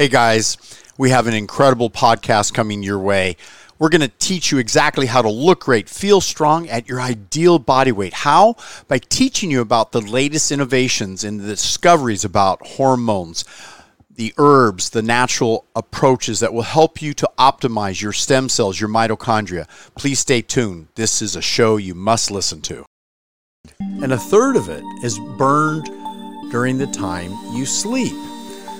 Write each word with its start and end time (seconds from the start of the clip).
Hey 0.00 0.08
guys, 0.08 0.56
we 0.96 1.10
have 1.10 1.26
an 1.26 1.34
incredible 1.34 1.90
podcast 1.90 2.54
coming 2.54 2.82
your 2.82 2.98
way. 2.98 3.36
We're 3.78 3.90
going 3.90 4.00
to 4.00 4.08
teach 4.08 4.50
you 4.50 4.56
exactly 4.56 5.04
how 5.04 5.20
to 5.20 5.28
look 5.28 5.64
great, 5.64 5.90
feel 5.90 6.22
strong 6.22 6.70
at 6.70 6.88
your 6.88 7.02
ideal 7.02 7.58
body 7.58 7.92
weight. 7.92 8.14
How? 8.14 8.56
By 8.88 8.96
teaching 8.96 9.50
you 9.50 9.60
about 9.60 9.92
the 9.92 10.00
latest 10.00 10.50
innovations 10.52 11.22
and 11.22 11.38
the 11.38 11.46
discoveries 11.46 12.24
about 12.24 12.66
hormones, 12.66 13.44
the 14.10 14.32
herbs, 14.38 14.88
the 14.88 15.02
natural 15.02 15.66
approaches 15.76 16.40
that 16.40 16.54
will 16.54 16.62
help 16.62 17.02
you 17.02 17.12
to 17.12 17.28
optimize 17.38 18.00
your 18.00 18.14
stem 18.14 18.48
cells, 18.48 18.80
your 18.80 18.88
mitochondria. 18.88 19.68
Please 19.96 20.18
stay 20.18 20.40
tuned. 20.40 20.88
This 20.94 21.20
is 21.20 21.36
a 21.36 21.42
show 21.42 21.76
you 21.76 21.94
must 21.94 22.30
listen 22.30 22.62
to. 22.62 22.86
And 23.78 24.14
a 24.14 24.18
third 24.18 24.56
of 24.56 24.70
it 24.70 24.82
is 25.04 25.18
burned 25.36 25.84
during 26.50 26.78
the 26.78 26.86
time 26.86 27.32
you 27.52 27.66
sleep. 27.66 28.16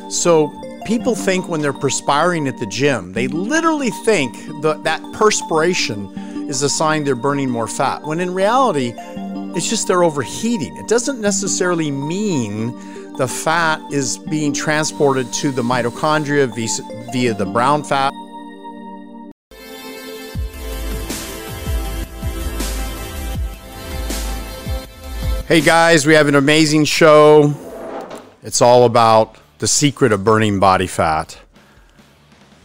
So 0.08 0.50
people 0.90 1.14
think 1.14 1.48
when 1.48 1.60
they're 1.60 1.72
perspiring 1.72 2.48
at 2.48 2.58
the 2.58 2.66
gym, 2.66 3.12
they 3.12 3.28
literally 3.28 3.90
think 4.04 4.34
that 4.60 4.82
that 4.82 5.00
perspiration 5.12 6.06
is 6.48 6.62
a 6.62 6.68
sign 6.68 7.04
they're 7.04 7.14
burning 7.14 7.48
more 7.48 7.68
fat, 7.68 8.02
when 8.02 8.18
in 8.18 8.34
reality, 8.34 8.92
it's 9.54 9.70
just 9.70 9.86
they're 9.86 10.02
overheating. 10.02 10.76
It 10.78 10.88
doesn't 10.88 11.20
necessarily 11.20 11.92
mean 11.92 12.72
the 13.16 13.28
fat 13.28 13.80
is 13.92 14.18
being 14.18 14.52
transported 14.52 15.32
to 15.34 15.52
the 15.52 15.62
mitochondria 15.62 16.52
via, 17.12 17.34
the 17.34 17.46
brown 17.46 17.84
fat. 17.84 18.12
Hey 25.46 25.60
guys, 25.60 26.04
we 26.04 26.14
have 26.14 26.26
an 26.26 26.34
amazing 26.34 26.84
show. 26.84 27.54
It's 28.42 28.60
all 28.60 28.86
about 28.86 29.36
the 29.60 29.68
secret 29.68 30.10
of 30.10 30.24
burning 30.24 30.58
body 30.58 30.86
fat. 30.86 31.38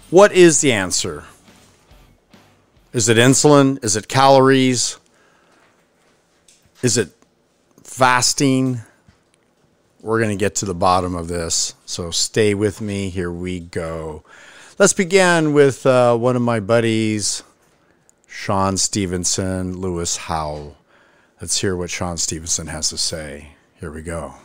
What 0.10 0.32
is 0.32 0.62
the 0.62 0.72
answer? 0.72 1.26
Is 2.94 3.10
it 3.10 3.18
insulin? 3.18 3.84
Is 3.84 3.98
it 3.98 4.08
calories? 4.08 4.98
Is 6.82 6.98
it 6.98 7.10
fasting? 7.84 8.80
We're 10.02 10.20
going 10.20 10.38
to 10.38 10.42
get 10.42 10.56
to 10.56 10.66
the 10.66 10.74
bottom 10.74 11.16
of 11.16 11.28
this. 11.28 11.76
So 11.86 12.12
stay 12.12 12.54
with 12.54 12.80
me. 12.80 13.10
Here 13.10 13.32
we 13.32 13.60
go. 13.60 14.24
Let's 14.80 14.94
begin 14.94 15.52
with 15.52 15.86
uh, 15.86 16.16
one 16.16 16.38
of 16.38 16.42
my 16.42 16.62
buddies, 16.62 17.44
Shawn 18.26 18.78
Stevenson, 18.78 19.78
Lewis 19.82 20.16
Howes. 20.16 20.74
Let's 21.42 21.60
hear 21.60 21.76
what 21.76 21.90
Shawn 21.90 22.18
Stevenson 22.18 22.68
has 22.68 22.90
to 22.90 22.98
say. 22.98 23.56
Here 23.82 23.92
we 23.92 24.02
go. 24.02 24.36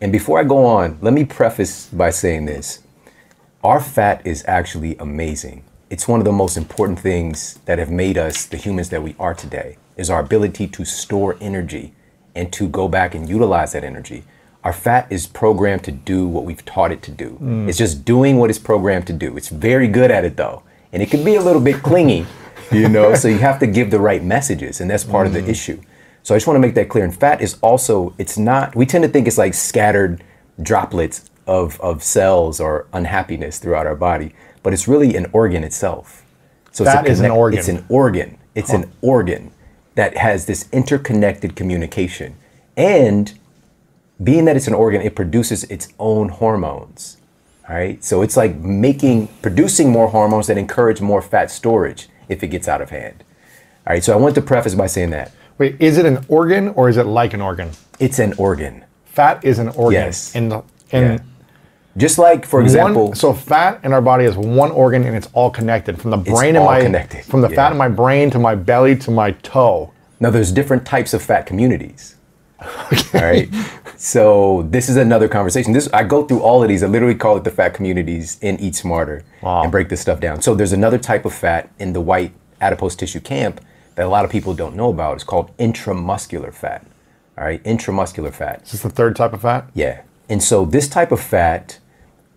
And 0.00 0.12
before 0.12 0.38
I 0.38 0.44
go 0.44 0.64
on, 0.64 0.98
let 1.00 1.14
me 1.14 1.24
preface 1.24 1.88
by 1.88 2.10
saying 2.10 2.46
this. 2.46 2.82
Our 3.62 3.80
fat 3.80 4.26
is 4.26 4.44
actually 4.46 4.96
amazing. 4.98 5.64
It's 5.88 6.08
one 6.08 6.20
of 6.20 6.24
the 6.24 6.32
most 6.32 6.56
important 6.56 6.98
things 6.98 7.58
that 7.66 7.78
have 7.78 7.90
made 7.90 8.18
us 8.18 8.46
the 8.46 8.56
humans 8.56 8.90
that 8.90 9.02
we 9.02 9.14
are 9.18 9.34
today 9.34 9.76
is 9.96 10.10
our 10.10 10.20
ability 10.20 10.66
to 10.66 10.84
store 10.84 11.36
energy 11.40 11.92
and 12.34 12.52
to 12.52 12.68
go 12.68 12.88
back 12.88 13.14
and 13.14 13.28
utilize 13.28 13.72
that 13.72 13.84
energy. 13.84 14.24
Our 14.64 14.72
fat 14.72 15.06
is 15.10 15.26
programmed 15.26 15.84
to 15.84 15.92
do 15.92 16.26
what 16.26 16.44
we've 16.44 16.64
taught 16.64 16.90
it 16.90 17.02
to 17.02 17.10
do. 17.10 17.38
Mm. 17.40 17.68
It's 17.68 17.78
just 17.78 18.04
doing 18.04 18.38
what 18.38 18.50
it's 18.50 18.58
programmed 18.58 19.06
to 19.06 19.12
do. 19.12 19.36
It's 19.36 19.48
very 19.48 19.88
good 19.88 20.10
at 20.10 20.24
it 20.24 20.36
though. 20.36 20.62
And 20.92 21.02
it 21.02 21.10
can 21.10 21.24
be 21.24 21.36
a 21.36 21.42
little 21.42 21.60
bit 21.60 21.82
clingy, 21.82 22.26
you 22.72 22.88
know, 22.88 23.14
so 23.22 23.28
you 23.28 23.38
have 23.38 23.58
to 23.60 23.66
give 23.66 23.90
the 23.90 24.00
right 24.00 24.22
messages 24.22 24.80
and 24.80 24.90
that's 24.90 25.04
part 25.04 25.26
mm. 25.26 25.36
of 25.36 25.44
the 25.44 25.50
issue. 25.50 25.80
So 26.24 26.34
I 26.34 26.38
just 26.38 26.46
want 26.46 26.56
to 26.56 26.60
make 26.60 26.74
that 26.74 26.88
clear. 26.88 27.04
And 27.04 27.14
fat 27.14 27.42
is 27.42 27.58
also, 27.60 28.14
it's 28.16 28.38
not, 28.38 28.74
we 28.74 28.86
tend 28.86 29.04
to 29.04 29.08
think 29.08 29.28
it's 29.28 29.36
like 29.36 29.52
scattered 29.52 30.24
droplets 30.60 31.30
of, 31.46 31.78
of 31.82 32.02
cells 32.02 32.60
or 32.60 32.86
unhappiness 32.94 33.58
throughout 33.58 33.86
our 33.86 33.94
body, 33.94 34.34
but 34.62 34.72
it's 34.72 34.88
really 34.88 35.14
an 35.16 35.26
organ 35.34 35.62
itself. 35.62 36.24
So 36.72 36.86
fat 36.86 37.04
it's 37.04 37.12
is 37.12 37.20
an 37.20 37.30
organ. 37.30 37.58
It's 37.58 37.68
an 37.68 37.84
organ. 37.90 38.38
It's 38.54 38.70
huh. 38.70 38.78
an 38.78 38.92
organ 39.02 39.52
that 39.96 40.16
has 40.16 40.46
this 40.46 40.66
interconnected 40.72 41.54
communication. 41.54 42.36
And 42.74 43.38
being 44.22 44.46
that 44.46 44.56
it's 44.56 44.66
an 44.66 44.74
organ, 44.74 45.02
it 45.02 45.14
produces 45.14 45.64
its 45.64 45.92
own 45.98 46.30
hormones. 46.30 47.18
All 47.68 47.76
right. 47.76 48.02
So 48.02 48.22
it's 48.22 48.36
like 48.36 48.56
making, 48.56 49.28
producing 49.42 49.90
more 49.90 50.08
hormones 50.08 50.46
that 50.46 50.56
encourage 50.56 51.02
more 51.02 51.20
fat 51.20 51.50
storage 51.50 52.08
if 52.30 52.42
it 52.42 52.48
gets 52.48 52.66
out 52.66 52.80
of 52.80 52.88
hand. 52.88 53.22
All 53.86 53.92
right. 53.92 54.02
So 54.02 54.14
I 54.14 54.16
want 54.16 54.34
to 54.36 54.42
preface 54.42 54.74
by 54.74 54.86
saying 54.86 55.10
that. 55.10 55.30
Wait, 55.58 55.76
is 55.80 55.98
it 55.98 56.06
an 56.06 56.24
organ 56.28 56.68
or 56.68 56.88
is 56.88 56.96
it 56.96 57.06
like 57.06 57.32
an 57.32 57.40
organ? 57.40 57.70
It's 57.98 58.18
an 58.18 58.32
organ. 58.38 58.84
Fat 59.04 59.44
is 59.44 59.58
an 59.58 59.68
organ. 59.70 60.00
Yes. 60.00 60.34
In 60.34 60.48
the, 60.48 60.62
in 60.90 61.02
yeah. 61.02 61.18
Just 61.96 62.18
like, 62.18 62.44
for 62.44 62.60
example, 62.60 63.08
one, 63.08 63.14
so 63.14 63.32
fat 63.32 63.80
in 63.84 63.92
our 63.92 64.02
body 64.02 64.24
is 64.24 64.36
one 64.36 64.72
organ 64.72 65.04
and 65.04 65.16
it's 65.16 65.28
all 65.32 65.50
connected 65.50 66.00
from 66.00 66.10
the 66.10 66.16
brain 66.16 66.56
in 66.56 66.64
my 66.64 66.80
connected. 66.80 67.24
from 67.24 67.40
the 67.40 67.48
yeah. 67.48 67.54
fat 67.54 67.72
in 67.72 67.78
my 67.78 67.88
brain 67.88 68.30
to 68.30 68.38
my 68.40 68.56
belly 68.56 68.96
to 68.96 69.12
my 69.12 69.30
toe. 69.30 69.92
Now, 70.18 70.30
there's 70.30 70.50
different 70.50 70.84
types 70.84 71.14
of 71.14 71.22
fat 71.22 71.46
communities. 71.46 72.16
okay. 72.92 73.18
All 73.18 73.24
right. 73.24 73.70
So 73.96 74.66
this 74.70 74.88
is 74.88 74.96
another 74.96 75.28
conversation. 75.28 75.72
This 75.72 75.88
I 75.92 76.02
go 76.02 76.26
through 76.26 76.40
all 76.40 76.62
of 76.62 76.68
these. 76.68 76.82
I 76.82 76.86
literally 76.88 77.14
call 77.14 77.36
it 77.36 77.44
the 77.44 77.50
fat 77.50 77.74
communities 77.74 78.38
in 78.40 78.58
Eat 78.58 78.74
Smarter 78.74 79.24
wow. 79.40 79.62
and 79.62 79.70
break 79.70 79.88
this 79.88 80.00
stuff 80.00 80.18
down. 80.18 80.42
So 80.42 80.54
there's 80.54 80.72
another 80.72 80.98
type 80.98 81.24
of 81.24 81.32
fat 81.32 81.70
in 81.78 81.92
the 81.92 82.00
white 82.00 82.32
adipose 82.60 82.96
tissue 82.96 83.20
camp 83.20 83.60
that 83.94 84.06
a 84.06 84.08
lot 84.08 84.24
of 84.24 84.30
people 84.30 84.54
don't 84.54 84.76
know 84.76 84.90
about. 84.90 85.14
It's 85.14 85.24
called 85.24 85.56
intramuscular 85.56 86.52
fat. 86.52 86.86
All 87.36 87.44
right, 87.44 87.62
intramuscular 87.64 88.32
fat. 88.32 88.62
Is 88.64 88.72
this 88.72 88.82
the 88.82 88.90
third 88.90 89.16
type 89.16 89.32
of 89.32 89.42
fat? 89.42 89.70
Yeah. 89.74 90.02
And 90.28 90.42
so 90.42 90.64
this 90.64 90.88
type 90.88 91.12
of 91.12 91.20
fat 91.20 91.78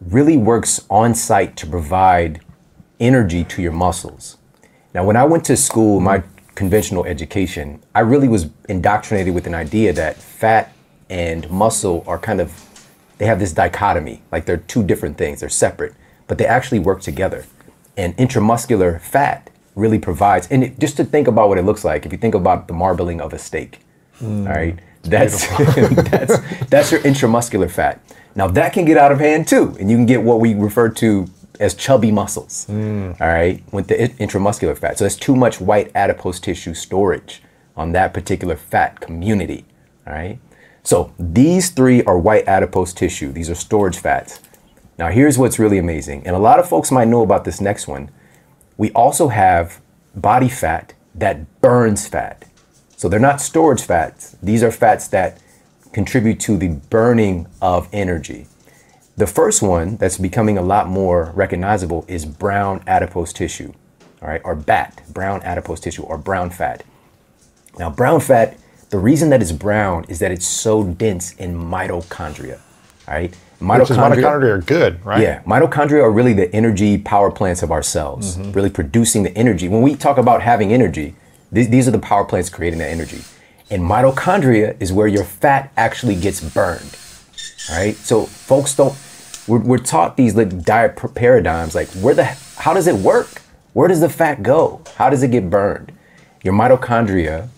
really 0.01 0.37
works 0.37 0.85
on 0.89 1.15
site 1.15 1.55
to 1.57 1.67
provide 1.67 2.41
energy 2.99 3.43
to 3.43 3.61
your 3.61 3.71
muscles. 3.71 4.37
Now, 4.93 5.05
when 5.05 5.15
I 5.15 5.25
went 5.25 5.45
to 5.45 5.57
school, 5.57 5.99
my 5.99 6.23
conventional 6.55 7.05
education, 7.05 7.83
I 7.93 7.99
really 7.99 8.27
was 8.27 8.49
indoctrinated 8.67 9.33
with 9.33 9.45
an 9.45 9.53
idea 9.53 9.93
that 9.93 10.17
fat 10.17 10.73
and 11.09 11.49
muscle 11.49 12.03
are 12.07 12.17
kind 12.17 12.41
of, 12.41 12.51
they 13.17 13.25
have 13.25 13.39
this 13.39 13.53
dichotomy, 13.53 14.23
like 14.31 14.45
they're 14.45 14.57
two 14.57 14.83
different 14.83 15.17
things, 15.17 15.39
they're 15.39 15.49
separate, 15.49 15.93
but 16.27 16.37
they 16.37 16.45
actually 16.45 16.79
work 16.79 17.01
together. 17.01 17.45
And 17.95 18.17
intramuscular 18.17 18.99
fat 18.99 19.49
really 19.77 19.99
provides. 19.99 20.47
And 20.47 20.63
it, 20.63 20.79
just 20.79 20.97
to 20.97 21.05
think 21.05 21.27
about 21.27 21.49
what 21.49 21.57
it 21.57 21.63
looks 21.63 21.85
like, 21.85 22.05
if 22.05 22.11
you 22.11 22.17
think 22.17 22.35
about 22.35 22.67
the 22.67 22.73
marbling 22.73 23.21
of 23.21 23.31
a 23.33 23.39
steak, 23.39 23.79
mm, 24.19 24.47
all 24.47 24.53
right, 24.53 24.77
that's 25.03 25.47
that's 26.09 26.67
that's 26.67 26.91
your 26.91 27.01
intramuscular 27.01 27.69
fat. 27.69 28.01
Now 28.35 28.47
that 28.47 28.73
can 28.73 28.85
get 28.85 28.97
out 28.97 29.11
of 29.11 29.19
hand 29.19 29.47
too, 29.47 29.75
and 29.79 29.89
you 29.89 29.95
can 29.95 30.05
get 30.05 30.21
what 30.21 30.39
we 30.39 30.53
refer 30.55 30.89
to 30.89 31.27
as 31.59 31.73
chubby 31.73 32.11
muscles. 32.11 32.65
Mm. 32.69 33.19
All 33.21 33.27
right, 33.27 33.63
with 33.71 33.87
the 33.87 33.95
intramuscular 33.95 34.77
fat. 34.77 34.97
So 34.97 35.05
that's 35.05 35.15
too 35.15 35.35
much 35.35 35.61
white 35.61 35.91
adipose 35.95 36.39
tissue 36.39 36.73
storage 36.73 37.41
on 37.75 37.91
that 37.91 38.13
particular 38.13 38.55
fat 38.55 38.99
community. 38.99 39.65
All 40.05 40.13
right. 40.13 40.39
So 40.83 41.13
these 41.19 41.69
three 41.69 42.01
are 42.03 42.17
white 42.17 42.47
adipose 42.47 42.93
tissue. 42.93 43.31
These 43.31 43.49
are 43.49 43.55
storage 43.55 43.97
fats. 43.99 44.39
Now 44.97 45.09
here's 45.09 45.37
what's 45.37 45.59
really 45.59 45.77
amazing, 45.77 46.25
and 46.25 46.35
a 46.35 46.39
lot 46.39 46.59
of 46.59 46.67
folks 46.67 46.91
might 46.91 47.07
know 47.07 47.21
about 47.21 47.45
this 47.45 47.61
next 47.61 47.87
one 47.87 48.09
we 48.77 48.91
also 48.91 49.27
have 49.27 49.81
body 50.15 50.49
fat 50.49 50.93
that 51.15 51.61
burns 51.61 52.07
fat. 52.07 52.45
So 52.95 53.09
they're 53.09 53.19
not 53.19 53.41
storage 53.41 53.81
fats. 53.81 54.35
These 54.41 54.63
are 54.63 54.71
fats 54.71 55.07
that 55.09 55.39
contribute 55.93 56.39
to 56.41 56.57
the 56.57 56.69
burning 56.89 57.47
of 57.61 57.87
energy. 57.91 58.47
The 59.15 59.27
first 59.27 59.63
one 59.63 59.97
that's 59.97 60.17
becoming 60.17 60.57
a 60.57 60.61
lot 60.61 60.87
more 60.87 61.31
recognizable 61.35 62.05
is 62.07 62.25
brown 62.25 62.83
adipose 62.85 63.33
tissue, 63.33 63.73
all 64.21 64.27
right, 64.27 64.41
or 64.43 64.53
BAT, 64.53 65.01
brown 65.09 65.41
adipose 65.41 65.79
tissue, 65.79 66.03
or 66.03 66.19
brown 66.19 66.51
fat. 66.51 66.83
Now, 67.79 67.89
brown 67.89 68.19
fat, 68.19 68.57
the 68.89 68.99
reason 68.99 69.29
that 69.31 69.41
it's 69.41 69.51
brown 69.51 70.05
is 70.07 70.19
that 70.19 70.31
it's 70.31 70.45
so 70.47 70.83
dense 70.83 71.33
in 71.33 71.55
mitochondria, 71.55 72.59
all 73.07 73.13
right? 73.15 73.35
Mitochondria, 73.59 74.17
mitochondria 74.17 74.49
are 74.49 74.61
good, 74.61 75.03
right? 75.03 75.21
Yeah, 75.21 75.41
mitochondria 75.43 76.03
are 76.03 76.11
really 76.11 76.33
the 76.33 76.53
energy 76.53 76.97
power 76.97 77.31
plants 77.31 77.63
of 77.63 77.71
our 77.71 77.81
cells, 77.81 78.37
mm-hmm. 78.37 78.51
really 78.51 78.69
producing 78.69 79.23
the 79.23 79.35
energy. 79.35 79.67
When 79.67 79.81
we 79.81 79.95
talk 79.95 80.19
about 80.19 80.43
having 80.43 80.71
energy, 80.71 81.15
th- 81.51 81.69
these 81.69 81.87
are 81.87 81.91
the 81.91 81.99
power 81.99 82.23
plants 82.23 82.49
creating 82.49 82.79
that 82.79 82.89
energy. 82.89 83.21
And 83.71 83.81
mitochondria 83.81 84.79
is 84.79 84.93
where 84.93 85.07
your 85.07 85.23
fat 85.23 85.71
actually 85.75 86.15
gets 86.15 86.39
burned. 86.41 86.97
right? 87.71 87.95
so 87.95 88.25
folks 88.25 88.75
don't. 88.75 88.95
We're, 89.47 89.59
we're 89.59 89.77
taught 89.77 90.17
these 90.17 90.35
like 90.35 90.63
diet 90.63 90.95
paradigms, 91.15 91.73
like 91.73 91.87
where 91.89 92.13
the 92.13 92.25
how 92.57 92.73
does 92.73 92.85
it 92.85 92.95
work? 92.95 93.41
Where 93.73 93.87
does 93.87 94.01
the 94.01 94.09
fat 94.09 94.43
go? 94.43 94.81
How 94.97 95.09
does 95.09 95.23
it 95.23 95.31
get 95.31 95.49
burned? 95.49 95.93
Your 96.43 96.53
mitochondria 96.53 97.49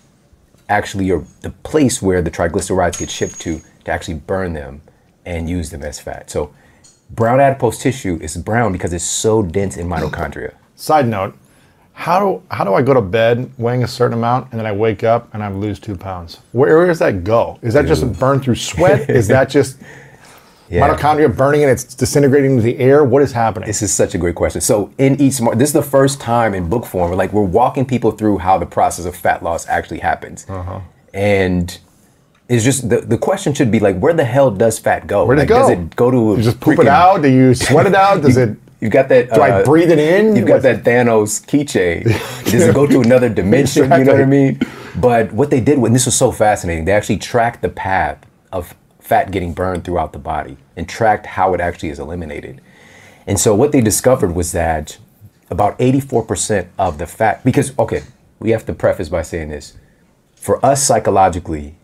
actually 0.70 1.12
are 1.12 1.26
the 1.42 1.50
place 1.50 2.02
where 2.02 2.22
the 2.22 2.32
triglycerides 2.32 3.00
get 3.00 3.10
shipped 3.10 3.42
to 3.42 3.62
to 3.84 3.92
actually 3.92 4.14
burn 4.14 4.54
them 4.54 4.82
and 5.30 5.50
use 5.50 5.70
them 5.70 5.84
as 5.84 6.00
fat. 6.00 6.30
So 6.30 6.54
brown 7.12 7.40
adipose 7.40 7.78
tissue 7.82 8.18
is 8.22 8.36
brown 8.36 8.74
because 8.74 8.92
it's 8.94 9.06
so 9.06 9.44
dense 9.44 9.78
in 9.78 9.88
mitochondria. 9.88 10.56
Side 10.76 11.08
note, 11.08 11.38
how 11.94 12.20
do, 12.20 12.44
how 12.50 12.64
do 12.64 12.74
I 12.74 12.82
go 12.82 12.94
to 12.94 13.02
bed 13.02 13.52
weighing 13.58 13.84
a 13.84 13.88
certain 13.88 14.18
amount 14.18 14.52
and 14.52 14.60
then 14.60 14.66
I 14.66 14.72
wake 14.72 15.04
up 15.04 15.34
and 15.34 15.44
I 15.44 15.50
lose 15.50 15.80
two 15.80 15.96
pounds? 15.96 16.40
Where, 16.52 16.88
does 16.88 17.00
that 17.00 17.24
go? 17.24 17.60
Is 17.62 17.74
that 17.76 17.86
just 17.86 18.20
burned 18.20 18.44
through 18.44 18.56
sweat? 18.56 19.10
is 19.10 19.28
that 19.28 19.50
just 19.58 19.78
Yeah. 20.70 20.88
Mitochondria 20.88 21.36
burning 21.36 21.62
and 21.64 21.72
it's 21.72 21.84
disintegrating 21.84 22.52
into 22.52 22.64
the 22.64 22.78
air. 22.80 23.04
What 23.04 23.22
is 23.22 23.32
happening? 23.32 23.68
This 23.68 23.82
is 23.82 23.94
such 23.94 24.16
a 24.16 24.18
great 24.18 24.36
question. 24.36 24.62
So 24.62 24.92
in 24.98 25.20
Eat 25.22 25.34
Smart, 25.34 25.60
this 25.60 25.70
is 25.70 25.74
the 25.74 25.84
first 25.84 26.22
time 26.22 26.54
in 26.54 26.70
book 26.70 26.86
form, 26.86 27.12
like 27.14 27.34
we're 27.34 27.44
walking 27.44 27.86
people 27.86 28.12
through 28.12 28.40
how 28.40 28.58
the 28.58 28.66
process 28.66 29.06
of 29.06 29.16
fat 29.16 29.44
loss 29.44 29.68
actually 29.68 30.00
happens. 30.00 30.46
Uh-huh. 30.50 30.80
And 31.14 31.78
it's 32.50 32.64
just 32.64 32.90
the, 32.90 33.02
the 33.02 33.18
question 33.18 33.54
should 33.54 33.70
be 33.70 33.80
like, 33.80 34.00
where 34.00 34.14
the 34.14 34.26
hell 34.26 34.50
does 34.50 34.80
fat 34.80 35.06
go? 35.06 35.24
Where 35.24 35.36
does 35.36 35.44
like, 35.44 35.50
it 35.50 35.54
go? 35.54 35.60
Does 35.60 35.70
it 35.70 35.96
go 35.96 36.12
to 36.12 36.38
you 36.38 36.44
just 36.44 36.60
poop 36.60 36.80
it 36.80 36.88
out? 36.88 37.22
Do 37.22 37.30
you 37.30 37.54
sweat 37.54 37.86
it 37.86 37.94
out? 37.94 38.24
Does 38.24 38.38
it? 38.38 38.58
You've 38.82 38.92
got 38.92 39.08
that. 39.10 39.32
Do 39.32 39.42
I 39.42 39.52
uh, 39.52 39.64
breathe 39.64 39.92
it 39.92 40.00
in? 40.00 40.36
You've 40.36 40.48
got 40.48 40.64
that 40.64 40.84
Thanos 40.84 41.46
keychain. 41.46 42.06
Does 42.52 42.68
it 42.68 42.74
go 42.74 42.88
to 42.88 43.02
another 43.02 43.30
dimension? 43.30 43.84
You 43.92 44.04
know 44.04 44.14
what 44.14 44.22
I 44.22 44.26
mean? 44.26 44.60
But 45.00 45.32
what 45.32 45.52
they 45.52 45.62
did, 45.62 45.78
and 45.78 45.94
this 45.94 46.06
was 46.06 46.16
so 46.16 46.32
fascinating, 46.32 46.86
they 46.86 46.92
actually 46.94 47.18
tracked 47.18 47.62
the 47.62 47.70
path 47.70 48.26
of 48.52 48.76
fat 49.00 49.32
getting 49.32 49.54
burned 49.54 49.86
throughout 49.86 50.14
the 50.14 50.20
body 50.20 50.58
and 50.76 50.90
tracked 50.90 51.26
how 51.26 51.54
it 51.54 51.62
actually 51.62 51.90
is 51.90 52.00
eliminated. 52.00 52.62
And 53.28 53.40
so 53.40 53.54
what 53.54 53.72
they 53.72 53.82
discovered 53.82 54.34
was 54.34 54.54
that 54.54 54.98
about 55.52 55.78
84% 55.78 56.68
of 56.80 56.98
the 56.98 57.06
fat, 57.06 57.44
because, 57.44 57.78
okay, 57.78 58.04
we 58.40 58.52
have 58.52 58.66
to 58.66 58.74
preface 58.74 59.10
by 59.10 59.22
saying 59.22 59.50
this. 59.50 59.76
For 60.36 60.64
us 60.66 60.84
psychologically, 60.84 61.76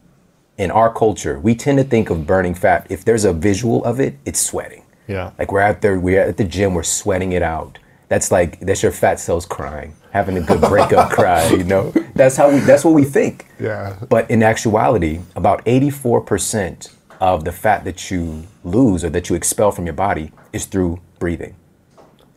in 0.57 0.72
our 0.72 0.94
culture, 0.94 1.40
we 1.40 1.56
tend 1.56 1.78
to 1.78 1.84
think 1.84 2.10
of 2.10 2.25
burning 2.25 2.54
fat. 2.54 2.88
If 2.90 3.04
there's 3.04 3.25
a 3.25 3.34
visual 3.34 3.84
of 3.84 4.00
it, 4.00 4.18
it's 4.25 4.40
sweating. 4.40 4.84
Yeah. 5.07 5.31
Like 5.38 5.52
we're 5.52 5.62
out 5.62 5.81
there, 5.81 6.00
we're 6.00 6.22
at 6.22 6.38
the 6.38 6.44
gym, 6.44 6.74
we're 6.74 6.84
sweating 6.84 7.34
it 7.34 7.42
out. 7.42 7.80
That's 8.07 8.31
like 8.31 8.60
that's 8.60 8.84
your 8.84 8.92
fat 8.92 9.19
cells 9.19 9.46
crying, 9.46 9.96
having 10.12 10.38
a 10.38 10.42
good 10.42 10.62
breakup 10.62 11.10
cry. 11.18 11.48
You 11.50 11.63
know, 11.63 11.92
that's 12.13 12.38
how 12.38 12.52
we. 12.52 12.60
That's 12.60 12.86
what 12.86 12.94
we 12.94 13.04
think. 13.04 13.48
Yeah. 13.60 13.98
But 14.10 14.30
in 14.30 14.44
actuality, 14.44 15.22
about 15.36 15.63
eighty-four 15.66 16.22
percent 16.22 16.90
of 17.19 17.46
the 17.46 17.51
fat 17.51 17.84
that 17.86 18.12
you 18.12 18.46
lose 18.63 19.04
or 19.04 19.10
that 19.10 19.30
you 19.30 19.36
expel 19.36 19.72
from 19.72 19.86
your 19.86 19.96
body 19.96 20.31
is 20.54 20.66
through 20.66 21.01
breathing. 21.18 21.56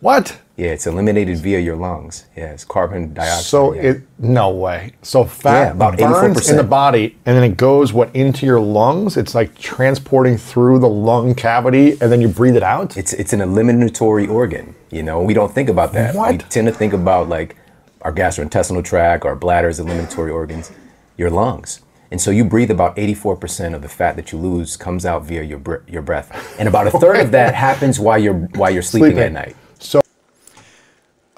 What? 0.00 0.38
Yeah, 0.56 0.70
it's 0.70 0.86
eliminated 0.86 1.38
via 1.38 1.60
your 1.60 1.76
lungs. 1.76 2.26
Yeah, 2.36 2.52
it's 2.52 2.64
carbon 2.64 3.14
dioxide. 3.14 3.44
So 3.44 3.74
yeah. 3.74 3.82
it 3.82 4.02
no 4.18 4.50
way. 4.50 4.92
So 5.02 5.24
fat 5.24 5.66
Yeah, 5.66 5.70
about 5.72 5.98
burns 5.98 6.48
in 6.48 6.54
84%. 6.54 6.56
the 6.56 6.64
body, 6.64 7.16
and 7.26 7.36
then 7.36 7.44
it 7.44 7.56
goes 7.56 7.92
what 7.92 8.14
into 8.14 8.44
your 8.44 8.60
lungs. 8.60 9.16
It's 9.16 9.34
like 9.34 9.56
transporting 9.58 10.36
through 10.36 10.80
the 10.80 10.88
lung 10.88 11.34
cavity, 11.34 11.92
and 12.00 12.10
then 12.12 12.20
you 12.20 12.28
breathe 12.28 12.56
it 12.56 12.62
out. 12.62 12.96
it's 12.96 13.12
it's 13.12 13.32
an 13.32 13.40
eliminatory 13.40 14.26
organ. 14.26 14.74
You 14.90 15.02
know, 15.02 15.22
we 15.22 15.34
don't 15.34 15.52
think 15.52 15.68
about 15.68 15.92
that. 15.92 16.14
We 16.14 16.38
tend 16.38 16.66
to 16.66 16.72
think 16.72 16.92
about 16.92 17.28
like 17.28 17.56
our 18.02 18.12
gastrointestinal 18.12 18.84
tract, 18.84 19.24
our 19.24 19.36
bladders, 19.36 19.78
eliminatory 19.80 20.30
organs, 20.30 20.70
your 21.16 21.30
lungs. 21.30 21.80
And 22.10 22.20
so 22.20 22.30
you 22.30 22.42
breathe 22.44 22.70
about 22.70 22.96
84% 22.96 23.74
of 23.74 23.82
the 23.82 23.88
fat 23.88 24.16
that 24.16 24.32
you 24.32 24.38
lose 24.38 24.78
comes 24.78 25.04
out 25.04 25.24
via 25.24 25.42
your 25.42 25.58
br- 25.58 25.84
your 25.86 26.02
breath, 26.02 26.56
and 26.58 26.68
about 26.68 26.86
a 26.86 26.90
third 26.90 27.16
of 27.18 27.30
that 27.32 27.54
happens 27.66 28.00
while 28.00 28.18
you're 28.18 28.34
while 28.56 28.70
you're 28.70 28.82
sleeping, 28.82 29.18
at 29.18 29.32
night. 29.32 29.54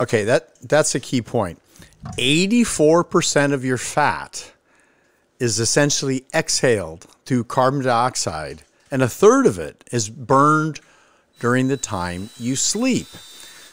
Okay, 0.00 0.24
that 0.24 0.54
that's 0.62 0.94
a 0.94 1.00
key 1.00 1.20
point. 1.20 1.60
84% 2.18 3.52
of 3.52 3.64
your 3.64 3.76
fat 3.76 4.52
is 5.38 5.60
essentially 5.60 6.24
exhaled 6.32 7.06
through 7.26 7.44
carbon 7.44 7.82
dioxide, 7.82 8.62
and 8.90 9.02
a 9.02 9.08
third 9.08 9.46
of 9.46 9.58
it 9.58 9.84
is 9.92 10.08
burned 10.08 10.80
during 11.38 11.68
the 11.68 11.76
time 11.76 12.30
you 12.38 12.56
sleep. 12.56 13.06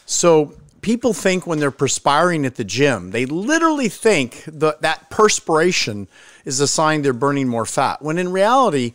So 0.04 0.54
people 0.82 1.12
think 1.14 1.46
when 1.46 1.58
they're 1.58 1.70
perspiring 1.70 2.44
at 2.44 2.56
the 2.56 2.64
gym, 2.64 3.10
they 3.10 3.26
literally 3.26 3.88
think 3.88 4.44
that 4.46 4.82
that 4.82 5.10
perspiration 5.10 6.08
is 6.44 6.60
a 6.60 6.68
sign 6.68 7.02
they're 7.02 7.12
burning 7.12 7.48
more 7.48 7.66
fat. 7.66 8.02
When 8.02 8.18
in 8.18 8.30
reality, 8.32 8.92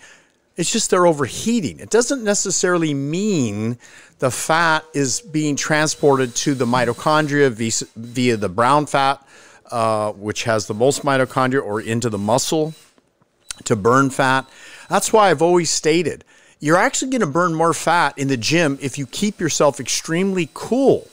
it's 0.56 0.72
just 0.72 0.90
they're 0.90 1.08
overheating. 1.08 1.80
It 1.80 1.90
doesn't 1.90 2.24
necessarily 2.24 2.94
mean 2.94 3.78
the 4.24 4.32
fat 4.32 4.86
is 4.94 5.20
being 5.20 5.58
transported 5.58 6.34
to 6.34 6.56
the 6.56 6.66
mitochondria 6.66 7.52
via, 7.98 8.38
the 8.38 8.48
brown 8.48 8.86
fat, 8.86 9.22
uh, 9.70 10.14
which 10.14 10.46
has 10.46 10.66
the 10.66 10.74
most 10.74 11.04
mitochondria, 11.04 11.62
or 11.62 11.82
into 11.82 12.10
the 12.10 12.18
muscle 12.18 12.74
to 13.66 13.76
burn 13.76 14.10
fat. 14.10 14.50
That's 14.88 15.12
why 15.12 15.30
I've 15.30 15.42
always 15.42 15.70
stated 15.70 16.24
you're 16.62 16.78
actually 16.78 17.12
going 17.12 17.20
to 17.20 17.28
burn 17.28 17.54
more 17.54 17.74
fat 17.74 18.18
in 18.18 18.30
the 18.30 18.38
gym 18.38 18.80
if 18.82 18.98
you 18.98 19.06
keep 19.06 19.42
yourself 19.42 19.82
extremely 19.82 20.50
cool. 20.54 21.10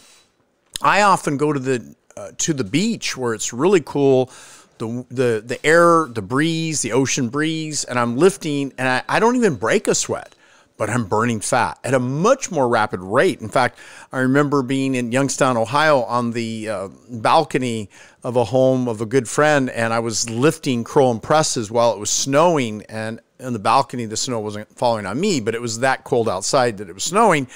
I 0.81 1.03
often 1.03 1.37
go 1.37 1.53
to 1.53 1.59
the 1.59 1.97
uh, 2.17 2.31
to 2.39 2.53
the 2.53 2.63
beach 2.63 3.17
where 3.17 3.35
it's 3.35 3.53
really 3.53 3.83
cool, 3.85 4.31
the 4.79 5.05
the 5.11 5.43
the 5.45 5.67
air, 5.67 6.07
the 6.07 6.23
breeze, 6.23 6.83
the 6.83 6.93
ocean 6.93 7.29
breeze, 7.29 7.83
and 7.83 7.99
I'm 7.99 8.17
lifting, 8.17 8.73
and 8.79 8.87
I, 8.87 9.03
I 9.09 9.19
don't 9.19 9.35
even 9.35 9.57
break 9.57 9.89
a 9.89 9.97
sweat, 9.97 10.37
but 10.81 10.89
I'm 10.89 11.05
burning 11.05 11.41
fat 11.41 11.79
at 11.85 11.93
a 11.93 11.99
much 11.99 12.51
more 12.51 12.67
rapid 12.67 13.01
rate. 13.01 13.43
In 13.43 13.51
fact, 13.51 13.79
I 14.13 14.21
remember 14.21 14.63
being 14.63 14.95
in 14.95 15.13
Youngstown, 15.13 15.59
Ohio, 15.59 16.05
on 16.05 16.31
the 16.31 16.71
uh, 16.71 16.89
balcony 17.11 17.91
of 18.25 18.35
a 18.37 18.45
home 18.45 18.89
of 18.89 19.03
a 19.03 19.05
good 19.05 19.29
friend, 19.29 19.69
and 19.69 19.93
I 19.93 19.99
was 19.99 20.31
lifting 20.31 20.83
curl 20.83 21.11
and 21.11 21.23
presses 21.23 21.71
while 21.71 21.93
it 21.93 21.99
was 21.99 22.09
snowing, 22.09 22.83
and 22.89 23.21
on 23.39 23.53
the 23.53 23.59
balcony 23.59 24.07
the 24.07 24.17
snow 24.17 24.41
wasn't 24.41 24.75
falling 24.75 25.05
on 25.05 25.21
me, 25.21 25.39
but 25.39 25.55
it 25.55 25.61
was 25.61 25.81
that 25.81 26.05
cold 26.05 26.31
outside 26.31 26.79
that 26.79 26.89
it 26.89 26.95
was 26.95 27.05
snowing 27.05 27.47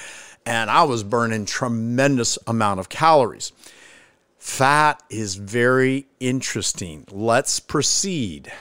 and 0.45 0.69
I 0.69 0.83
was 0.83 1.03
burning 1.03 1.47
tremendous 1.47 2.37
amount 2.45 2.79
of 2.79 2.89
calories. 2.89 3.51
Fat 4.37 5.01
is 5.09 5.33
very 5.33 6.05
interesting. 6.19 7.07
Let's 7.09 7.59
proceed. 7.59 8.51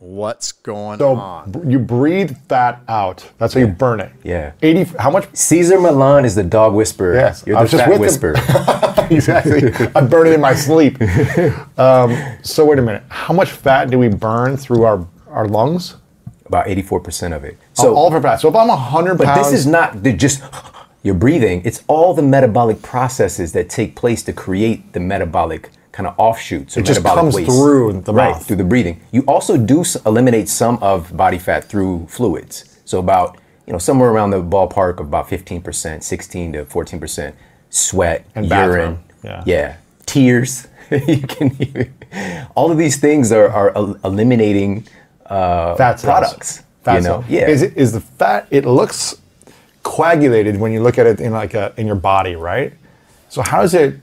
What's 0.00 0.52
going 0.52 1.00
so 1.00 1.16
on? 1.16 1.50
b- 1.50 1.58
you 1.72 1.80
breathe 1.80 2.36
fat 2.48 2.82
out. 2.86 3.28
That's 3.38 3.54
how 3.54 3.60
you 3.60 3.66
burn 3.66 3.98
it. 3.98 4.12
Yeah. 4.22 4.52
Eighty. 4.62 4.84
How 4.96 5.10
much? 5.10 5.26
Cesar 5.34 5.80
Millan 5.80 6.24
is 6.24 6.36
the 6.36 6.44
dog 6.44 6.72
whisperer. 6.72 7.14
Yes, 7.14 7.42
you're 7.44 7.56
I 7.56 7.60
the 7.60 7.64
was 7.64 7.70
just 7.72 7.82
fat 7.84 7.90
with 7.90 8.00
whisperer. 8.00 8.34
exactly. 9.10 9.72
I 9.96 10.00
burn 10.06 10.28
it 10.28 10.34
in 10.34 10.40
my 10.40 10.54
sleep. 10.54 10.98
Um, 11.78 12.16
so 12.42 12.64
wait 12.64 12.78
a 12.78 12.82
minute. 12.82 13.04
How 13.08 13.32
much 13.32 13.50
fat 13.50 13.88
do 13.90 13.98
we 13.98 14.08
burn 14.08 14.56
through 14.56 14.82
our 14.84 15.06
our 15.28 15.46
lungs? 15.46 15.96
About 16.46 16.66
84% 16.66 17.36
of 17.36 17.44
it. 17.44 17.56
So 17.74 17.82
So 17.82 17.94
all 17.94 18.08
of 18.08 18.14
our 18.14 18.22
fat. 18.22 18.40
So 18.40 18.48
if 18.48 18.56
I'm 18.56 18.68
hundred 18.68 19.18
But 19.18 19.26
pounds, 19.26 19.50
this 19.50 19.60
is 19.60 19.66
not 19.66 20.02
the 20.02 20.12
just 20.12 20.42
you're 21.02 21.14
breathing. 21.14 21.62
It's 21.64 21.84
all 21.86 22.14
the 22.14 22.22
metabolic 22.22 22.82
processes 22.82 23.52
that 23.52 23.68
take 23.68 23.94
place 23.94 24.22
to 24.24 24.32
create 24.32 24.92
the 24.92 25.00
metabolic 25.00 25.70
kind 25.98 26.06
of 26.06 26.14
offshoots 26.16 26.76
or 26.76 26.80
It 26.80 26.86
just 26.86 27.02
comes 27.02 27.34
waste. 27.34 27.50
through 27.50 28.02
the 28.02 28.14
right 28.14 28.30
mouth. 28.30 28.46
through 28.46 28.60
the 28.62 28.68
breathing. 28.72 29.00
You 29.10 29.22
also 29.26 29.56
do 29.56 29.80
s- 29.80 29.96
eliminate 30.06 30.48
some 30.48 30.78
of 30.80 30.98
body 31.16 31.38
fat 31.46 31.64
through 31.64 32.06
fluids. 32.08 32.56
So 32.84 33.00
about 33.00 33.36
you 33.66 33.72
know 33.72 33.80
somewhere 33.80 34.10
around 34.14 34.30
the 34.30 34.40
ballpark 34.54 35.00
of 35.00 35.06
about 35.08 35.26
15%, 35.28 36.02
16 36.04 36.52
to 36.52 36.64
14% 36.66 37.32
sweat, 37.70 38.24
And 38.36 38.46
urine, 38.48 38.98
yeah. 39.24 39.42
yeah, 39.44 39.76
tears. 40.06 40.68
you 40.90 41.20
can 41.34 41.48
all 42.54 42.70
of 42.70 42.78
these 42.78 42.96
things 43.06 43.32
are, 43.32 43.48
are 43.60 43.70
el- 43.76 43.98
eliminating 44.04 44.86
uh, 45.26 45.74
fat 45.74 46.00
products. 46.00 46.62
Fat 46.84 46.94
you 46.94 47.00
know, 47.00 47.20
cells. 47.20 47.24
yeah. 47.28 47.48
Is 47.48 47.62
it 47.62 47.76
is 47.76 47.90
the 47.92 48.00
fat? 48.20 48.46
It 48.50 48.64
looks 48.64 49.16
coagulated 49.82 50.54
when 50.60 50.70
you 50.72 50.80
look 50.80 50.96
at 50.98 51.06
it 51.06 51.18
in 51.20 51.32
like 51.32 51.54
a 51.54 51.72
in 51.76 51.86
your 51.90 51.96
body, 52.12 52.36
right? 52.36 52.72
So 53.28 53.42
how 53.42 53.60
does 53.62 53.74
it 53.74 53.96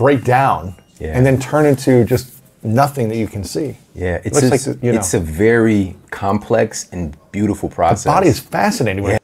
break 0.00 0.24
down 0.24 0.74
Yeah. 0.98 1.08
and 1.14 1.26
then 1.26 1.38
turn 1.38 1.66
into 1.66 2.04
just 2.06 2.32
nothing 2.62 3.10
that 3.10 3.16
you 3.18 3.28
can 3.28 3.44
see? 3.44 3.76
Yeah, 3.94 4.18
it's 4.24 4.42
Looks 4.42 4.66
a, 4.66 4.70
like 4.70 4.82
you 4.82 4.92
know. 4.92 4.98
it's 4.98 5.12
a 5.12 5.20
very 5.20 5.94
complex 6.10 6.88
and 6.90 7.14
beautiful 7.32 7.68
process. 7.68 8.04
The 8.04 8.08
body 8.10 8.28
is 8.28 8.40
fascinating. 8.40 9.04
when- 9.04 9.18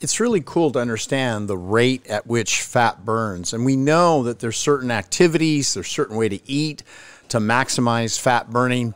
it's 0.00 0.18
really 0.18 0.40
cool 0.44 0.72
to 0.72 0.78
understand 0.80 1.48
the 1.48 1.56
rate 1.58 2.04
at 2.08 2.26
which 2.26 2.62
fat 2.62 3.04
burns. 3.04 3.52
And 3.52 3.64
we 3.64 3.76
know 3.76 4.22
that 4.24 4.40
there's 4.40 4.56
certain 4.56 4.90
activities, 4.90 5.74
there's 5.74 5.86
certain 5.88 6.16
way 6.16 6.28
to 6.30 6.40
eat 6.50 6.82
to 7.28 7.38
maximize 7.38 8.18
fat 8.18 8.50
burning. 8.50 8.94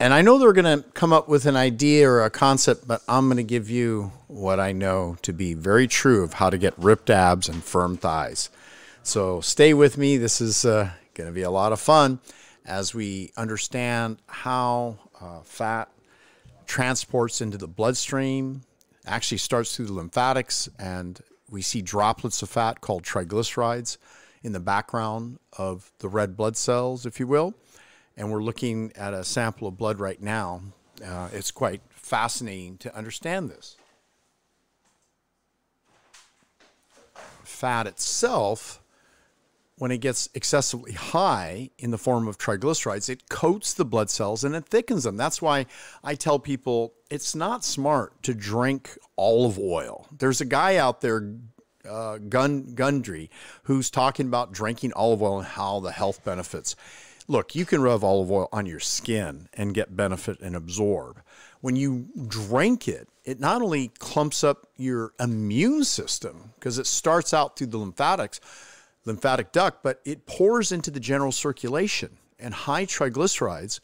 And 0.00 0.12
I 0.12 0.20
know 0.20 0.36
they're 0.36 0.52
going 0.52 0.82
to 0.82 0.84
come 0.90 1.12
up 1.12 1.26
with 1.28 1.46
an 1.46 1.56
idea 1.56 2.08
or 2.10 2.22
a 2.24 2.28
concept, 2.28 2.86
but 2.88 3.02
I'm 3.08 3.28
going 3.28 3.36
to 3.38 3.42
give 3.44 3.70
you 3.70 4.10
what 4.26 4.58
I 4.60 4.72
know 4.72 5.16
to 5.22 5.32
be 5.32 5.54
very 5.54 5.86
true 5.86 6.22
of 6.24 6.34
how 6.34 6.50
to 6.50 6.58
get 6.58 6.74
ripped 6.76 7.08
abs 7.08 7.48
and 7.48 7.62
firm 7.64 7.96
thighs. 7.96 8.50
So 9.04 9.40
stay 9.40 9.74
with 9.74 9.98
me. 9.98 10.16
This 10.16 10.40
is 10.40 10.64
uh, 10.64 10.90
going 11.14 11.28
to 11.28 11.34
be 11.34 11.42
a 11.42 11.50
lot 11.50 11.72
of 11.72 11.80
fun 11.80 12.20
as 12.64 12.94
we 12.94 13.32
understand 13.36 14.18
how 14.26 14.96
uh, 15.20 15.40
fat 15.42 15.90
transports 16.66 17.40
into 17.40 17.58
the 17.58 17.66
bloodstream, 17.66 18.62
actually 19.04 19.38
starts 19.38 19.74
through 19.74 19.86
the 19.86 19.92
lymphatics, 19.92 20.68
and 20.78 21.20
we 21.50 21.62
see 21.62 21.82
droplets 21.82 22.42
of 22.42 22.48
fat 22.48 22.80
called 22.80 23.02
triglycerides 23.02 23.98
in 24.44 24.52
the 24.52 24.60
background 24.60 25.38
of 25.58 25.90
the 25.98 26.08
red 26.08 26.36
blood 26.36 26.56
cells, 26.56 27.04
if 27.04 27.18
you 27.18 27.26
will. 27.26 27.54
And 28.16 28.30
we're 28.30 28.42
looking 28.42 28.92
at 28.94 29.12
a 29.14 29.24
sample 29.24 29.66
of 29.66 29.76
blood 29.76 29.98
right 29.98 30.22
now. 30.22 30.62
Uh, 31.04 31.28
it's 31.32 31.50
quite 31.50 31.82
fascinating 31.90 32.78
to 32.78 32.96
understand 32.96 33.50
this. 33.50 33.76
Fat 37.42 37.86
itself, 37.86 38.81
when 39.82 39.90
it 39.90 39.98
gets 39.98 40.28
excessively 40.32 40.92
high 40.92 41.68
in 41.76 41.90
the 41.90 41.98
form 41.98 42.28
of 42.28 42.38
triglycerides, 42.38 43.08
it 43.08 43.28
coats 43.28 43.74
the 43.74 43.84
blood 43.84 44.08
cells 44.08 44.44
and 44.44 44.54
it 44.54 44.64
thickens 44.64 45.02
them. 45.02 45.16
That's 45.16 45.42
why 45.42 45.66
I 46.04 46.14
tell 46.14 46.38
people 46.38 46.94
it's 47.10 47.34
not 47.34 47.64
smart 47.64 48.22
to 48.22 48.32
drink 48.32 48.96
olive 49.18 49.58
oil. 49.58 50.06
There's 50.16 50.40
a 50.40 50.44
guy 50.44 50.76
out 50.76 51.00
there, 51.00 51.34
uh, 51.84 52.18
Gun 52.18 52.76
Gundry, 52.76 53.28
who's 53.64 53.90
talking 53.90 54.26
about 54.26 54.52
drinking 54.52 54.92
olive 54.92 55.20
oil 55.20 55.38
and 55.38 55.48
how 55.48 55.80
the 55.80 55.90
health 55.90 56.22
benefits. 56.22 56.76
Look, 57.26 57.56
you 57.56 57.64
can 57.64 57.82
rub 57.82 58.04
olive 58.04 58.30
oil 58.30 58.48
on 58.52 58.66
your 58.66 58.78
skin 58.78 59.48
and 59.52 59.74
get 59.74 59.96
benefit 59.96 60.38
and 60.38 60.54
absorb. 60.54 61.20
When 61.60 61.74
you 61.74 62.06
drink 62.28 62.86
it, 62.86 63.08
it 63.24 63.40
not 63.40 63.62
only 63.62 63.88
clumps 63.98 64.44
up 64.44 64.68
your 64.76 65.12
immune 65.18 65.82
system 65.82 66.52
because 66.54 66.78
it 66.78 66.86
starts 66.86 67.34
out 67.34 67.56
through 67.56 67.66
the 67.66 67.78
lymphatics 67.78 68.40
lymphatic 69.04 69.52
duct, 69.52 69.82
but 69.82 70.00
it 70.04 70.26
pours 70.26 70.72
into 70.72 70.90
the 70.90 71.00
general 71.00 71.32
circulation. 71.32 72.18
And 72.38 72.54
high 72.54 72.86
triglycerides 72.86 73.80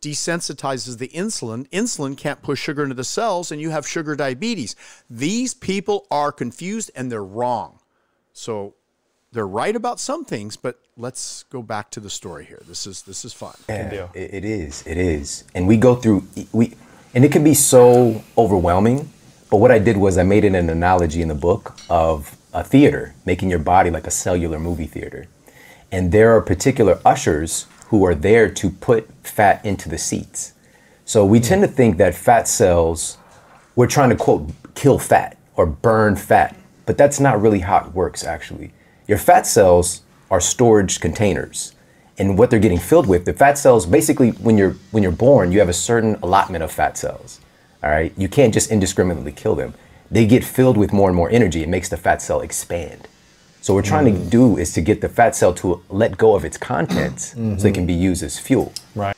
desensitizes 0.00 0.98
the 0.98 1.08
insulin. 1.08 1.68
Insulin 1.68 2.16
can't 2.16 2.42
push 2.42 2.60
sugar 2.60 2.82
into 2.82 2.94
the 2.94 3.04
cells, 3.04 3.50
and 3.50 3.60
you 3.60 3.70
have 3.70 3.86
sugar 3.86 4.14
diabetes. 4.14 4.76
These 5.10 5.54
people 5.54 6.06
are 6.10 6.32
confused 6.32 6.90
and 6.94 7.10
they're 7.10 7.24
wrong. 7.24 7.80
So 8.32 8.74
they're 9.32 9.46
right 9.46 9.74
about 9.74 10.00
some 10.00 10.24
things, 10.24 10.56
but 10.56 10.78
let's 10.96 11.42
go 11.44 11.62
back 11.62 11.90
to 11.90 12.00
the 12.00 12.10
story 12.10 12.44
here. 12.44 12.62
This 12.66 12.86
is 12.86 13.02
this 13.02 13.24
is 13.24 13.32
fun. 13.32 13.54
Yeah, 13.68 14.08
it, 14.14 14.34
it 14.34 14.44
is. 14.44 14.86
It 14.86 14.96
is. 14.96 15.44
And 15.54 15.66
we 15.66 15.76
go 15.76 15.94
through 15.94 16.26
we 16.52 16.74
and 17.14 17.24
it 17.24 17.32
can 17.32 17.44
be 17.44 17.54
so 17.54 18.22
overwhelming. 18.36 19.10
But 19.50 19.58
what 19.58 19.70
I 19.70 19.78
did 19.78 19.96
was 19.96 20.18
I 20.18 20.22
made 20.22 20.44
it 20.44 20.54
an 20.54 20.70
analogy 20.70 21.22
in 21.22 21.28
the 21.28 21.34
book 21.34 21.76
of 21.90 22.37
a 22.52 22.64
theater, 22.64 23.14
making 23.24 23.50
your 23.50 23.58
body 23.58 23.90
like 23.90 24.06
a 24.06 24.10
cellular 24.10 24.58
movie 24.58 24.86
theater. 24.86 25.26
And 25.90 26.12
there 26.12 26.36
are 26.36 26.40
particular 26.40 27.00
ushers 27.04 27.66
who 27.86 28.04
are 28.04 28.14
there 28.14 28.48
to 28.50 28.70
put 28.70 29.08
fat 29.22 29.64
into 29.64 29.88
the 29.88 29.98
seats. 29.98 30.52
So 31.04 31.24
we 31.24 31.40
tend 31.40 31.62
to 31.62 31.68
think 31.68 31.96
that 31.96 32.14
fat 32.14 32.46
cells, 32.48 33.16
we're 33.74 33.86
trying 33.86 34.10
to 34.10 34.16
quote, 34.16 34.50
kill 34.74 34.98
fat 34.98 35.38
or 35.56 35.66
burn 35.66 36.16
fat, 36.16 36.56
but 36.84 36.98
that's 36.98 37.18
not 37.18 37.40
really 37.40 37.60
how 37.60 37.78
it 37.78 37.94
works 37.94 38.24
actually. 38.24 38.72
Your 39.06 39.18
fat 39.18 39.46
cells 39.46 40.02
are 40.30 40.40
storage 40.40 41.00
containers. 41.00 41.74
And 42.18 42.36
what 42.36 42.50
they're 42.50 42.58
getting 42.58 42.78
filled 42.78 43.06
with, 43.06 43.24
the 43.24 43.32
fat 43.32 43.56
cells, 43.56 43.86
basically 43.86 44.30
when 44.32 44.58
you're 44.58 44.76
when 44.90 45.02
you're 45.02 45.12
born, 45.12 45.52
you 45.52 45.60
have 45.60 45.68
a 45.68 45.72
certain 45.72 46.16
allotment 46.16 46.64
of 46.64 46.72
fat 46.72 46.98
cells. 46.98 47.40
All 47.82 47.90
right. 47.90 48.12
You 48.18 48.28
can't 48.28 48.52
just 48.52 48.70
indiscriminately 48.70 49.32
kill 49.32 49.54
them 49.54 49.72
they 50.10 50.26
get 50.26 50.44
filled 50.44 50.76
with 50.76 50.92
more 50.92 51.08
and 51.08 51.16
more 51.16 51.30
energy. 51.30 51.62
It 51.62 51.68
makes 51.68 51.88
the 51.88 51.96
fat 51.96 52.22
cell 52.22 52.40
expand. 52.40 53.08
So 53.60 53.74
what 53.74 53.84
we're 53.84 53.88
trying 53.88 54.14
mm. 54.14 54.24
to 54.24 54.30
do 54.30 54.56
is 54.56 54.72
to 54.74 54.80
get 54.80 55.00
the 55.00 55.08
fat 55.08 55.34
cell 55.36 55.52
to 55.54 55.82
let 55.88 56.16
go 56.16 56.34
of 56.34 56.44
its 56.44 56.56
contents 56.56 57.30
mm-hmm. 57.30 57.58
so 57.58 57.68
it 57.68 57.74
can 57.74 57.86
be 57.86 57.92
used 57.92 58.22
as 58.22 58.38
fuel. 58.38 58.72
Right. 58.94 59.16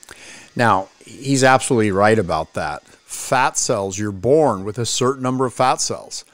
Now, 0.56 0.88
he's 1.04 1.44
absolutely 1.44 1.92
right 1.92 2.18
about 2.18 2.54
that. 2.54 2.82
Fat 2.85 3.56
cells, 3.56 3.99
you're 3.99 4.12
born 4.12 4.64
with 4.64 4.78
a 4.78 4.87
certain 4.87 5.23
number 5.23 5.47
of 5.47 5.54
fat 5.54 5.80
cells. 5.80 6.25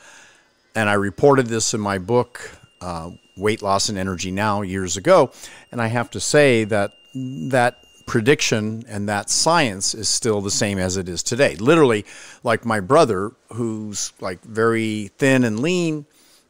And 0.75 0.89
I 0.89 0.95
reported 0.95 1.47
this 1.47 1.75
in 1.75 1.81
my 1.81 1.99
book, 1.99 2.59
uh, 2.81 3.11
Weight 3.37 3.63
Loss 3.63 3.89
and 3.89 3.99
Energy 3.99 4.31
Now, 4.31 4.63
years 4.63 4.97
ago. 4.97 5.33
And 5.73 5.81
I 5.81 5.89
have 5.89 6.11
to 6.11 6.21
say 6.21 6.65
that 6.65 6.93
that 7.15 7.83
prediction 8.07 8.85
and 8.89 9.09
that 9.09 9.29
science 9.29 9.95
is 9.95 10.09
still 10.09 10.41
the 10.41 10.51
same 10.51 10.79
as 10.79 10.97
it 10.97 11.09
is 11.09 11.23
today. 11.23 11.57
Literally, 11.57 12.05
like 12.43 12.65
my 12.65 12.81
brother, 12.81 13.33
who's 13.53 14.13
like 14.21 14.41
very 14.43 15.11
thin 15.19 15.45
and 15.45 15.61
lean, 15.61 16.07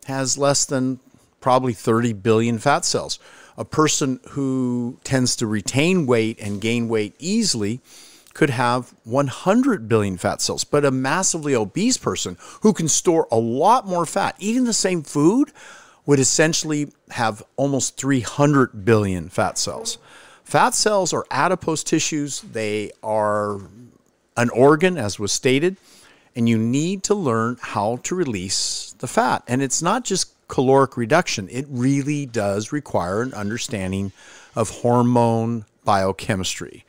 has 0.07 0.39
less 0.39 0.65
than 0.65 1.01
probably 1.41 1.73
30 1.73 2.13
billion 2.13 2.59
fat 2.59 2.85
cells. 2.85 3.19
A 3.57 3.65
person 3.65 4.21
who 4.31 4.99
tends 5.03 5.35
to 5.37 5.47
retain 5.47 6.07
weight 6.07 6.39
and 6.41 6.61
gain 6.61 6.89
weight 6.89 7.15
easily 7.19 7.81
could 8.35 8.51
have 8.51 8.93
100 9.05 9.89
billion 9.89 10.19
fat 10.19 10.43
cells, 10.43 10.63
but 10.63 10.85
a 10.85 10.91
massively 10.91 11.55
obese 11.55 11.97
person 11.97 12.37
who 12.61 12.75
can 12.75 12.87
store 12.87 13.27
a 13.31 13.39
lot 13.39 13.87
more 13.87 14.05
fat, 14.05 14.37
eating 14.39 14.65
the 14.65 14.75
same 14.75 15.03
food, 15.03 15.51
would 16.05 16.19
essentially 16.19 16.93
have 17.11 17.43
almost 17.57 17.97
300 17.97 18.85
billion 18.85 19.31
fat 19.31 19.57
cells. 19.57 19.97
Fat 20.47 20.75
cells 20.75 21.13
are 21.13 21.27
adipose 21.29 21.83
tissues. 21.83 22.41
They 22.41 22.93
are 23.03 23.59
an 24.37 24.49
organ, 24.51 24.97
as 24.97 25.19
was 25.19 25.33
stated, 25.33 25.77
and 26.37 26.49
you 26.49 26.57
need 26.57 27.03
to 27.03 27.17
learn 27.17 27.57
how 27.61 27.97
to 28.05 28.15
release 28.15 28.95
the 29.01 29.09
fat. 29.09 29.43
And 29.49 29.61
it's 29.61 29.83
not 29.83 30.05
just 30.05 30.33
caloric 30.47 30.97
reduction, 30.97 31.49
it 31.51 31.67
really 31.69 32.27
does 32.27 32.71
require 32.71 33.23
an 33.23 33.35
understanding 33.35 34.13
of 34.55 34.71
hormone 34.71 35.65
biochemistry. 35.85 36.85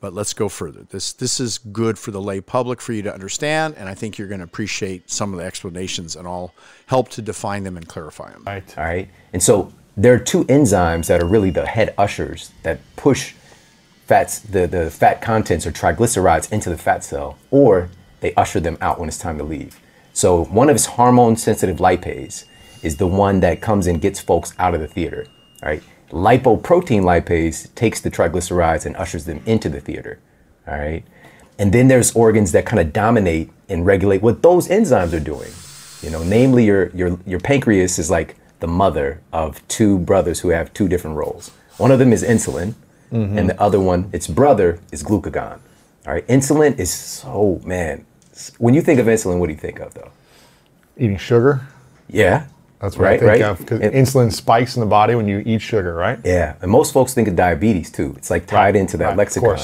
But 0.00 0.12
let's 0.12 0.34
go 0.34 0.50
further. 0.50 0.82
This 0.82 1.14
this 1.14 1.40
is 1.40 1.56
good 1.56 1.98
for 1.98 2.10
the 2.10 2.20
lay 2.20 2.42
public 2.42 2.78
for 2.82 2.92
you 2.92 3.00
to 3.02 3.12
understand, 3.12 3.74
and 3.78 3.88
I 3.88 3.94
think 3.94 4.18
you're 4.18 4.28
going 4.28 4.40
to 4.40 4.44
appreciate 4.44 5.10
some 5.10 5.32
of 5.32 5.38
the 5.38 5.46
explanations, 5.46 6.14
and 6.14 6.28
I'll 6.28 6.52
help 6.84 7.08
to 7.10 7.22
define 7.22 7.64
them 7.64 7.78
and 7.78 7.88
clarify 7.88 8.32
them. 8.32 8.44
Right. 8.46 8.78
All 8.78 8.84
right. 8.84 9.08
And 9.32 9.42
so 9.42 9.72
there 9.98 10.14
are 10.14 10.18
two 10.18 10.44
enzymes 10.44 11.08
that 11.08 11.20
are 11.20 11.26
really 11.26 11.50
the 11.50 11.66
head 11.66 11.92
ushers 11.98 12.52
that 12.62 12.78
push 12.94 13.34
fats, 14.06 14.38
the, 14.38 14.68
the 14.68 14.90
fat 14.92 15.20
contents 15.20 15.66
or 15.66 15.72
triglycerides 15.72 16.52
into 16.52 16.70
the 16.70 16.78
fat 16.78 17.02
cell, 17.02 17.36
or 17.50 17.90
they 18.20 18.32
usher 18.36 18.60
them 18.60 18.78
out 18.80 19.00
when 19.00 19.08
it's 19.08 19.18
time 19.18 19.36
to 19.38 19.44
leave. 19.44 19.80
So 20.12 20.44
one 20.44 20.70
of 20.70 20.76
his 20.76 20.86
hormone 20.86 21.36
sensitive 21.36 21.78
lipase 21.78 22.44
is 22.80 22.98
the 22.98 23.08
one 23.08 23.40
that 23.40 23.60
comes 23.60 23.88
and 23.88 24.00
gets 24.00 24.20
folks 24.20 24.54
out 24.56 24.72
of 24.72 24.80
the 24.80 24.86
theater, 24.86 25.26
right? 25.64 25.82
Lipoprotein 26.10 27.02
lipase 27.02 27.74
takes 27.74 28.00
the 28.00 28.10
triglycerides 28.10 28.86
and 28.86 28.96
ushers 28.96 29.24
them 29.24 29.42
into 29.46 29.68
the 29.68 29.80
theater, 29.80 30.20
all 30.68 30.78
right? 30.78 31.04
And 31.58 31.72
then 31.72 31.88
there's 31.88 32.12
organs 32.14 32.52
that 32.52 32.64
kind 32.64 32.78
of 32.78 32.92
dominate 32.92 33.50
and 33.68 33.84
regulate 33.84 34.22
what 34.22 34.42
those 34.42 34.68
enzymes 34.68 35.12
are 35.12 35.20
doing. 35.20 35.50
You 36.02 36.10
know, 36.10 36.22
namely 36.22 36.64
your 36.64 36.90
your 36.90 37.18
your 37.26 37.40
pancreas 37.40 37.98
is 37.98 38.08
like 38.08 38.36
the 38.60 38.66
mother 38.66 39.20
of 39.32 39.66
two 39.68 39.98
brothers 39.98 40.40
who 40.40 40.48
have 40.48 40.72
two 40.72 40.88
different 40.88 41.16
roles. 41.16 41.50
One 41.76 41.90
of 41.90 41.98
them 41.98 42.12
is 42.12 42.22
insulin, 42.22 42.74
mm-hmm. 43.12 43.38
and 43.38 43.48
the 43.48 43.60
other 43.60 43.80
one, 43.80 44.10
its 44.12 44.26
brother, 44.26 44.80
is 44.90 45.02
glucagon. 45.02 45.60
All 46.06 46.12
right, 46.14 46.26
insulin 46.26 46.78
is 46.78 46.92
so 46.92 47.60
man. 47.64 48.04
When 48.58 48.74
you 48.74 48.82
think 48.82 49.00
of 49.00 49.06
insulin, 49.06 49.38
what 49.38 49.46
do 49.46 49.52
you 49.52 49.58
think 49.58 49.80
of 49.80 49.94
though? 49.94 50.10
Eating 50.96 51.18
sugar. 51.18 51.66
Yeah. 52.08 52.46
That's 52.80 52.96
what 52.96 53.04
right, 53.04 53.14
I 53.14 53.18
think 53.18 53.30
right? 53.30 53.42
of 53.42 53.58
because 53.58 53.80
insulin 53.80 54.32
spikes 54.32 54.76
in 54.76 54.80
the 54.80 54.86
body 54.86 55.16
when 55.16 55.26
you 55.26 55.42
eat 55.44 55.60
sugar, 55.60 55.94
right? 55.94 56.20
Yeah, 56.24 56.54
and 56.62 56.70
most 56.70 56.92
folks 56.92 57.12
think 57.12 57.26
of 57.26 57.34
diabetes 57.34 57.90
too. 57.90 58.14
It's 58.16 58.30
like 58.30 58.46
tied 58.46 58.74
right, 58.74 58.76
into 58.76 58.96
that 58.98 59.08
right, 59.08 59.16
lexicon. 59.16 59.58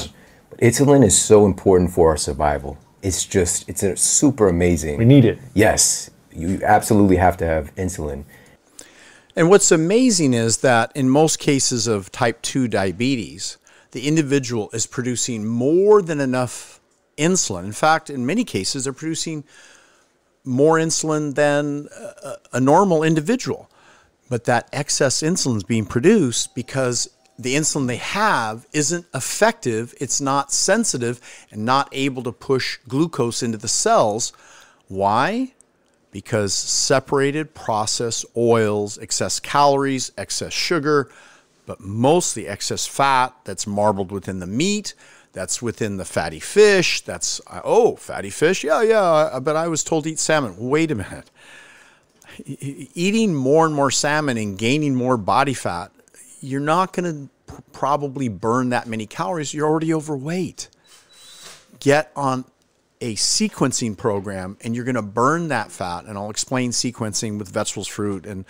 But 0.49 0.59
insulin 0.59 1.03
is 1.03 1.17
so 1.17 1.45
important 1.45 1.91
for 1.91 2.09
our 2.09 2.17
survival. 2.17 2.77
It's 3.01 3.25
just, 3.25 3.69
it's 3.69 3.83
a 3.83 3.95
super 3.95 4.49
amazing. 4.49 4.97
We 4.97 5.05
need 5.05 5.23
it. 5.23 5.39
Yes, 5.53 6.09
you 6.33 6.59
absolutely 6.63 7.15
have 7.15 7.37
to 7.37 7.45
have 7.45 7.73
insulin. 7.75 8.25
And 9.35 9.49
what's 9.49 9.71
amazing 9.71 10.33
is 10.33 10.57
that 10.57 10.91
in 10.95 11.09
most 11.09 11.39
cases 11.39 11.87
of 11.87 12.11
type 12.11 12.41
2 12.41 12.67
diabetes, 12.69 13.57
the 13.91 14.07
individual 14.07 14.69
is 14.71 14.85
producing 14.85 15.45
more 15.45 16.01
than 16.01 16.21
enough 16.21 16.79
insulin. 17.17 17.65
In 17.65 17.71
fact, 17.73 18.09
in 18.09 18.25
many 18.25 18.45
cases, 18.45 18.85
they're 18.85 18.93
producing 18.93 19.43
more 20.45 20.77
insulin 20.77 21.35
than 21.35 21.89
a, 22.23 22.35
a 22.53 22.59
normal 22.59 23.03
individual. 23.03 23.69
But 24.29 24.45
that 24.45 24.69
excess 24.71 25.21
insulin 25.21 25.57
is 25.57 25.63
being 25.63 25.85
produced 25.85 26.55
because 26.55 27.09
the 27.37 27.55
insulin 27.55 27.87
they 27.87 27.97
have 27.97 28.65
isn't 28.71 29.05
effective, 29.13 29.93
it's 29.99 30.21
not 30.21 30.51
sensitive, 30.51 31.19
and 31.51 31.65
not 31.65 31.89
able 31.91 32.23
to 32.23 32.31
push 32.31 32.77
glucose 32.87 33.43
into 33.43 33.57
the 33.57 33.67
cells. 33.67 34.31
Why? 34.87 35.53
Because 36.15 36.53
separated 36.53 37.53
processed 37.53 38.25
oils, 38.37 38.97
excess 38.99 39.37
calories, 39.37 40.13
excess 40.17 40.53
sugar, 40.53 41.11
but 41.65 41.81
mostly 41.81 42.47
excess 42.47 42.87
fat 42.87 43.35
that's 43.43 43.67
marbled 43.67 44.13
within 44.13 44.39
the 44.39 44.47
meat, 44.47 44.93
that's 45.33 45.61
within 45.61 45.97
the 45.97 46.05
fatty 46.05 46.39
fish, 46.39 47.01
that's, 47.01 47.41
oh, 47.65 47.97
fatty 47.97 48.29
fish? 48.29 48.63
Yeah, 48.63 48.81
yeah, 48.81 49.39
but 49.43 49.57
I 49.57 49.67
was 49.67 49.83
told 49.83 50.05
to 50.05 50.11
eat 50.11 50.19
salmon. 50.19 50.55
Wait 50.57 50.89
a 50.89 50.95
minute. 50.95 51.29
Eating 52.45 53.35
more 53.35 53.65
and 53.65 53.75
more 53.75 53.91
salmon 53.91 54.37
and 54.37 54.57
gaining 54.57 54.95
more 54.95 55.17
body 55.17 55.53
fat, 55.53 55.91
you're 56.39 56.61
not 56.61 56.93
going 56.93 57.27
to 57.27 57.29
probably 57.73 58.29
burn 58.29 58.69
that 58.69 58.87
many 58.87 59.05
calories. 59.05 59.53
You're 59.53 59.67
already 59.67 59.93
overweight. 59.93 60.69
Get 61.81 62.09
on 62.15 62.45
a 63.05 63.13
sequencing 63.13 63.95
program 63.95 64.57
and 64.61 64.75
you're 64.75 64.83
going 64.83 64.95
to 64.95 65.01
burn 65.03 65.49
that 65.49 65.71
fat. 65.71 66.05
And 66.05 66.17
I'll 66.17 66.31
explain 66.31 66.71
sequencing 66.71 67.37
with 67.37 67.49
vegetables, 67.49 67.87
fruit, 67.87 68.25
and 68.25 68.45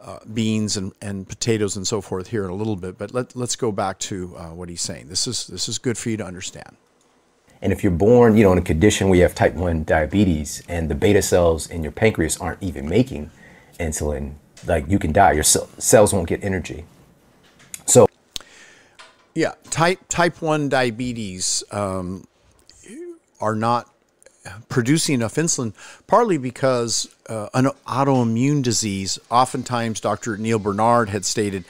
uh, 0.00 0.18
beans 0.34 0.76
and, 0.76 0.92
and 1.00 1.28
potatoes 1.28 1.76
and 1.76 1.86
so 1.86 2.00
forth 2.00 2.26
here 2.26 2.44
in 2.44 2.50
a 2.50 2.54
little 2.54 2.74
bit. 2.74 2.98
But 2.98 3.14
let, 3.14 3.36
let's 3.36 3.54
go 3.54 3.70
back 3.70 4.00
to 4.00 4.36
uh, 4.36 4.48
what 4.48 4.68
he's 4.68 4.82
saying. 4.82 5.08
This 5.08 5.28
is, 5.28 5.46
this 5.46 5.68
is 5.68 5.78
good 5.78 5.96
for 5.96 6.10
you 6.10 6.16
to 6.16 6.24
understand. 6.24 6.76
And 7.62 7.72
if 7.72 7.84
you're 7.84 7.92
born, 7.92 8.36
you 8.36 8.42
know, 8.42 8.50
in 8.50 8.58
a 8.58 8.62
condition 8.62 9.08
where 9.08 9.16
you 9.16 9.22
have 9.22 9.34
type 9.34 9.54
1 9.54 9.84
diabetes 9.84 10.64
and 10.68 10.88
the 10.88 10.96
beta 10.96 11.22
cells 11.22 11.70
in 11.70 11.84
your 11.84 11.92
pancreas 11.92 12.36
aren't 12.38 12.60
even 12.60 12.88
making 12.88 13.30
insulin, 13.78 14.32
like 14.66 14.88
you 14.88 14.98
can 14.98 15.12
die. 15.12 15.32
Your 15.32 15.44
cells 15.44 16.12
won't 16.12 16.26
get 16.26 16.42
energy. 16.42 16.84
So, 17.86 18.08
yeah, 19.36 19.54
type 19.70 20.00
type 20.08 20.42
one 20.42 20.68
diabetes 20.68 21.62
um, 21.70 22.26
are 23.40 23.54
not 23.54 23.90
producing 24.68 25.16
enough 25.16 25.34
insulin, 25.34 25.72
partly 26.06 26.38
because 26.38 27.08
uh, 27.28 27.48
an 27.54 27.66
autoimmune 27.86 28.62
disease. 28.62 29.18
Oftentimes, 29.30 30.00
Dr. 30.00 30.36
Neal 30.36 30.58
Barnard 30.58 31.08
had 31.08 31.24
stated 31.24 31.64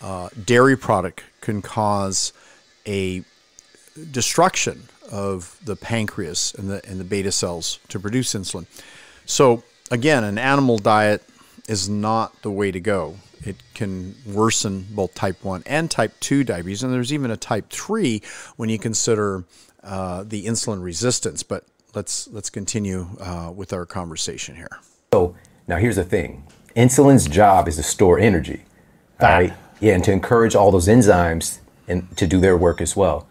uh, 0.00 0.28
dairy 0.44 0.76
product 0.76 1.22
can 1.40 1.62
cause 1.62 2.32
a 2.86 3.22
destruction 4.10 4.88
of 5.10 5.58
the 5.64 5.76
pancreas 5.76 6.54
and 6.54 6.68
the 6.68 6.84
and 6.86 7.00
the 7.00 7.04
beta 7.04 7.32
cells 7.32 7.78
to 7.88 7.98
produce 7.98 8.34
insulin. 8.34 8.66
So 9.24 9.62
again, 9.90 10.24
an 10.24 10.38
animal 10.38 10.78
diet 10.78 11.22
is 11.68 11.88
not 11.88 12.42
the 12.42 12.50
way 12.50 12.70
to 12.70 12.80
go. 12.80 13.16
It 13.42 13.56
can 13.74 14.14
worsen 14.26 14.86
both 14.90 15.14
type 15.14 15.44
1 15.44 15.64
and 15.66 15.90
type 15.90 16.12
2 16.20 16.44
diabetes, 16.44 16.82
and 16.82 16.92
there's 16.92 17.12
even 17.12 17.30
a 17.30 17.36
type 17.36 17.70
3 17.70 18.22
when 18.56 18.68
you 18.68 18.78
consider 18.78 19.44
uh, 19.84 20.24
the 20.24 20.46
insulin 20.46 20.82
resistance. 20.82 21.42
But 21.42 21.64
let's 21.96 22.28
let's 22.28 22.50
continue 22.50 23.08
uh, 23.20 23.50
with 23.50 23.72
our 23.72 23.86
conversation 23.86 24.54
here. 24.54 24.78
So 25.12 25.34
now 25.66 25.78
here's 25.78 25.96
the 25.96 26.04
thing: 26.04 26.46
insulin's 26.76 27.26
job 27.26 27.66
is 27.66 27.76
to 27.76 27.82
store 27.82 28.20
energy, 28.20 28.62
right? 29.20 29.54
Yeah, 29.80 29.94
and 29.94 30.04
to 30.04 30.12
encourage 30.12 30.54
all 30.54 30.70
those 30.70 30.86
enzymes 30.86 31.58
and 31.88 32.16
to 32.16 32.26
do 32.26 32.38
their 32.40 32.56
work 32.56 32.80
as 32.80 32.96
well. 32.96 33.26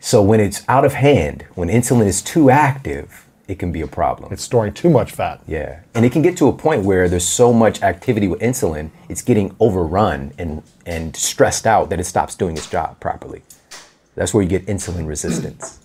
So 0.00 0.22
when 0.22 0.40
it's 0.40 0.62
out 0.68 0.84
of 0.84 0.94
hand, 0.94 1.46
when 1.54 1.68
insulin 1.68 2.06
is 2.06 2.22
too 2.22 2.50
active, 2.50 3.26
it 3.46 3.58
can 3.58 3.72
be 3.72 3.80
a 3.80 3.86
problem. 3.86 4.32
It's 4.32 4.42
storing 4.42 4.72
too 4.72 4.90
much 4.90 5.12
fat. 5.12 5.42
Yeah. 5.46 5.80
And 5.94 6.04
it 6.04 6.12
can 6.12 6.22
get 6.22 6.36
to 6.38 6.48
a 6.48 6.52
point 6.52 6.84
where 6.84 7.08
there's 7.08 7.26
so 7.26 7.52
much 7.52 7.82
activity 7.82 8.28
with 8.28 8.40
insulin, 8.40 8.90
it's 9.08 9.22
getting 9.22 9.54
overrun 9.60 10.32
and, 10.38 10.62
and 10.84 11.14
stressed 11.14 11.66
out 11.66 11.90
that 11.90 12.00
it 12.00 12.04
stops 12.04 12.34
doing 12.34 12.56
its 12.56 12.68
job 12.68 13.00
properly. 13.00 13.42
That's 14.14 14.32
where 14.32 14.42
you 14.42 14.48
get 14.48 14.66
insulin 14.66 15.06
resistance. 15.06 15.83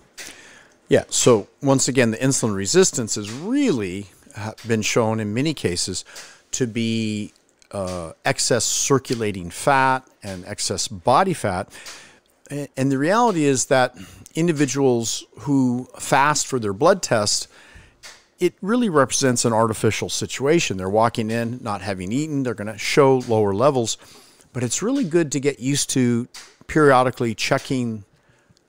Yeah. 0.89 1.03
So 1.09 1.47
once 1.61 1.87
again, 1.87 2.11
the 2.11 2.17
insulin 2.17 2.55
resistance 2.55 3.15
has 3.15 3.31
really 3.31 4.07
uh, 4.35 4.53
been 4.67 4.81
shown 4.81 5.19
in 5.19 5.33
many 5.33 5.53
cases 5.53 6.03
to 6.51 6.65
be 6.65 7.31
uh, 7.71 8.13
excess 8.25 8.65
circulating 8.65 9.51
fat 9.51 9.99
and 10.23 10.43
excess 10.45 10.87
body 10.87 11.33
fat. 11.33 11.71
And 12.75 12.91
the 12.91 12.97
reality 12.97 13.43
is 13.43 13.67
that 13.67 13.95
individuals 14.33 15.23
who 15.41 15.87
fast 15.99 16.47
for 16.47 16.57
their 16.57 16.73
blood 16.73 17.03
test, 17.03 17.47
it 18.39 18.55
really 18.59 18.89
represents 18.89 19.45
an 19.45 19.53
artificial 19.53 20.09
situation. 20.09 20.77
They're 20.77 20.89
walking 20.89 21.29
in 21.29 21.59
not 21.61 21.81
having 21.81 22.11
eaten, 22.11 22.41
they're 22.41 22.55
going 22.55 22.71
to 22.71 22.77
show 22.79 23.19
lower 23.19 23.53
levels, 23.53 23.97
but 24.51 24.63
it's 24.63 24.81
really 24.81 25.03
good 25.03 25.31
to 25.33 25.39
get 25.39 25.59
used 25.59 25.91
to 25.91 26.27
periodically 26.65 27.35
checking 27.35 28.03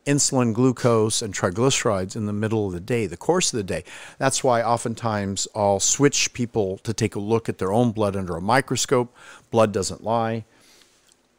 insulin, 0.06 0.52
glucose, 0.52 1.22
and 1.22 1.34
triglycerides 1.34 2.16
in 2.16 2.26
the 2.26 2.32
middle 2.32 2.66
of 2.66 2.72
the 2.72 2.80
day, 2.80 3.06
the 3.06 3.16
course 3.16 3.52
of 3.52 3.56
the 3.56 3.62
day. 3.62 3.84
That's 4.18 4.42
why 4.42 4.62
oftentimes 4.62 5.46
I'll 5.54 5.80
switch 5.80 6.32
people 6.32 6.78
to 6.78 6.92
take 6.92 7.14
a 7.14 7.20
look 7.20 7.48
at 7.48 7.58
their 7.58 7.72
own 7.72 7.92
blood 7.92 8.16
under 8.16 8.36
a 8.36 8.40
microscope. 8.40 9.14
Blood 9.50 9.72
doesn't 9.72 10.02
lie. 10.02 10.44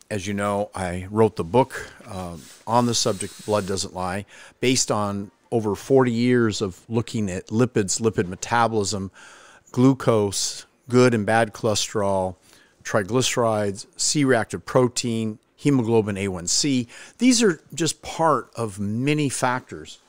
As 0.09 0.27
you 0.27 0.33
know, 0.33 0.69
I 0.75 1.07
wrote 1.09 1.37
the 1.37 1.43
book 1.43 1.89
uh, 2.05 2.37
on 2.67 2.85
the 2.85 2.93
subject, 2.93 3.45
Blood 3.45 3.65
Doesn't 3.65 3.93
Lie, 3.93 4.25
based 4.59 4.91
on 4.91 5.31
over 5.51 5.73
40 5.73 6.11
years 6.11 6.61
of 6.61 6.81
looking 6.89 7.29
at 7.29 7.47
lipids, 7.47 8.01
lipid 8.01 8.27
metabolism, 8.27 9.11
glucose, 9.71 10.65
good 10.89 11.13
and 11.13 11.25
bad 11.25 11.53
cholesterol, 11.53 12.35
triglycerides, 12.83 13.85
C 13.95 14.25
reactive 14.25 14.65
protein, 14.65 15.39
hemoglobin 15.61 16.15
A1C. 16.15 16.87
These 17.19 17.43
are 17.43 17.61
just 17.73 18.01
part 18.01 18.49
of 18.55 18.79
many 18.79 19.29
factors. 19.29 19.99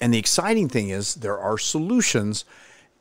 And 0.00 0.12
the 0.12 0.18
exciting 0.18 0.68
thing 0.68 0.90
is 0.90 1.14
there 1.14 1.38
are 1.38 1.56
solutions. 1.56 2.44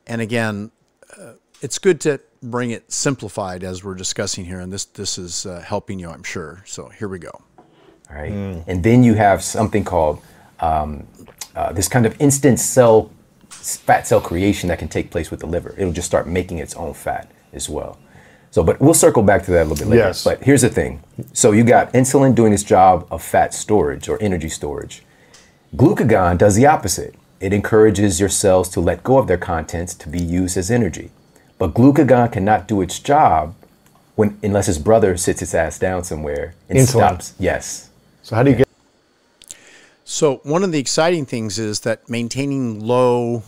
And 0.07 0.21
again, 0.21 0.71
uh, 1.19 1.33
it's 1.61 1.79
good 1.79 1.99
to 2.01 2.21
bring 2.41 2.71
it 2.71 2.91
simplified 2.91 3.63
as 3.63 3.83
we're 3.83 3.95
discussing 3.95 4.45
here. 4.45 4.61
And 4.61 4.71
this, 4.71 4.85
this 4.85 5.17
is 5.17 5.45
uh, 5.45 5.59
helping 5.59 5.99
you, 5.99 6.09
I'm 6.09 6.23
sure. 6.23 6.63
So 6.65 6.87
here 6.87 7.09
we 7.09 7.19
go. 7.19 7.41
All 8.09 8.15
right. 8.15 8.31
Mm. 8.31 8.63
And 8.67 8.83
then 8.83 9.03
you 9.03 9.15
have 9.15 9.43
something 9.43 9.83
called 9.83 10.21
um, 10.61 11.05
uh, 11.55 11.73
this 11.73 11.89
kind 11.89 12.05
of 12.05 12.19
instant 12.21 12.59
cell 12.59 13.11
fat 13.49 14.07
cell 14.07 14.21
creation 14.21 14.69
that 14.69 14.79
can 14.79 14.87
take 14.87 15.11
place 15.11 15.29
with 15.29 15.41
the 15.41 15.45
liver. 15.45 15.75
It'll 15.77 15.91
just 15.91 16.07
start 16.07 16.25
making 16.25 16.59
its 16.59 16.73
own 16.75 16.93
fat 16.93 17.29
as 17.51 17.67
well. 17.67 17.99
So, 18.51 18.63
but 18.63 18.79
we'll 18.81 18.93
circle 18.93 19.23
back 19.23 19.43
to 19.45 19.51
that 19.51 19.61
a 19.61 19.67
little 19.67 19.77
bit 19.77 19.87
later. 19.87 20.07
Yes. 20.07 20.23
But 20.23 20.43
here's 20.43 20.61
the 20.61 20.69
thing. 20.69 21.01
So 21.33 21.53
you 21.53 21.63
got 21.63 21.93
insulin 21.93 22.35
doing 22.35 22.51
its 22.51 22.63
job 22.63 23.07
of 23.09 23.23
fat 23.23 23.53
storage 23.53 24.09
or 24.09 24.21
energy 24.21 24.49
storage. 24.49 25.03
Glucagon 25.75 26.37
does 26.37 26.55
the 26.55 26.65
opposite. 26.65 27.15
It 27.39 27.53
encourages 27.53 28.19
your 28.19 28.29
cells 28.29 28.67
to 28.69 28.81
let 28.81 29.03
go 29.03 29.17
of 29.17 29.27
their 29.27 29.37
contents 29.37 29.93
to 29.95 30.09
be 30.09 30.21
used 30.21 30.57
as 30.57 30.69
energy. 30.69 31.11
But 31.57 31.73
glucagon 31.73 32.31
cannot 32.31 32.67
do 32.67 32.81
its 32.81 32.99
job 32.99 33.55
when 34.15 34.37
unless 34.43 34.67
his 34.67 34.77
brother 34.77 35.15
sits 35.15 35.41
its 35.41 35.55
ass 35.55 35.79
down 35.79 36.03
somewhere 36.03 36.53
and 36.67 36.77
Insulin. 36.77 36.87
stops. 36.87 37.33
Yes. 37.39 37.89
So 38.21 38.35
how 38.35 38.43
do 38.43 38.51
you 38.51 38.57
get 38.57 38.67
So, 40.03 40.41
one 40.43 40.63
of 40.63 40.71
the 40.71 40.79
exciting 40.79 41.25
things 41.25 41.57
is 41.57 41.79
that 41.81 42.09
maintaining 42.09 42.81
low, 42.81 43.43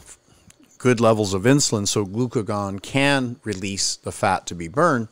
good 0.84 1.00
levels 1.00 1.34
of 1.34 1.44
insulin 1.44 1.88
so 1.88 2.06
glucagon 2.06 2.78
can 2.82 3.38
release 3.46 3.96
the 3.96 4.12
fat 4.12 4.46
to 4.46 4.54
be 4.54 4.68
burned 4.68 5.08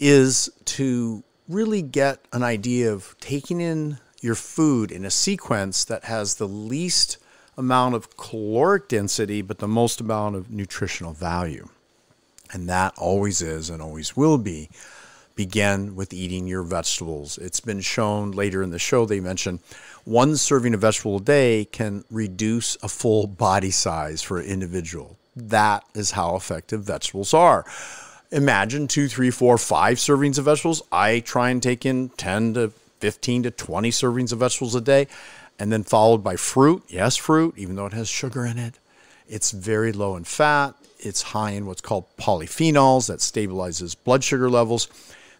is 0.00 0.50
to 0.64 1.22
really 1.48 1.80
get 1.80 2.18
an 2.32 2.42
idea 2.42 2.92
of 2.92 3.14
taking 3.20 3.60
in 3.60 3.98
your 4.20 4.34
food 4.34 4.90
in 4.90 5.04
a 5.04 5.10
sequence 5.10 5.84
that 5.84 6.06
has 6.06 6.34
the 6.34 6.48
least 6.48 7.18
amount 7.56 7.94
of 7.94 8.16
caloric 8.16 8.88
density 8.88 9.40
but 9.42 9.58
the 9.58 9.68
most 9.68 10.00
amount 10.00 10.34
of 10.34 10.50
nutritional 10.50 11.12
value. 11.12 11.68
And 12.52 12.68
that 12.68 12.92
always 12.98 13.40
is 13.40 13.70
and 13.70 13.80
always 13.80 14.16
will 14.16 14.38
be 14.38 14.70
begin 15.36 15.96
with 15.96 16.12
eating 16.12 16.46
your 16.46 16.62
vegetables. 16.62 17.38
It's 17.38 17.60
been 17.60 17.80
shown 17.80 18.32
later 18.32 18.62
in 18.62 18.70
the 18.70 18.78
show, 18.78 19.06
they 19.06 19.20
mentioned 19.20 19.60
one 20.04 20.36
serving 20.36 20.74
of 20.74 20.80
vegetable 20.80 21.16
a 21.16 21.20
day 21.20 21.66
can 21.66 22.04
reduce 22.10 22.76
a 22.82 22.88
full 22.88 23.26
body 23.26 23.70
size 23.70 24.22
for 24.22 24.40
an 24.40 24.46
individual. 24.46 25.16
That 25.36 25.84
is 25.94 26.12
how 26.12 26.36
effective 26.36 26.82
vegetables 26.82 27.34
are. 27.34 27.64
Imagine 28.32 28.88
two, 28.88 29.08
three, 29.08 29.30
four, 29.30 29.58
five 29.58 29.98
servings 29.98 30.38
of 30.38 30.46
vegetables. 30.46 30.82
I 30.90 31.20
try 31.20 31.50
and 31.50 31.62
take 31.62 31.84
in 31.84 32.10
10 32.10 32.54
to 32.54 32.72
15 33.00 33.44
to 33.44 33.50
20 33.50 33.90
servings 33.90 34.32
of 34.32 34.38
vegetables 34.38 34.74
a 34.74 34.80
day, 34.80 35.06
and 35.58 35.72
then 35.72 35.82
followed 35.82 36.22
by 36.22 36.36
fruit. 36.36 36.82
Yes, 36.88 37.16
fruit, 37.16 37.54
even 37.56 37.76
though 37.76 37.86
it 37.86 37.92
has 37.92 38.08
sugar 38.08 38.44
in 38.44 38.58
it. 38.58 38.74
It's 39.28 39.50
very 39.50 39.92
low 39.92 40.16
in 40.16 40.24
fat. 40.24 40.74
It's 40.98 41.22
high 41.22 41.52
in 41.52 41.66
what's 41.66 41.80
called 41.80 42.04
polyphenols 42.18 43.06
that 43.08 43.20
stabilizes 43.20 43.96
blood 44.04 44.22
sugar 44.22 44.50
levels. 44.50 44.88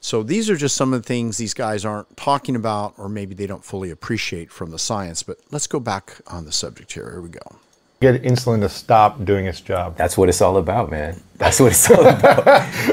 So 0.01 0.23
these 0.23 0.49
are 0.49 0.57
just 0.57 0.77
some 0.77 0.95
of 0.95 1.03
the 1.03 1.07
things 1.07 1.37
these 1.37 1.53
guys 1.53 1.85
aren't 1.85 2.17
talking 2.17 2.57
about, 2.57 2.95
or 2.97 3.09
maybe 3.09 3.35
they 3.35 3.47
don't 3.47 3.65
fully 3.65 3.91
appreciate 3.91 4.51
from 4.51 4.71
the 4.71 4.79
science. 4.79 5.23
But 5.23 5.39
let's 5.51 5.67
go 5.67 5.79
back 5.79 6.17
on 6.27 6.47
the 6.47 6.53
subject 6.53 6.93
here. 6.93 7.11
Here 7.11 7.21
we 7.21 7.29
go. 7.29 7.57
get 8.01 8.23
insulin 8.23 8.61
to 8.61 8.69
stop 8.71 9.23
doing 9.27 9.45
its 9.45 9.61
job? 9.61 9.97
That's 9.99 10.17
what 10.17 10.31
it's 10.31 10.41
all 10.41 10.57
about, 10.57 10.91
man. 10.91 11.21
That's 11.37 11.61
what 11.61 11.73
it's 11.73 11.91
all 11.91 12.07
about. 12.07 12.45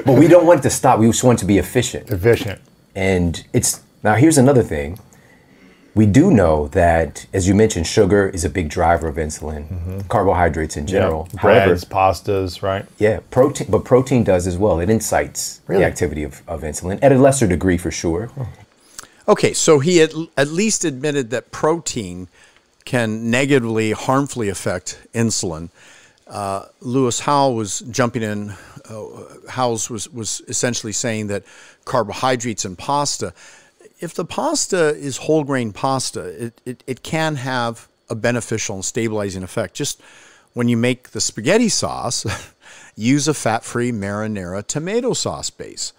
but 0.05 0.17
we 0.19 0.27
don't 0.27 0.45
want 0.45 0.59
it 0.59 0.63
to 0.63 0.69
stop. 0.69 0.99
We 0.99 1.07
just 1.07 1.23
want 1.23 1.39
it 1.39 1.41
to 1.41 1.45
be 1.45 1.57
efficient. 1.59 2.09
Efficient. 2.09 2.59
And 2.93 3.41
it's 3.53 3.81
now 4.03 4.15
here's 4.15 4.37
another 4.37 4.63
thing. 4.63 4.99
We 5.97 6.05
do 6.05 6.29
know 6.29 6.67
that, 6.69 7.25
as 7.33 7.47
you 7.47 7.55
mentioned, 7.55 7.87
sugar 7.87 8.29
is 8.29 8.45
a 8.45 8.49
big 8.49 8.69
driver 8.69 9.07
of 9.07 9.15
insulin, 9.15 10.07
carbohydrates 10.09 10.77
in 10.77 10.85
general. 10.85 11.27
Yeah. 11.33 11.41
Breads, 11.41 11.85
pastas, 11.85 12.61
right? 12.61 12.85
yeah, 12.99 13.21
protein, 13.31 13.67
but 13.71 13.83
protein 13.83 14.23
does 14.23 14.45
as 14.45 14.59
well. 14.59 14.79
It 14.79 14.91
incites 14.91 15.59
Really? 15.65 15.81
the 15.81 15.87
activity 15.87 16.23
of, 16.23 16.43
of 16.47 16.61
insulin 16.61 16.99
at 17.01 17.11
a 17.11 17.17
lesser 17.17 17.47
degree 17.47 17.79
for 17.79 17.89
sure. 17.89 18.29
Okay, 19.27 19.53
so 19.53 19.79
he 19.79 19.99
at, 20.03 20.13
at 20.37 20.49
least 20.49 20.85
admitted 20.85 21.31
that 21.31 21.49
protein 21.51 22.27
can 22.85 23.31
negatively, 23.31 23.91
harmfully 23.91 24.49
affect 24.49 24.99
insulin. 25.15 25.71
Uh, 26.27 26.65
Lewis 26.79 27.21
Howes 27.21 27.55
was 27.55 27.79
jumping 27.89 28.21
in. 28.21 28.53
Uh, 28.87 29.05
Howes 29.49 29.89
was 29.89 30.07
was 30.09 30.41
essentially 30.47 30.93
saying 30.93 31.27
that 31.27 31.43
carbohydrates 31.85 32.65
and 32.65 32.77
pasta. 32.77 33.33
If 33.99 34.13
the 34.13 34.25
pasta 34.25 34.95
is 34.95 35.17
whole 35.17 35.43
grain 35.43 35.73
pasta, 35.73 36.21
it, 36.21 36.61
it, 36.65 36.83
it 36.85 37.03
can 37.03 37.35
have 37.35 37.87
a 38.09 38.15
beneficial 38.15 38.75
and 38.75 38.85
stabilizing 38.85 39.43
effect. 39.43 39.73
Just 39.73 40.01
when 40.53 40.67
you 40.67 40.77
make 40.77 41.09
the 41.09 41.21
spaghetti 41.21 41.69
sauce, 41.69 42.25
use 42.95 43.27
a 43.27 43.33
fat 43.33 43.63
free 43.63 43.91
marinara 43.91 44.65
tomato 44.65 45.13
sauce 45.13 45.49
base 45.49 45.93